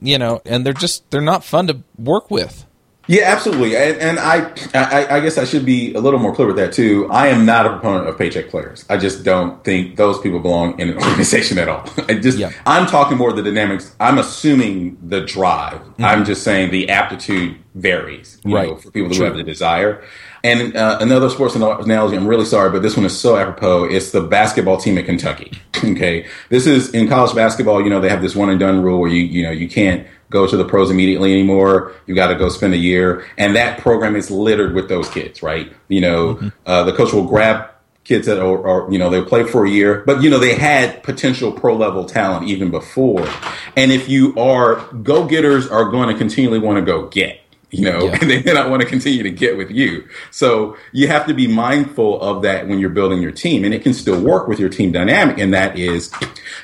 you 0.00 0.18
know, 0.18 0.40
and 0.44 0.64
they're 0.64 0.72
just 0.72 1.10
they're 1.10 1.20
not 1.20 1.44
fun 1.44 1.66
to 1.68 1.80
work 1.98 2.30
with. 2.30 2.66
Yeah, 3.08 3.24
absolutely, 3.26 3.76
and, 3.76 3.98
and 3.98 4.18
I, 4.18 4.52
I, 4.74 5.16
I 5.16 5.20
guess 5.20 5.38
I 5.38 5.44
should 5.44 5.64
be 5.64 5.94
a 5.94 6.00
little 6.00 6.18
more 6.18 6.34
clear 6.34 6.48
with 6.48 6.56
that 6.56 6.72
too. 6.72 7.08
I 7.10 7.28
am 7.28 7.46
not 7.46 7.66
a 7.66 7.70
proponent 7.70 8.08
of 8.08 8.18
paycheck 8.18 8.48
players. 8.48 8.84
I 8.88 8.96
just 8.96 9.22
don't 9.22 9.62
think 9.62 9.96
those 9.96 10.20
people 10.20 10.40
belong 10.40 10.78
in 10.80 10.90
an 10.90 10.96
organization 11.02 11.58
at 11.58 11.68
all. 11.68 11.88
I 12.08 12.14
just, 12.14 12.38
yeah. 12.38 12.50
I'm 12.66 12.86
talking 12.86 13.16
more 13.16 13.30
of 13.30 13.36
the 13.36 13.42
dynamics. 13.42 13.94
I'm 14.00 14.18
assuming 14.18 14.98
the 15.02 15.20
drive. 15.20 15.80
Mm-hmm. 15.80 16.04
I'm 16.04 16.24
just 16.24 16.42
saying 16.42 16.72
the 16.72 16.88
aptitude 16.88 17.58
varies, 17.74 18.40
right? 18.44 18.70
Know, 18.70 18.76
for 18.76 18.90
people 18.90 19.14
who 19.14 19.22
have 19.22 19.36
the 19.36 19.44
desire. 19.44 20.02
And 20.44 20.76
uh, 20.76 20.98
another 21.00 21.28
sports 21.28 21.54
analogy, 21.54 22.16
I'm 22.16 22.26
really 22.26 22.44
sorry, 22.44 22.70
but 22.70 22.82
this 22.82 22.96
one 22.96 23.06
is 23.06 23.18
so 23.18 23.36
apropos. 23.36 23.84
It's 23.84 24.10
the 24.10 24.20
basketball 24.20 24.76
team 24.76 24.98
at 24.98 25.06
Kentucky. 25.06 25.52
okay. 25.84 26.26
This 26.48 26.66
is 26.66 26.94
in 26.94 27.08
college 27.08 27.34
basketball, 27.34 27.82
you 27.82 27.90
know, 27.90 28.00
they 28.00 28.08
have 28.08 28.22
this 28.22 28.36
one 28.36 28.50
and 28.50 28.60
done 28.60 28.82
rule 28.82 29.00
where 29.00 29.10
you, 29.10 29.24
you 29.24 29.42
know, 29.42 29.50
you 29.50 29.68
can't 29.68 30.06
go 30.30 30.46
to 30.46 30.56
the 30.56 30.64
pros 30.64 30.90
immediately 30.90 31.32
anymore. 31.32 31.92
You 32.06 32.14
got 32.14 32.28
to 32.28 32.34
go 32.34 32.48
spend 32.48 32.74
a 32.74 32.78
year. 32.78 33.26
And 33.38 33.54
that 33.56 33.78
program 33.78 34.16
is 34.16 34.30
littered 34.30 34.74
with 34.74 34.88
those 34.88 35.08
kids, 35.08 35.42
right? 35.42 35.72
You 35.88 36.00
know, 36.00 36.34
mm-hmm. 36.34 36.48
uh, 36.66 36.84
the 36.84 36.92
coach 36.92 37.12
will 37.12 37.26
grab 37.26 37.70
kids 38.06 38.26
that 38.26 38.38
are, 38.38 38.66
are, 38.66 38.90
you 38.90 38.98
know, 38.98 39.10
they 39.10 39.20
play 39.20 39.42
for 39.42 39.66
a 39.66 39.70
year, 39.70 40.04
but 40.06 40.22
you 40.22 40.30
know, 40.30 40.38
they 40.38 40.54
had 40.54 41.02
potential 41.02 41.50
pro 41.50 41.76
level 41.76 42.04
talent 42.04 42.48
even 42.48 42.70
before. 42.70 43.28
And 43.76 43.90
if 43.90 44.08
you 44.08 44.36
are 44.38 44.76
go 45.02 45.26
getters 45.26 45.66
are 45.68 45.86
going 45.86 46.08
to 46.08 46.14
continually 46.16 46.60
want 46.60 46.78
to 46.78 46.82
go 46.82 47.08
get 47.08 47.40
you 47.70 47.84
know, 47.84 48.04
yeah. 48.04 48.18
and 48.20 48.30
they 48.30 48.42
may 48.42 48.52
not 48.52 48.70
want 48.70 48.82
to 48.82 48.88
continue 48.88 49.22
to 49.22 49.30
get 49.30 49.56
with 49.56 49.70
you. 49.70 50.08
So 50.30 50.76
you 50.92 51.08
have 51.08 51.26
to 51.26 51.34
be 51.34 51.46
mindful 51.46 52.20
of 52.20 52.42
that 52.42 52.68
when 52.68 52.78
you're 52.78 52.90
building 52.90 53.20
your 53.20 53.32
team. 53.32 53.64
And 53.64 53.74
it 53.74 53.82
can 53.82 53.94
still 53.94 54.20
work 54.20 54.48
with 54.48 54.58
your 54.58 54.68
team 54.68 54.92
dynamic. 54.92 55.38
And 55.38 55.52
that 55.54 55.78
is 55.78 56.12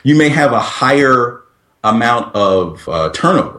you 0.02 0.14
may 0.14 0.28
have 0.28 0.52
a 0.52 0.60
higher 0.60 1.42
amount 1.84 2.34
of 2.34 2.88
uh, 2.88 3.10
turnover. 3.10 3.58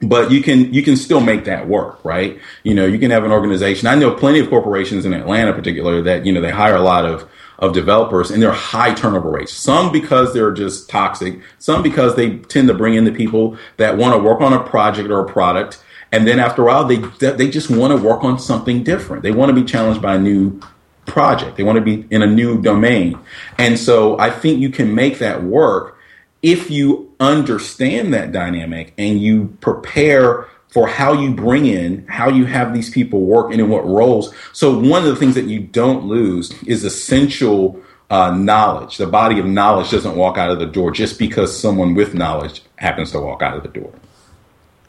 But 0.00 0.30
you 0.30 0.44
can 0.44 0.72
you 0.72 0.84
can 0.84 0.96
still 0.96 1.18
make 1.18 1.46
that 1.46 1.66
work, 1.66 2.04
right? 2.04 2.38
You 2.62 2.72
know, 2.72 2.86
you 2.86 3.00
can 3.00 3.10
have 3.10 3.24
an 3.24 3.32
organization. 3.32 3.88
I 3.88 3.96
know 3.96 4.14
plenty 4.14 4.38
of 4.38 4.48
corporations 4.48 5.04
in 5.04 5.12
Atlanta, 5.12 5.52
particularly, 5.52 6.02
that 6.02 6.24
you 6.24 6.32
know 6.32 6.40
they 6.40 6.52
hire 6.52 6.76
a 6.76 6.80
lot 6.80 7.04
of 7.04 7.28
of 7.58 7.72
developers 7.72 8.30
and 8.30 8.40
they're 8.40 8.52
high 8.52 8.94
turnover 8.94 9.28
rates. 9.28 9.52
Some 9.52 9.90
because 9.90 10.32
they're 10.32 10.52
just 10.52 10.88
toxic, 10.88 11.40
some 11.58 11.82
because 11.82 12.14
they 12.14 12.36
tend 12.38 12.68
to 12.68 12.74
bring 12.74 12.94
in 12.94 13.06
the 13.06 13.10
people 13.10 13.58
that 13.78 13.96
want 13.96 14.14
to 14.14 14.22
work 14.22 14.40
on 14.40 14.52
a 14.52 14.62
project 14.62 15.10
or 15.10 15.18
a 15.18 15.26
product 15.26 15.82
and 16.12 16.26
then 16.26 16.38
after 16.38 16.62
a 16.62 16.64
while, 16.64 16.84
they 16.84 16.96
they 16.96 17.50
just 17.50 17.70
want 17.70 17.98
to 17.98 18.02
work 18.02 18.24
on 18.24 18.38
something 18.38 18.82
different. 18.82 19.22
They 19.22 19.32
want 19.32 19.50
to 19.50 19.54
be 19.54 19.64
challenged 19.64 20.00
by 20.00 20.14
a 20.14 20.18
new 20.18 20.60
project. 21.06 21.56
They 21.56 21.64
want 21.64 21.76
to 21.76 21.82
be 21.82 22.06
in 22.10 22.22
a 22.22 22.26
new 22.26 22.60
domain. 22.62 23.18
And 23.58 23.78
so 23.78 24.18
I 24.18 24.30
think 24.30 24.60
you 24.60 24.70
can 24.70 24.94
make 24.94 25.18
that 25.18 25.42
work 25.42 25.96
if 26.42 26.70
you 26.70 27.12
understand 27.18 28.14
that 28.14 28.32
dynamic 28.32 28.94
and 28.96 29.20
you 29.20 29.56
prepare 29.60 30.46
for 30.68 30.86
how 30.86 31.14
you 31.14 31.32
bring 31.32 31.66
in, 31.66 32.06
how 32.06 32.28
you 32.28 32.44
have 32.44 32.74
these 32.74 32.90
people 32.90 33.22
work 33.22 33.50
and 33.50 33.60
in 33.60 33.68
what 33.68 33.86
roles. 33.86 34.34
So 34.52 34.78
one 34.78 35.02
of 35.02 35.08
the 35.08 35.16
things 35.16 35.34
that 35.34 35.46
you 35.46 35.60
don't 35.60 36.04
lose 36.04 36.52
is 36.64 36.84
essential 36.84 37.80
uh, 38.10 38.32
knowledge. 38.32 38.98
The 38.98 39.06
body 39.06 39.38
of 39.38 39.46
knowledge 39.46 39.90
doesn't 39.90 40.14
walk 40.14 40.38
out 40.38 40.50
of 40.50 40.58
the 40.58 40.66
door 40.66 40.90
just 40.90 41.18
because 41.18 41.58
someone 41.58 41.94
with 41.94 42.14
knowledge 42.14 42.62
happens 42.76 43.12
to 43.12 43.20
walk 43.20 43.42
out 43.42 43.56
of 43.56 43.62
the 43.62 43.68
door. 43.68 43.92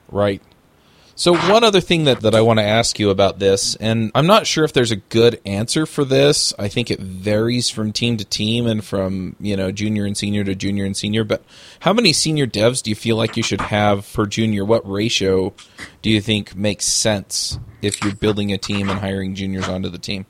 Right. 0.09 0.41
So 1.20 1.34
one 1.34 1.65
other 1.65 1.82
thing 1.82 2.05
that, 2.05 2.22
that 2.22 2.34
I 2.34 2.39
want 2.39 2.59
to 2.59 2.65
ask 2.65 2.97
you 2.97 3.09
about 3.09 3.39
this, 3.39 3.76
and 3.76 4.09
I'm 4.15 4.26
not 4.26 4.47
sure 4.47 4.63
if 4.63 4.72
there's 4.72 4.91
a 4.91 4.95
good 4.95 5.41
answer 5.45 5.86
for 5.86 6.05
this. 6.05 6.53
I 6.57 6.70
think 6.70 6.89
it 6.89 7.01
varies 7.01 7.70
from 7.70 7.91
team 7.91 8.15
to 8.15 8.24
team 8.24 8.65
and 8.65 8.82
from, 8.82 9.36
you 9.38 9.57
know, 9.57 9.70
junior 9.70 10.05
and 10.05 10.15
senior 10.15 10.45
to 10.45 10.55
junior 10.55 10.86
and 10.86 10.95
senior, 10.95 11.26
but 11.26 11.43
how 11.82 11.91
many 11.91 12.13
senior 12.13 12.47
devs 12.47 12.82
do 12.82 12.89
you 12.89 12.95
feel 12.95 13.17
like 13.17 13.36
you 13.36 13.43
should 13.43 13.59
have 13.59 14.09
per 14.13 14.28
junior? 14.28 14.63
What 14.63 14.89
ratio 14.89 15.53
do 16.01 16.09
you 16.09 16.22
think 16.22 16.55
makes 16.55 16.86
sense 16.86 17.59
if 17.82 18.01
you're 18.01 18.15
building 18.15 18.53
a 18.53 18.57
team 18.57 18.89
and 18.89 19.01
hiring 19.01 19.36
juniors 19.36 19.67
onto 19.67 19.89
the 19.89 19.97
team? 19.97 20.26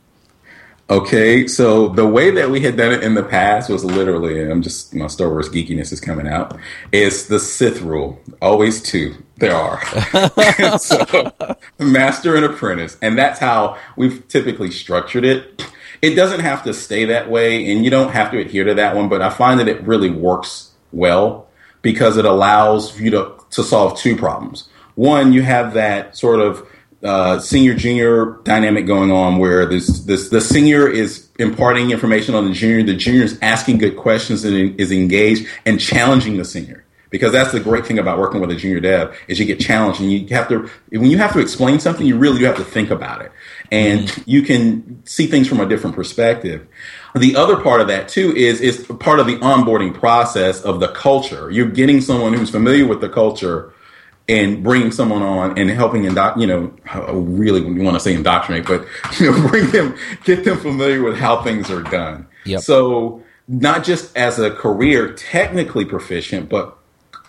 Okay, 0.89 1.45
so 1.45 1.89
the 1.89 2.07
way 2.07 2.31
that 2.31 2.49
we 2.49 2.61
had 2.61 2.75
done 2.75 2.91
it 2.91 3.03
in 3.03 3.13
the 3.13 3.21
past 3.21 3.69
was 3.69 3.85
literally, 3.85 4.41
I'm 4.49 4.63
just 4.63 4.95
my 4.95 5.05
Star 5.05 5.29
Wars 5.29 5.47
geekiness 5.47 5.91
is 5.91 6.01
coming 6.01 6.27
out. 6.27 6.57
Is 6.91 7.27
the 7.27 7.39
Sith 7.39 7.81
rule 7.81 8.19
always 8.41 8.81
two? 8.81 9.15
There 9.37 9.55
are. 9.55 9.79
so, 10.79 11.31
master 11.77 12.35
and 12.35 12.43
apprentice, 12.43 12.97
and 13.03 13.15
that's 13.15 13.39
how 13.39 13.77
we've 13.97 14.27
typically 14.29 14.71
structured 14.71 15.25
it. 15.25 15.63
It 16.01 16.15
doesn't 16.15 16.39
have 16.39 16.63
to 16.63 16.73
stay 16.73 17.05
that 17.05 17.29
way, 17.29 17.71
and 17.71 17.85
you 17.85 17.91
don't 17.91 18.11
have 18.11 18.31
to 18.31 18.39
adhere 18.39 18.63
to 18.63 18.73
that 18.73 18.95
one. 18.95 19.09
But 19.09 19.21
I 19.21 19.29
find 19.29 19.59
that 19.59 19.67
it 19.67 19.83
really 19.83 20.09
works 20.09 20.71
well 20.91 21.47
because 21.83 22.17
it 22.17 22.25
allows 22.25 22.99
you 22.99 23.11
to 23.11 23.35
to 23.51 23.63
solve 23.63 23.95
two 23.99 24.15
problems. 24.15 24.67
One, 24.95 25.33
you 25.33 25.43
have 25.43 25.75
that 25.75 26.17
sort 26.17 26.39
of 26.39 26.67
uh, 27.03 27.39
senior 27.39 27.73
junior 27.75 28.39
dynamic 28.43 28.85
going 28.85 29.11
on 29.11 29.37
where 29.37 29.65
this 29.65 30.01
this 30.01 30.29
the 30.29 30.41
senior 30.41 30.87
is 30.87 31.29
imparting 31.39 31.91
information 31.91 32.35
on 32.35 32.45
the 32.45 32.53
junior, 32.53 32.83
the 32.83 32.95
junior 32.95 33.23
is 33.23 33.39
asking 33.41 33.77
good 33.77 33.95
questions 33.95 34.43
and 34.43 34.79
is 34.79 34.91
engaged 34.91 35.47
and 35.65 35.79
challenging 35.79 36.37
the 36.37 36.45
senior. 36.45 36.85
Because 37.09 37.31
that's 37.31 37.51
the 37.51 37.59
great 37.59 37.87
thing 37.87 37.97
about 37.97 38.19
working 38.19 38.39
with 38.39 38.51
a 38.51 38.55
junior 38.55 38.79
dev 38.79 39.17
is 39.27 39.39
you 39.39 39.45
get 39.45 39.59
challenged 39.59 39.99
and 39.99 40.11
you 40.11 40.27
have 40.27 40.47
to 40.49 40.69
when 40.89 41.09
you 41.09 41.17
have 41.17 41.33
to 41.33 41.39
explain 41.39 41.79
something, 41.79 42.05
you 42.05 42.17
really 42.17 42.37
do 42.37 42.45
have 42.45 42.57
to 42.57 42.63
think 42.63 42.91
about 42.91 43.21
it. 43.21 43.31
And 43.71 44.01
mm-hmm. 44.01 44.29
you 44.29 44.41
can 44.43 45.01
see 45.05 45.25
things 45.25 45.47
from 45.47 45.59
a 45.59 45.65
different 45.65 45.95
perspective. 45.95 46.67
The 47.15 47.35
other 47.35 47.57
part 47.57 47.81
of 47.81 47.87
that 47.87 48.09
too 48.09 48.35
is 48.35 48.61
is 48.61 48.85
part 48.99 49.19
of 49.19 49.25
the 49.25 49.37
onboarding 49.37 49.93
process 49.93 50.61
of 50.61 50.81
the 50.81 50.89
culture. 50.89 51.49
You're 51.49 51.69
getting 51.69 52.01
someone 52.01 52.33
who's 52.33 52.51
familiar 52.51 52.85
with 52.85 53.01
the 53.01 53.09
culture 53.09 53.73
and 54.29 54.63
bringing 54.63 54.91
someone 54.91 55.23
on 55.23 55.57
and 55.57 55.69
helping 55.71 56.05
indo- 56.05 56.33
you 56.37 56.47
know 56.47 56.71
really 57.11 57.61
you 57.61 57.81
want 57.81 57.95
to 57.95 57.99
say 57.99 58.13
indoctrinate 58.13 58.65
but 58.65 58.85
you 59.19 59.29
know 59.29 59.47
bring 59.49 59.69
them 59.71 59.97
get 60.23 60.45
them 60.45 60.57
familiar 60.57 61.03
with 61.03 61.17
how 61.17 61.41
things 61.41 61.69
are 61.69 61.83
done 61.83 62.25
yep. 62.45 62.61
so 62.61 63.21
not 63.47 63.83
just 63.83 64.15
as 64.15 64.39
a 64.39 64.51
career 64.51 65.11
technically 65.13 65.83
proficient 65.83 66.47
but 66.47 66.77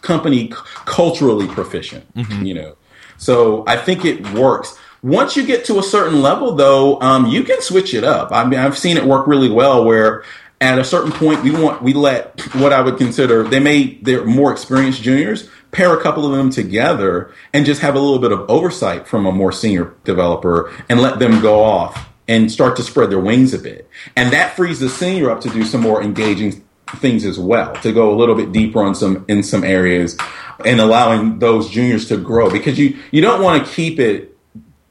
company 0.02 0.52
culturally 0.84 1.48
proficient 1.48 2.14
mm-hmm. 2.14 2.44
you 2.44 2.54
know 2.54 2.76
so 3.16 3.64
i 3.66 3.76
think 3.76 4.04
it 4.04 4.30
works 4.32 4.78
once 5.02 5.36
you 5.36 5.46
get 5.46 5.64
to 5.64 5.78
a 5.78 5.82
certain 5.82 6.20
level 6.20 6.54
though 6.54 7.00
um, 7.00 7.26
you 7.26 7.42
can 7.42 7.60
switch 7.62 7.94
it 7.94 8.04
up 8.04 8.30
i 8.30 8.44
mean 8.44 8.60
i've 8.60 8.78
seen 8.78 8.96
it 8.96 9.04
work 9.04 9.26
really 9.26 9.50
well 9.50 9.84
where 9.84 10.22
at 10.60 10.78
a 10.78 10.84
certain 10.84 11.10
point 11.10 11.42
we 11.42 11.50
want 11.50 11.82
we 11.82 11.94
let 11.94 12.38
what 12.56 12.72
i 12.72 12.80
would 12.80 12.98
consider 12.98 13.42
they 13.42 13.60
may 13.60 13.94
they're 14.02 14.24
more 14.24 14.52
experienced 14.52 15.02
juniors 15.02 15.48
pair 15.72 15.96
a 15.96 16.02
couple 16.02 16.26
of 16.26 16.32
them 16.32 16.50
together 16.50 17.32
and 17.52 17.64
just 17.64 17.80
have 17.80 17.94
a 17.94 18.00
little 18.00 18.18
bit 18.18 18.32
of 18.32 18.48
oversight 18.50 19.06
from 19.06 19.26
a 19.26 19.32
more 19.32 19.52
senior 19.52 19.94
developer 20.04 20.72
and 20.88 21.00
let 21.00 21.18
them 21.18 21.40
go 21.40 21.62
off 21.62 22.08
and 22.26 22.50
start 22.50 22.76
to 22.76 22.82
spread 22.82 23.10
their 23.10 23.20
wings 23.20 23.54
a 23.54 23.58
bit. 23.58 23.88
And 24.16 24.32
that 24.32 24.56
frees 24.56 24.80
the 24.80 24.88
senior 24.88 25.30
up 25.30 25.40
to 25.42 25.50
do 25.50 25.64
some 25.64 25.80
more 25.80 26.02
engaging 26.02 26.64
things 26.96 27.24
as 27.24 27.38
well, 27.38 27.74
to 27.76 27.92
go 27.92 28.12
a 28.12 28.16
little 28.16 28.34
bit 28.34 28.52
deeper 28.52 28.82
on 28.82 28.94
some 28.94 29.24
in 29.28 29.42
some 29.42 29.64
areas 29.64 30.16
and 30.64 30.80
allowing 30.80 31.38
those 31.38 31.70
juniors 31.70 32.08
to 32.08 32.16
grow 32.16 32.50
because 32.50 32.78
you 32.78 32.98
you 33.10 33.20
don't 33.20 33.42
want 33.42 33.64
to 33.64 33.72
keep 33.72 33.98
it 33.98 34.36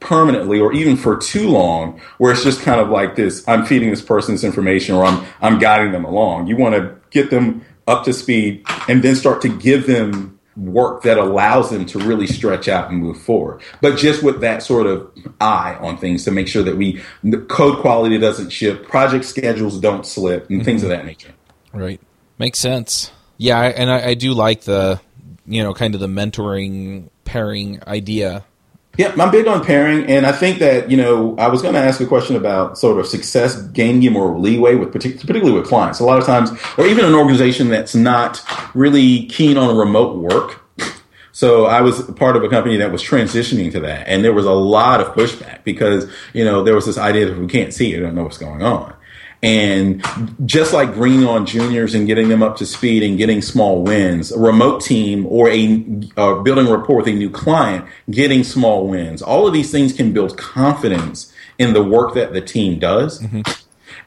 permanently 0.00 0.58
or 0.58 0.72
even 0.72 0.96
for 0.96 1.16
too 1.16 1.48
long 1.48 2.00
where 2.16 2.32
it's 2.32 2.42
just 2.42 2.62
kind 2.62 2.80
of 2.80 2.88
like 2.88 3.16
this 3.16 3.46
I'm 3.46 3.66
feeding 3.66 3.90
this 3.90 4.00
person 4.00 4.34
this 4.34 4.44
information 4.44 4.94
or 4.94 5.04
I'm 5.04 5.24
I'm 5.40 5.58
guiding 5.58 5.92
them 5.92 6.04
along. 6.04 6.46
You 6.46 6.56
want 6.56 6.74
to 6.74 6.96
get 7.10 7.30
them 7.30 7.64
up 7.86 8.04
to 8.04 8.12
speed 8.12 8.64
and 8.88 9.02
then 9.02 9.14
start 9.14 9.42
to 9.42 9.48
give 9.48 9.86
them 9.86 10.39
work 10.56 11.02
that 11.02 11.18
allows 11.18 11.70
them 11.70 11.86
to 11.86 11.98
really 11.98 12.26
stretch 12.26 12.68
out 12.68 12.90
and 12.90 12.98
move 12.98 13.20
forward. 13.20 13.62
But 13.80 13.96
just 13.96 14.22
with 14.22 14.40
that 14.40 14.62
sort 14.62 14.86
of 14.86 15.10
eye 15.40 15.76
on 15.80 15.96
things 15.96 16.24
to 16.24 16.30
make 16.30 16.48
sure 16.48 16.62
that 16.62 16.76
we 16.76 17.02
the 17.22 17.38
code 17.38 17.80
quality 17.80 18.18
doesn't 18.18 18.50
shift, 18.50 18.84
project 18.88 19.24
schedules 19.24 19.80
don't 19.80 20.06
slip, 20.06 20.48
and 20.48 20.58
mm-hmm. 20.58 20.64
things 20.64 20.82
of 20.82 20.88
that 20.90 21.04
nature. 21.04 21.32
Right, 21.72 22.00
makes 22.38 22.58
sense. 22.58 23.10
Yeah, 23.36 23.60
and 23.60 23.90
I, 23.90 24.08
I 24.08 24.14
do 24.14 24.34
like 24.34 24.62
the 24.62 25.00
you 25.46 25.62
know 25.62 25.72
kind 25.74 25.94
of 25.94 26.00
the 26.00 26.08
mentoring 26.08 27.08
pairing 27.24 27.82
idea 27.86 28.44
Yeah, 28.98 29.14
I'm 29.18 29.30
big 29.30 29.46
on 29.46 29.64
pairing, 29.64 30.04
and 30.06 30.26
I 30.26 30.32
think 30.32 30.58
that 30.58 30.90
you 30.90 30.96
know 30.96 31.36
I 31.38 31.48
was 31.48 31.62
going 31.62 31.74
to 31.74 31.80
ask 31.80 32.00
a 32.00 32.06
question 32.06 32.36
about 32.36 32.76
sort 32.76 32.98
of 32.98 33.06
success 33.06 33.60
gaining 33.62 34.02
you 34.02 34.10
more 34.10 34.36
leeway 34.38 34.74
with 34.74 34.92
particularly 34.92 35.52
with 35.52 35.66
clients. 35.66 36.00
A 36.00 36.04
lot 36.04 36.18
of 36.18 36.26
times, 36.26 36.50
or 36.76 36.86
even 36.86 37.04
an 37.04 37.14
organization 37.14 37.68
that's 37.68 37.94
not 37.94 38.42
really 38.74 39.26
keen 39.26 39.56
on 39.56 39.76
remote 39.76 40.18
work. 40.18 40.62
So 41.32 41.64
I 41.64 41.80
was 41.80 42.02
part 42.16 42.36
of 42.36 42.42
a 42.42 42.48
company 42.50 42.76
that 42.78 42.90
was 42.90 43.02
transitioning 43.02 43.70
to 43.72 43.80
that, 43.80 44.08
and 44.08 44.22
there 44.22 44.32
was 44.32 44.44
a 44.44 44.52
lot 44.52 45.00
of 45.00 45.14
pushback 45.14 45.62
because 45.64 46.10
you 46.34 46.44
know 46.44 46.64
there 46.64 46.74
was 46.74 46.84
this 46.84 46.98
idea 46.98 47.26
that 47.26 47.38
we 47.38 47.46
can't 47.46 47.72
see, 47.72 47.88
you 47.88 48.00
don't 48.00 48.16
know 48.16 48.24
what's 48.24 48.36
going 48.36 48.62
on. 48.62 48.92
And 49.42 50.04
just 50.44 50.74
like 50.74 50.94
bringing 50.94 51.26
on 51.26 51.46
juniors 51.46 51.94
and 51.94 52.06
getting 52.06 52.28
them 52.28 52.42
up 52.42 52.58
to 52.58 52.66
speed 52.66 53.02
and 53.02 53.16
getting 53.16 53.40
small 53.40 53.82
wins, 53.82 54.30
a 54.32 54.38
remote 54.38 54.82
team 54.82 55.26
or 55.26 55.48
a 55.48 55.84
uh, 56.16 56.34
building 56.42 56.68
rapport 56.68 56.96
with 56.96 57.06
a 57.08 57.12
new 57.12 57.30
client, 57.30 57.86
getting 58.10 58.44
small 58.44 58.86
wins, 58.86 59.22
all 59.22 59.46
of 59.46 59.54
these 59.54 59.70
things 59.70 59.94
can 59.94 60.12
build 60.12 60.36
confidence 60.36 61.32
in 61.58 61.72
the 61.72 61.82
work 61.82 62.14
that 62.14 62.34
the 62.34 62.40
team 62.42 62.78
does 62.78 63.22
mm-hmm. 63.22 63.40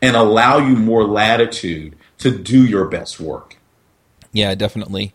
and 0.01 0.15
allow 0.15 0.59
you 0.59 0.75
more 0.75 1.03
latitude 1.03 1.95
to 2.19 2.37
do 2.37 2.63
your 2.65 2.85
best 2.85 3.19
work. 3.19 3.57
Yeah, 4.31 4.53
definitely. 4.55 5.13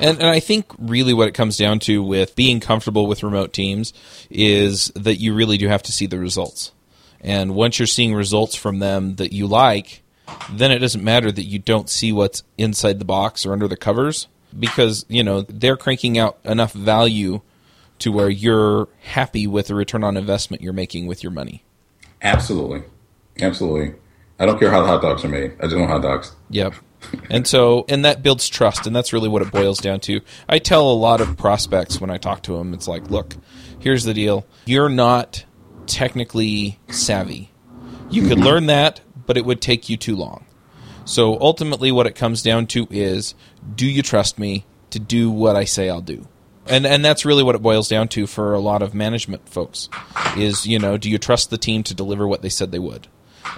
And, 0.00 0.18
and 0.18 0.28
I 0.28 0.40
think 0.40 0.66
really 0.78 1.12
what 1.12 1.28
it 1.28 1.32
comes 1.32 1.56
down 1.56 1.80
to 1.80 2.02
with 2.02 2.36
being 2.36 2.60
comfortable 2.60 3.06
with 3.06 3.22
remote 3.22 3.52
teams 3.52 3.92
is 4.30 4.88
that 4.94 5.16
you 5.16 5.34
really 5.34 5.58
do 5.58 5.68
have 5.68 5.82
to 5.84 5.92
see 5.92 6.06
the 6.06 6.18
results. 6.18 6.72
And 7.20 7.54
once 7.54 7.78
you're 7.78 7.86
seeing 7.86 8.14
results 8.14 8.54
from 8.54 8.78
them 8.78 9.16
that 9.16 9.32
you 9.32 9.46
like, 9.46 10.02
then 10.50 10.70
it 10.72 10.78
doesn't 10.78 11.04
matter 11.04 11.30
that 11.30 11.44
you 11.44 11.58
don't 11.58 11.90
see 11.90 12.12
what's 12.12 12.42
inside 12.56 12.98
the 12.98 13.04
box 13.04 13.44
or 13.44 13.52
under 13.52 13.68
the 13.68 13.76
covers 13.76 14.28
because, 14.58 15.04
you 15.08 15.22
know, 15.22 15.42
they're 15.42 15.76
cranking 15.76 16.18
out 16.18 16.38
enough 16.44 16.72
value 16.72 17.40
to 18.00 18.10
where 18.10 18.30
you're 18.30 18.88
happy 19.02 19.46
with 19.46 19.66
the 19.66 19.74
return 19.74 20.02
on 20.02 20.16
investment 20.16 20.62
you're 20.62 20.72
making 20.72 21.06
with 21.06 21.22
your 21.22 21.32
money. 21.32 21.62
Absolutely. 22.22 22.82
Absolutely. 23.40 23.94
I 24.38 24.46
don't 24.46 24.58
care 24.58 24.70
how 24.70 24.80
the 24.80 24.86
hot 24.86 25.02
dogs 25.02 25.24
are 25.24 25.28
made. 25.28 25.52
I 25.60 25.64
just 25.64 25.76
want 25.76 25.90
hot 25.90 26.02
dogs. 26.02 26.32
Yep. 26.48 26.74
and 27.30 27.46
so, 27.46 27.84
and 27.88 28.04
that 28.04 28.22
builds 28.22 28.48
trust, 28.48 28.86
and 28.86 28.94
that's 28.94 29.12
really 29.12 29.28
what 29.28 29.42
it 29.42 29.50
boils 29.50 29.78
down 29.78 30.00
to. 30.00 30.20
I 30.48 30.58
tell 30.58 30.90
a 30.90 30.92
lot 30.92 31.20
of 31.20 31.36
prospects 31.36 32.00
when 32.00 32.10
I 32.10 32.18
talk 32.18 32.42
to 32.44 32.56
them, 32.56 32.74
it's 32.74 32.88
like, 32.88 33.10
look, 33.10 33.36
here's 33.78 34.04
the 34.04 34.14
deal. 34.14 34.46
You're 34.64 34.88
not 34.88 35.44
technically 35.86 36.78
savvy. 36.88 37.50
You 38.10 38.28
could 38.28 38.38
learn 38.38 38.66
that, 38.66 39.00
but 39.26 39.36
it 39.36 39.44
would 39.44 39.60
take 39.60 39.88
you 39.88 39.96
too 39.96 40.16
long. 40.16 40.44
So 41.04 41.38
ultimately, 41.40 41.92
what 41.92 42.06
it 42.06 42.14
comes 42.14 42.42
down 42.42 42.66
to 42.68 42.86
is 42.90 43.34
do 43.74 43.86
you 43.86 44.02
trust 44.02 44.38
me 44.38 44.66
to 44.90 44.98
do 44.98 45.30
what 45.30 45.56
I 45.56 45.64
say 45.64 45.88
I'll 45.88 46.00
do? 46.00 46.26
And, 46.66 46.86
and 46.86 47.04
that's 47.04 47.24
really 47.24 47.42
what 47.42 47.54
it 47.54 47.62
boils 47.62 47.88
down 47.88 48.08
to 48.08 48.26
for 48.26 48.52
a 48.52 48.60
lot 48.60 48.82
of 48.82 48.94
management 48.94 49.48
folks 49.48 49.88
is, 50.36 50.66
you 50.66 50.78
know, 50.78 50.96
do 50.96 51.10
you 51.10 51.18
trust 51.18 51.50
the 51.50 51.58
team 51.58 51.82
to 51.84 51.94
deliver 51.94 52.28
what 52.28 52.42
they 52.42 52.48
said 52.48 52.70
they 52.70 52.78
would? 52.78 53.08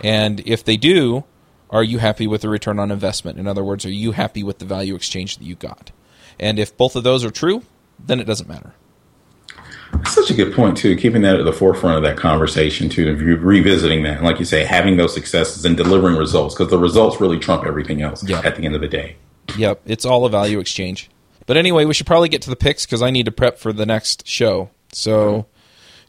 And 0.02 0.40
if 0.46 0.64
they 0.64 0.76
do, 0.76 1.24
are 1.68 1.82
you 1.82 1.98
happy 1.98 2.26
with 2.26 2.42
the 2.42 2.48
return 2.48 2.78
on 2.78 2.90
investment? 2.90 3.38
In 3.38 3.46
other 3.46 3.64
words, 3.64 3.84
are 3.84 3.90
you 3.90 4.12
happy 4.12 4.42
with 4.42 4.58
the 4.58 4.64
value 4.64 4.94
exchange 4.94 5.36
that 5.38 5.44
you 5.44 5.54
got? 5.54 5.90
And 6.38 6.58
if 6.58 6.76
both 6.76 6.96
of 6.96 7.04
those 7.04 7.24
are 7.24 7.30
true, 7.30 7.62
then 7.98 8.20
it 8.20 8.24
doesn't 8.24 8.48
matter. 8.48 8.74
That's 10.02 10.14
such 10.16 10.30
a 10.30 10.34
good 10.34 10.52
point 10.52 10.76
too. 10.76 10.96
Keeping 10.96 11.22
that 11.22 11.38
at 11.38 11.44
the 11.44 11.52
forefront 11.52 11.96
of 11.96 12.02
that 12.02 12.16
conversation 12.16 12.88
too, 12.88 13.14
re- 13.14 13.34
revisiting 13.34 14.02
that, 14.02 14.16
and 14.16 14.26
like 14.26 14.40
you 14.40 14.44
say, 14.44 14.64
having 14.64 14.96
those 14.96 15.14
successes 15.14 15.64
and 15.64 15.76
delivering 15.76 16.16
results 16.16 16.56
because 16.56 16.70
the 16.70 16.78
results 16.78 17.20
really 17.20 17.38
trump 17.38 17.64
everything 17.64 18.02
else 18.02 18.28
yep. 18.28 18.44
at 18.44 18.56
the 18.56 18.64
end 18.64 18.74
of 18.74 18.80
the 18.80 18.88
day. 18.88 19.16
Yep, 19.56 19.82
it's 19.86 20.04
all 20.04 20.24
a 20.24 20.30
value 20.30 20.58
exchange. 20.58 21.08
But 21.46 21.56
anyway, 21.56 21.84
we 21.84 21.94
should 21.94 22.06
probably 22.06 22.28
get 22.28 22.42
to 22.42 22.50
the 22.50 22.56
picks 22.56 22.84
because 22.84 23.00
I 23.00 23.10
need 23.10 23.26
to 23.26 23.32
prep 23.32 23.58
for 23.58 23.72
the 23.72 23.86
next 23.86 24.26
show. 24.26 24.70
So, 24.92 25.46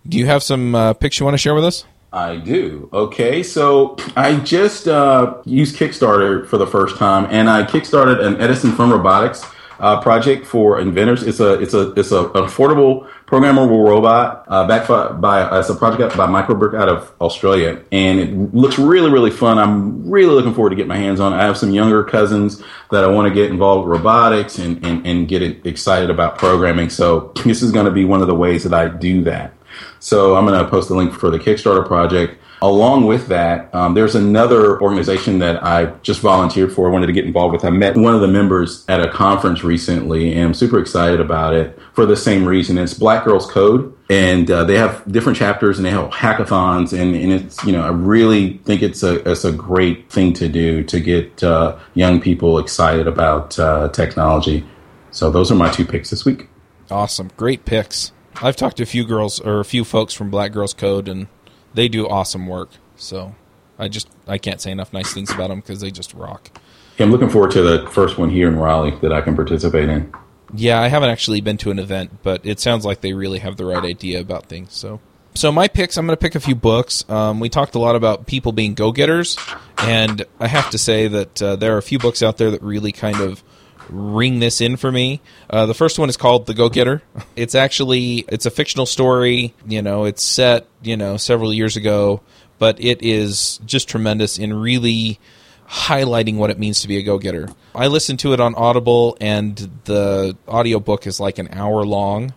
do 0.08 0.18
you 0.18 0.26
have 0.26 0.42
some 0.42 0.74
uh, 0.74 0.94
picks 0.94 1.20
you 1.20 1.26
want 1.26 1.36
to 1.36 1.40
share 1.40 1.54
with 1.54 1.66
us? 1.66 1.86
I 2.12 2.38
do. 2.38 2.90
Okay, 2.94 3.44
so 3.44 3.96
I 4.16 4.36
just 4.38 4.88
uh, 4.88 5.38
used 5.46 5.78
Kickstarter 5.78 6.48
for 6.48 6.58
the 6.58 6.68
first 6.68 6.98
time, 6.98 7.28
and 7.30 7.50
I 7.50 7.64
kickstarted 7.64 8.24
an 8.24 8.42
Edison 8.42 8.72
from 8.72 8.92
Robotics 8.92 9.44
uh, 9.80 10.00
project 10.00 10.46
for 10.46 10.80
inventors. 10.80 11.24
It's 11.24 11.40
a 11.40 11.54
it's 11.60 11.74
a 11.74 11.92
it's 11.94 12.12
a 12.12 12.26
an 12.26 12.46
affordable 12.46 13.10
programmable 13.34 13.84
robot 13.84 14.46
uh, 14.48 14.68
by 14.68 15.42
uh, 15.42 15.60
it's 15.60 15.70
a 15.70 15.74
project 15.74 16.16
by 16.16 16.28
Microbric 16.28 16.80
out 16.80 16.88
of 16.88 17.12
Australia, 17.20 17.82
and 17.92 18.20
it 18.20 18.54
looks 18.54 18.78
really 18.78 19.10
really 19.10 19.32
fun. 19.32 19.58
I'm 19.58 20.08
really 20.08 20.36
looking 20.36 20.54
forward 20.54 20.70
to 20.70 20.76
get 20.76 20.88
my 20.88 20.98
hands 20.98 21.20
on. 21.20 21.34
it. 21.34 21.38
I 21.38 21.44
have 21.46 21.58
some 21.58 21.72
younger 21.72 22.04
cousins 22.04 22.62
that 22.92 23.04
I 23.04 23.08
want 23.08 23.28
to 23.28 23.34
get 23.34 23.50
involved 23.50 23.88
with 23.88 23.98
robotics 23.98 24.60
and 24.60 24.86
and, 24.86 25.08
and 25.08 25.28
get 25.28 25.42
excited 25.66 26.12
about 26.12 26.38
programming. 26.38 26.92
So 26.92 27.32
this 27.44 27.64
is 27.64 27.72
going 27.72 27.88
to 27.88 27.92
be 27.92 28.06
one 28.06 28.22
of 28.22 28.28
the 28.28 28.36
ways 28.36 28.64
that 28.66 28.74
I 28.74 28.88
do 28.88 29.24
that. 29.24 29.54
So 30.00 30.36
I'm 30.36 30.46
going 30.46 30.64
to 30.64 30.70
post 30.70 30.90
the 30.90 30.96
link 30.96 31.12
for 31.12 31.32
the 31.32 31.40
Kickstarter 31.40 31.88
project. 31.88 32.40
Along 32.64 33.08
with 33.08 33.28
that, 33.28 33.76
um, 33.76 33.94
there's 33.94 34.16
another 34.16 34.82
organization 34.82 35.40
that 35.40 35.62
I 35.66 35.88
just 36.02 36.22
volunteered 36.22 36.72
for. 36.72 36.90
Wanted 36.90 37.08
to 37.08 37.12
get 37.12 37.26
involved 37.26 37.52
with. 37.52 37.66
I 37.66 37.70
met 37.70 37.98
one 37.98 38.16
of 38.16 38.22
the 38.22 38.30
members 38.30 38.86
at 38.88 39.02
a 39.02 39.12
conference 39.12 39.66
recently, 39.66 40.32
and 40.32 40.46
I'm 40.46 40.54
super 40.54 40.80
excited 40.80 41.20
about 41.20 41.54
it 41.54 41.78
for 41.92 42.06
the 42.06 42.16
same 42.16 42.46
reason. 42.46 42.78
It's 42.78 42.94
Black 42.94 43.26
Girls 43.26 43.52
Code, 43.52 43.94
and 44.10 44.50
uh, 44.50 44.64
they 44.64 44.78
have 44.78 45.04
different 45.12 45.38
chapters 45.38 45.78
and 45.78 45.86
they 45.86 45.90
have 45.90 46.10
hackathons, 46.12 46.98
and, 46.98 47.14
and, 47.18 47.34
it's 47.34 47.62
you 47.66 47.74
know 47.74 47.82
I 47.82 47.90
really 47.90 48.60
think 48.60 48.82
it's 48.82 49.04
a 49.04 49.30
it's 49.30 49.44
a 49.44 49.52
great 49.52 50.10
thing 50.10 50.32
to 50.36 50.48
do 50.48 50.86
to 50.86 51.02
get 51.02 51.44
uh, 51.44 51.78
young 51.96 52.22
people 52.22 52.60
excited 52.60 53.08
about 53.10 53.60
uh, 53.60 53.90
technology. 53.90 54.66
So 55.12 55.30
those 55.30 55.52
are 55.52 55.56
my 55.56 55.70
two 55.70 55.84
picks 55.84 56.12
this 56.12 56.24
week. 56.24 56.48
Awesome, 56.90 57.30
great 57.36 57.66
picks. 57.66 58.14
I've 58.42 58.56
talked 58.56 58.78
to 58.78 58.84
a 58.84 58.86
few 58.86 59.04
girls 59.04 59.42
or 59.42 59.60
a 59.60 59.66
few 59.66 59.84
folks 59.84 60.14
from 60.14 60.30
Black 60.30 60.54
Girls 60.54 60.74
Code, 60.74 61.10
and 61.10 61.28
they 61.74 61.88
do 61.88 62.08
awesome 62.08 62.48
work. 62.48 62.70
So 62.96 63.36
I 63.78 63.88
just 63.88 64.10
I 64.28 64.38
can't 64.38 64.62
say 64.62 64.72
enough 64.72 64.94
nice 64.94 65.14
things 65.14 65.32
about 65.32 65.50
them 65.50 65.60
because 65.60 65.82
they 65.82 65.92
just 65.92 66.14
rock. 66.14 66.50
Yeah, 66.98 67.06
I'm 67.06 67.12
looking 67.12 67.30
forward 67.30 67.52
to 67.52 67.62
the 67.62 67.90
first 67.90 68.18
one 68.18 68.30
here 68.30 68.48
in 68.48 68.58
Raleigh 68.58 68.98
that 69.02 69.12
I 69.12 69.22
can 69.22 69.36
participate 69.36 69.90
in. 69.90 70.14
Yeah, 70.54 70.80
I 70.80 70.88
haven't 70.88 71.10
actually 71.10 71.42
been 71.42 71.58
to 71.58 71.72
an 71.72 71.80
event, 71.80 72.22
but 72.22 72.46
it 72.46 72.60
sounds 72.60 72.86
like 72.86 73.02
they 73.02 73.14
really 73.14 73.40
have 73.40 73.58
the 73.58 73.66
right 73.66 73.84
idea 73.84 74.20
about 74.22 74.46
things. 74.46 74.74
So, 74.74 75.00
so 75.34 75.52
my 75.52 75.68
picks, 75.68 75.98
I'm 75.98 76.06
going 76.06 76.16
to 76.16 76.22
pick 76.22 76.36
a 76.36 76.40
few 76.40 76.54
books. 76.54 77.10
Um, 77.10 77.40
we 77.40 77.50
talked 77.50 77.74
a 77.74 77.80
lot 77.80 77.96
about 77.96 78.28
people 78.28 78.52
being 78.52 78.76
go-getters, 78.76 79.36
and 79.80 80.24
I 80.40 80.48
have 80.48 80.70
to 80.70 80.78
say 80.78 81.08
that 81.08 81.42
uh, 81.42 81.56
there 81.56 81.74
are 81.74 81.80
a 81.80 81.84
few 81.84 81.98
books 81.98 82.22
out 82.22 82.38
there 82.38 82.52
that 82.52 82.62
really 82.62 82.92
kind 82.92 83.20
of 83.20 83.44
ring 83.90 84.40
this 84.40 84.62
in 84.62 84.78
for 84.78 84.92
me. 84.92 85.22
Uh, 85.50 85.66
the 85.66 85.74
first 85.74 86.00
one 86.00 86.10
is 86.10 86.18
called 86.18 86.46
The 86.46 86.54
Go 86.54 86.70
Getter. 86.70 87.02
It's 87.36 87.56
actually 87.56 88.26
it's 88.28 88.46
a 88.46 88.52
fictional 88.52 88.86
story. 88.86 89.54
You 89.68 89.82
know, 89.82 90.06
it's 90.06 90.24
set 90.24 90.68
you 90.82 90.98
know 90.98 91.18
several 91.18 91.54
years 91.54 91.76
ago, 91.78 92.22
but 92.60 92.80
it 92.80 93.02
is 93.02 93.60
just 93.66 93.90
tremendous 93.90 94.38
in 94.38 94.54
really 94.54 95.20
highlighting 95.68 96.36
what 96.36 96.50
it 96.50 96.60
means 96.60 96.82
to 96.82 96.88
be 96.88 96.98
a 96.98 97.04
go 97.04 97.18
getter. 97.18 97.50
I 97.74 97.88
listened 97.88 98.20
to 98.20 98.34
it 98.34 98.40
on 98.40 98.54
Audible, 98.56 99.18
and 99.20 99.58
the 99.86 100.38
audiobook 100.48 101.08
is 101.08 101.20
like 101.20 101.40
an 101.40 101.50
hour 101.52 101.84
long. 101.84 102.34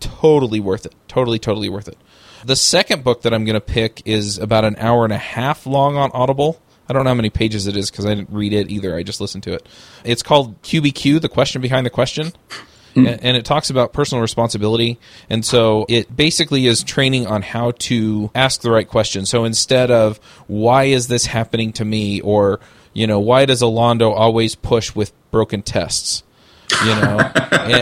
Totally 0.00 0.60
worth 0.60 0.86
it. 0.86 0.94
Totally, 1.08 1.38
totally 1.38 1.68
worth 1.68 1.88
it. 1.88 1.98
The 2.44 2.56
second 2.56 3.04
book 3.04 3.22
that 3.22 3.32
I'm 3.32 3.44
going 3.44 3.54
to 3.54 3.60
pick 3.60 4.02
is 4.04 4.38
about 4.38 4.64
an 4.64 4.76
hour 4.78 5.04
and 5.04 5.12
a 5.12 5.18
half 5.18 5.66
long 5.66 5.96
on 5.96 6.10
Audible. 6.12 6.60
I 6.88 6.92
don't 6.92 7.04
know 7.04 7.10
how 7.10 7.14
many 7.14 7.30
pages 7.30 7.66
it 7.66 7.76
is 7.76 7.90
because 7.90 8.06
I 8.06 8.14
didn't 8.14 8.30
read 8.30 8.52
it 8.52 8.70
either. 8.70 8.94
I 8.96 9.02
just 9.02 9.20
listened 9.20 9.44
to 9.44 9.54
it. 9.54 9.66
It's 10.04 10.22
called 10.22 10.60
QBQ, 10.62 11.20
the 11.20 11.28
question 11.28 11.62
behind 11.62 11.86
the 11.86 11.90
question. 11.90 12.32
Hmm. 12.94 13.06
And 13.06 13.36
it 13.36 13.44
talks 13.44 13.70
about 13.70 13.92
personal 13.92 14.20
responsibility. 14.20 14.98
And 15.30 15.44
so 15.44 15.86
it 15.88 16.14
basically 16.14 16.66
is 16.66 16.82
training 16.82 17.26
on 17.26 17.40
how 17.40 17.70
to 17.80 18.30
ask 18.34 18.60
the 18.60 18.70
right 18.70 18.86
question. 18.86 19.24
So 19.24 19.44
instead 19.44 19.90
of, 19.90 20.18
why 20.46 20.84
is 20.84 21.08
this 21.08 21.26
happening 21.26 21.72
to 21.74 21.84
me? 21.84 22.20
Or, 22.20 22.60
you 22.92 23.06
know, 23.06 23.18
why 23.18 23.46
does 23.46 23.62
Alondo 23.62 24.12
always 24.12 24.54
push 24.54 24.94
with 24.94 25.12
broken 25.30 25.62
tests? 25.62 26.22
you 26.84 26.94
know 26.94 27.30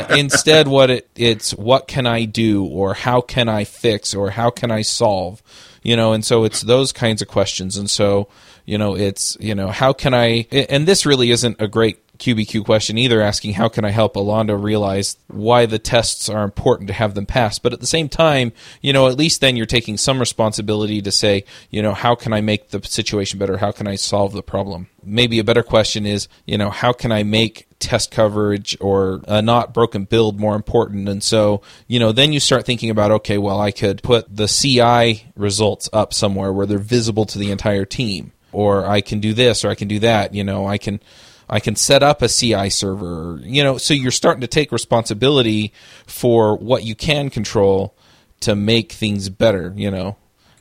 instead 0.16 0.68
what 0.68 0.90
it, 0.90 1.09
it's 1.14 1.53
what 1.55 1.86
can 1.86 2.07
i 2.07 2.24
do 2.24 2.64
or 2.64 2.94
how 2.94 3.20
can 3.20 3.48
i 3.48 3.64
fix 3.64 4.14
or 4.14 4.30
how 4.30 4.51
can 4.51 4.70
i 4.70 4.82
solve 4.82 5.42
you 5.82 5.96
know 5.96 6.12
and 6.12 6.24
so 6.24 6.44
it's 6.44 6.62
those 6.62 6.92
kinds 6.92 7.22
of 7.22 7.28
questions 7.28 7.76
and 7.76 7.88
so 7.88 8.28
you 8.65 8.79
know, 8.79 8.97
it's, 8.97 9.37
you 9.41 9.55
know, 9.55 9.69
how 9.69 9.93
can 9.93 10.15
I, 10.15 10.47
and 10.51 10.87
this 10.87 11.07
really 11.07 11.31
isn't 11.31 11.61
a 11.61 11.69
great 11.69 11.99
QBQ 12.21 12.65
question 12.65 12.99
either, 12.99 13.21
asking 13.21 13.55
how 13.55 13.69
can 13.69 13.85
I 13.85 13.91
help 13.91 14.15
Alondo 14.15 14.63
realize 14.63 15.17
why 15.27 15.67
the 15.67 15.79
tests 15.79 16.29
are 16.29 16.45
important 16.45 16.89
to 16.89 16.95
have 16.95 17.15
them 17.15 17.27
pass. 17.27 17.59
But 17.59 17.73
at 17.73 17.81
the 17.81 17.87
same 17.87 18.09
time, 18.09 18.53
you 18.81 18.93
know, 18.93 19.09
at 19.09 19.19
least 19.19 19.41
then 19.41 19.57
you're 19.57 19.67
taking 19.67 19.97
some 19.97 20.21
responsibility 20.21 21.03
to 21.03 21.11
say, 21.11 21.45
you 21.71 21.83
know, 21.83 21.95
how 21.95 22.15
can 22.15 22.33
I 22.33 22.43
make 22.43 22.69
the 22.69 22.83
situation 22.85 23.39
better? 23.39 23.57
How 23.57 23.73
can 23.73 23.89
I 23.89 23.97
solve 23.97 24.33
the 24.33 24.43
problem? 24.43 24.89
Maybe 25.03 25.39
a 25.39 25.45
better 25.45 25.63
question 25.63 26.07
is, 26.07 26.29
you 26.47 26.59
know, 26.59 26.71
how 26.71 26.93
can 26.93 27.11
I 27.11 27.23
make 27.23 27.67
test 27.79 28.11
coverage 28.11 28.77
or 28.81 29.23
a 29.27 29.41
not 29.41 29.73
broken 29.73 30.05
build 30.05 30.39
more 30.39 30.55
important? 30.55 31.09
And 31.09 31.23
so, 31.23 31.63
you 31.89 31.99
know, 31.99 32.13
then 32.13 32.35
you 32.35 32.41
start 32.41 32.67
thinking 32.67 32.91
about, 32.91 33.11
okay, 33.11 33.39
well, 33.39 33.59
I 33.59 33.73
could 33.73 34.03
put 34.03 34.37
the 34.37 34.47
CI 34.47 35.33
results 35.35 35.89
up 35.93 36.13
somewhere 36.13 36.53
where 36.53 36.67
they're 36.67 36.79
visible 36.79 37.25
to 37.27 37.39
the 37.39 37.51
entire 37.51 37.87
team 37.87 38.33
or 38.53 38.86
I 38.86 39.01
can 39.01 39.20
do 39.20 39.32
this 39.34 39.64
or 39.64 39.70
I 39.70 39.74
can 39.74 39.88
do 39.88 39.98
that. 40.01 40.34
You 40.34 40.44
know, 40.44 40.66
I 40.66 40.78
can 40.78 41.01
I 41.48 41.61
can 41.61 41.74
set 41.76 42.03
up 42.03 42.22
a 42.22 42.28
CI 42.28 42.70
server. 42.70 43.40
You 43.42 43.64
know, 43.64 43.76
so 43.78 43.92
you're 43.92 44.12
starting 44.12 44.40
to 44.42 44.46
take 44.46 44.72
responsibility 44.72 45.72
for 46.07 46.57
what 46.57 46.84
you 46.84 46.94
can 46.94 47.28
control 47.28 47.94
to 48.40 48.55
make 48.55 48.92
things 48.92 49.28
better. 49.28 49.74
You 49.76 49.90
know, 49.90 50.16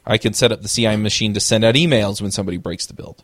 I 0.06 0.18
can 0.18 0.34
set 0.34 0.52
up 0.52 0.62
the 0.62 0.68
CI 0.68 0.98
machine 0.98 1.34
to 1.36 1.40
send 1.40 1.64
out 1.64 1.76
emails 1.76 2.22
when 2.22 2.32
somebody 2.32 2.58
breaks 2.58 2.88
the 2.88 2.94
build. 2.94 3.24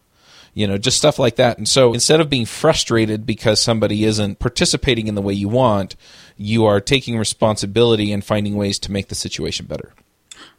You 0.53 0.67
know, 0.67 0.77
just 0.77 0.97
stuff 0.97 1.19
like 1.19 1.35
that. 1.35 1.57
And 1.57 1.67
so 1.67 1.93
instead 1.93 2.21
of 2.21 2.29
being 2.29 2.45
frustrated 2.45 3.25
because 3.25 3.61
somebody 3.61 4.05
isn't 4.05 4.39
participating 4.39 5.07
in 5.07 5.15
the 5.15 5.21
way 5.21 5.33
you 5.33 5.49
want, 5.49 5.97
you 6.37 6.65
are 6.65 6.79
taking 6.79 7.17
responsibility 7.17 8.13
and 8.13 8.23
finding 8.23 8.55
ways 8.55 8.79
to 8.79 8.91
make 8.91 9.09
the 9.09 9.15
situation 9.15 9.65
better. 9.65 9.93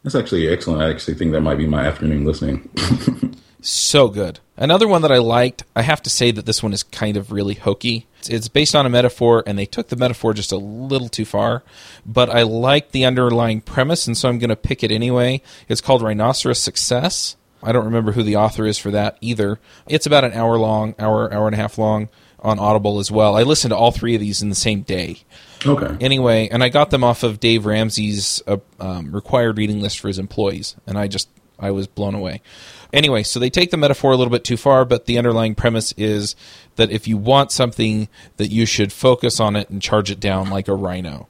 That's 0.03 0.13
actually 0.13 0.47
excellent. 0.49 0.83
I 0.83 0.89
actually 0.91 1.15
think 1.15 1.31
that 1.31 1.41
might 1.41 1.57
be 1.57 1.65
my 1.65 1.85
afternoon 1.85 2.25
listening. 2.25 2.69
so 3.67 4.07
good. 4.07 4.39
Another 4.55 4.87
one 4.87 5.01
that 5.03 5.11
I 5.11 5.17
liked, 5.17 5.63
I 5.75 5.83
have 5.83 6.01
to 6.03 6.09
say 6.09 6.31
that 6.31 6.45
this 6.45 6.63
one 6.63 6.73
is 6.73 6.83
kind 6.83 7.15
of 7.15 7.31
really 7.31 7.53
hokey. 7.53 8.07
It's, 8.27 8.47
based 8.47 8.75
on 8.75 8.85
a 8.85 8.89
metaphor, 8.89 9.43
and 9.45 9.57
they 9.57 9.65
took 9.65 9.89
the 9.89 9.95
metaphor 9.95 10.33
just 10.33 10.51
a 10.51 10.57
little 10.57 11.09
too 11.09 11.25
far, 11.25 11.63
but 12.05 12.29
I 12.29 12.41
like 12.41 12.91
the 12.91 13.05
underlying 13.05 13.61
premise, 13.61 14.07
and 14.07 14.17
so 14.17 14.29
I'm 14.29 14.39
going 14.39 14.49
to 14.49 14.55
pick 14.55 14.83
it 14.83 14.91
anyway. 14.91 15.41
It's 15.67 15.81
called 15.81 16.01
Rhinoceros 16.01 16.59
Success. 16.59 17.35
I 17.61 17.71
don't 17.71 17.85
remember 17.85 18.13
who 18.13 18.23
the 18.23 18.35
author 18.35 18.65
is 18.65 18.77
for 18.77 18.91
that 18.91 19.17
either. 19.21 19.59
It's 19.87 20.05
about 20.05 20.23
an 20.23 20.33
hour 20.33 20.57
long, 20.57 20.95
hour, 20.97 21.31
hour 21.33 21.47
and 21.47 21.55
a 21.55 21.57
half 21.57 21.77
long 21.77 22.09
on 22.39 22.59
Audible 22.59 22.99
as 22.99 23.11
well. 23.11 23.35
I 23.35 23.43
listened 23.43 23.71
to 23.71 23.77
all 23.77 23.91
three 23.91 24.15
of 24.15 24.21
these 24.21 24.41
in 24.41 24.49
the 24.49 24.55
same 24.55 24.81
day. 24.81 25.19
Okay. 25.65 25.97
Anyway, 26.03 26.49
and 26.49 26.63
I 26.63 26.69
got 26.69 26.91
them 26.91 27.03
off 27.03 27.23
of 27.23 27.39
Dave 27.39 27.65
Ramsey's 27.65 28.41
uh, 28.47 28.57
um, 28.79 29.11
required 29.11 29.57
reading 29.57 29.81
list 29.81 29.99
for 29.99 30.07
his 30.07 30.19
employees, 30.19 30.75
and 30.85 30.97
I 30.97 31.07
just 31.07 31.29
I 31.59 31.71
was 31.71 31.87
blown 31.87 32.15
away. 32.15 32.41
Anyway, 32.93 33.23
so 33.23 33.39
they 33.39 33.49
take 33.49 33.71
the 33.71 33.77
metaphor 33.77 34.11
a 34.11 34.15
little 34.15 34.31
bit 34.31 34.43
too 34.43 34.57
far, 34.57 34.85
but 34.85 35.05
the 35.05 35.17
underlying 35.17 35.55
premise 35.55 35.93
is 35.97 36.35
that 36.75 36.91
if 36.91 37.07
you 37.07 37.17
want 37.17 37.51
something, 37.51 38.07
that 38.37 38.47
you 38.47 38.65
should 38.65 38.93
focus 38.93 39.39
on 39.39 39.55
it 39.55 39.69
and 39.69 39.81
charge 39.81 40.11
it 40.11 40.19
down 40.19 40.49
like 40.49 40.67
a 40.67 40.75
rhino. 40.75 41.27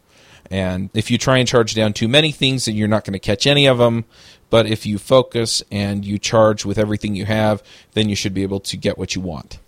And 0.50 0.90
if 0.94 1.12
you 1.12 1.18
try 1.18 1.40
and 1.40 1.48
charge 1.48 1.74
down 1.74 1.94
too 1.94 2.08
many 2.08 2.32
things, 2.32 2.66
then 2.66 2.76
you're 2.76 2.88
not 2.88 3.04
going 3.04 3.14
to 3.14 3.20
catch 3.20 3.48
any 3.48 3.66
of 3.66 3.78
them. 3.78 4.06
But 4.50 4.66
if 4.66 4.86
you 4.86 4.98
focus 4.98 5.62
and 5.72 6.06
you 6.06 6.18
charge 6.18 6.64
with 6.64 6.78
everything 6.78 7.16
you 7.16 7.26
have, 7.26 7.62
then 7.94 8.08
you 8.08 8.16
should 8.16 8.34
be 8.34 8.44
able 8.44 8.62
to 8.62 8.78
get 8.78 8.98
what 8.98 9.14
you 9.14 9.22
want. 9.22 9.60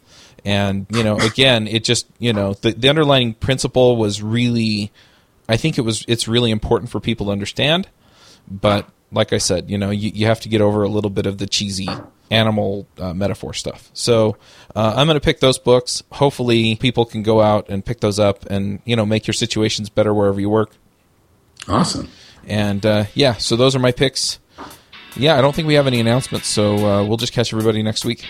And, 0.45 0.85
you 0.89 1.03
know, 1.03 1.17
again, 1.17 1.67
it 1.67 1.83
just, 1.83 2.07
you 2.17 2.31
know, 2.31 2.53
the, 2.53 2.71
the 2.71 2.87
underlying 2.87 3.33
principle 3.33 3.97
was 3.97 4.21
really, 4.21 4.89
I 5.49 5.57
think 5.57 5.77
it 5.77 5.81
was, 5.81 6.05
it's 6.07 6.29
really 6.29 6.49
important 6.49 6.91
for 6.91 7.01
people 7.01 7.25
to 7.25 7.33
understand. 7.33 7.89
But 8.49 8.87
like 9.11 9.33
I 9.33 9.37
said, 9.37 9.69
you 9.69 9.77
know, 9.77 9.89
you, 9.89 10.11
you 10.13 10.25
have 10.27 10.39
to 10.41 10.49
get 10.49 10.61
over 10.61 10.83
a 10.83 10.89
little 10.89 11.09
bit 11.09 11.25
of 11.25 11.37
the 11.37 11.47
cheesy 11.47 11.87
animal 12.31 12.87
uh, 12.97 13.13
metaphor 13.13 13.53
stuff. 13.53 13.89
So 13.93 14.37
uh, 14.75 14.93
I'm 14.95 15.07
going 15.07 15.19
to 15.19 15.23
pick 15.23 15.39
those 15.39 15.57
books. 15.57 16.03
Hopefully, 16.11 16.75
people 16.75 17.05
can 17.05 17.23
go 17.23 17.41
out 17.41 17.69
and 17.69 17.85
pick 17.85 17.99
those 18.01 18.19
up 18.19 18.45
and, 18.45 18.81
you 18.85 18.95
know, 18.95 19.05
make 19.05 19.27
your 19.27 19.33
situations 19.33 19.89
better 19.89 20.13
wherever 20.13 20.39
you 20.39 20.49
work. 20.49 20.71
Awesome. 21.67 22.09
And 22.45 22.85
uh, 22.85 23.05
yeah, 23.13 23.33
so 23.33 23.55
those 23.55 23.75
are 23.75 23.79
my 23.79 23.91
picks 23.91 24.39
yeah, 25.15 25.37
I 25.37 25.41
don't 25.41 25.55
think 25.55 25.67
we 25.67 25.73
have 25.75 25.87
any 25.87 25.99
announcements, 25.99 26.47
so 26.47 26.75
uh, 26.77 27.03
we'll 27.03 27.17
just 27.17 27.33
catch 27.33 27.53
everybody 27.53 27.83
next 27.83 28.05
week. 28.05 28.25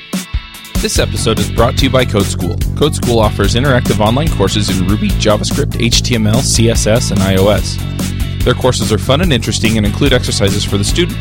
This 0.81 0.97
episode 0.97 1.39
is 1.39 1.51
brought 1.51 1.77
to 1.77 1.85
you 1.85 1.89
by 1.89 2.05
Code 2.05 2.25
School. 2.25 2.55
Code 2.77 2.95
School 2.95 3.19
offers 3.19 3.55
interactive 3.55 3.99
online 3.99 4.29
courses 4.29 4.69
in 4.69 4.87
Ruby, 4.87 5.09
JavaScript, 5.09 5.73
HTML, 5.73 6.35
CSS, 6.35 7.11
and 7.11 7.19
iOS. 7.19 8.43
Their 8.43 8.53
courses 8.53 8.93
are 8.93 8.97
fun 8.97 9.21
and 9.21 9.33
interesting 9.33 9.77
and 9.77 9.85
include 9.85 10.13
exercises 10.13 10.63
for 10.63 10.77
the 10.77 10.83
student. 10.83 11.17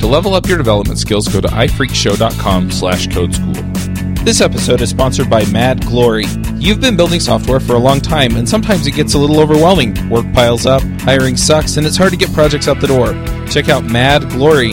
To 0.00 0.06
level 0.06 0.34
up 0.34 0.46
your 0.46 0.58
development 0.58 0.98
skills, 0.98 1.28
go 1.28 1.40
to 1.40 1.48
iPhreakshow.com 1.48 2.70
slash 2.70 3.08
codeschool. 3.08 4.24
This 4.24 4.40
episode 4.40 4.80
is 4.80 4.90
sponsored 4.90 5.28
by 5.28 5.44
Mad 5.46 5.84
Glory. 5.86 6.26
You've 6.56 6.80
been 6.80 6.96
building 6.96 7.20
software 7.20 7.58
for 7.58 7.72
a 7.74 7.78
long 7.78 8.00
time, 8.00 8.36
and 8.36 8.48
sometimes 8.48 8.86
it 8.86 8.92
gets 8.92 9.14
a 9.14 9.18
little 9.18 9.40
overwhelming. 9.40 10.08
Work 10.08 10.32
piles 10.32 10.66
up, 10.66 10.82
hiring 11.00 11.36
sucks, 11.36 11.78
and 11.78 11.86
it's 11.86 11.96
hard 11.96 12.12
to 12.12 12.16
get 12.16 12.32
projects 12.32 12.68
out 12.68 12.80
the 12.80 12.86
door. 12.86 13.14
Check 13.48 13.68
out 13.68 13.84
Mad 13.84 14.28
Glory. 14.30 14.72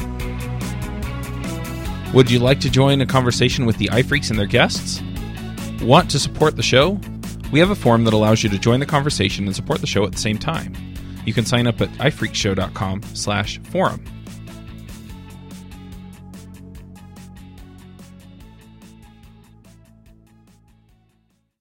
Would 2.13 2.29
you 2.29 2.39
like 2.39 2.59
to 2.59 2.69
join 2.69 2.99
a 2.99 3.05
conversation 3.05 3.65
with 3.65 3.77
the 3.77 3.87
iPhreaks 3.87 4.29
and 4.31 4.37
their 4.37 4.45
guests? 4.45 5.01
Want 5.81 6.11
to 6.11 6.19
support 6.19 6.57
the 6.57 6.61
show? 6.61 6.99
We 7.53 7.59
have 7.59 7.69
a 7.69 7.75
form 7.75 8.03
that 8.03 8.13
allows 8.13 8.43
you 8.43 8.49
to 8.49 8.59
join 8.59 8.81
the 8.81 8.85
conversation 8.85 9.45
and 9.45 9.55
support 9.55 9.79
the 9.79 9.87
show 9.87 10.05
at 10.05 10.11
the 10.11 10.17
same 10.17 10.37
time. 10.37 10.75
You 11.25 11.33
can 11.33 11.45
sign 11.45 11.67
up 11.67 11.79
at 11.79 11.87
iPhreakshow.com 11.91 13.03
slash 13.13 13.61
forum. 13.69 14.03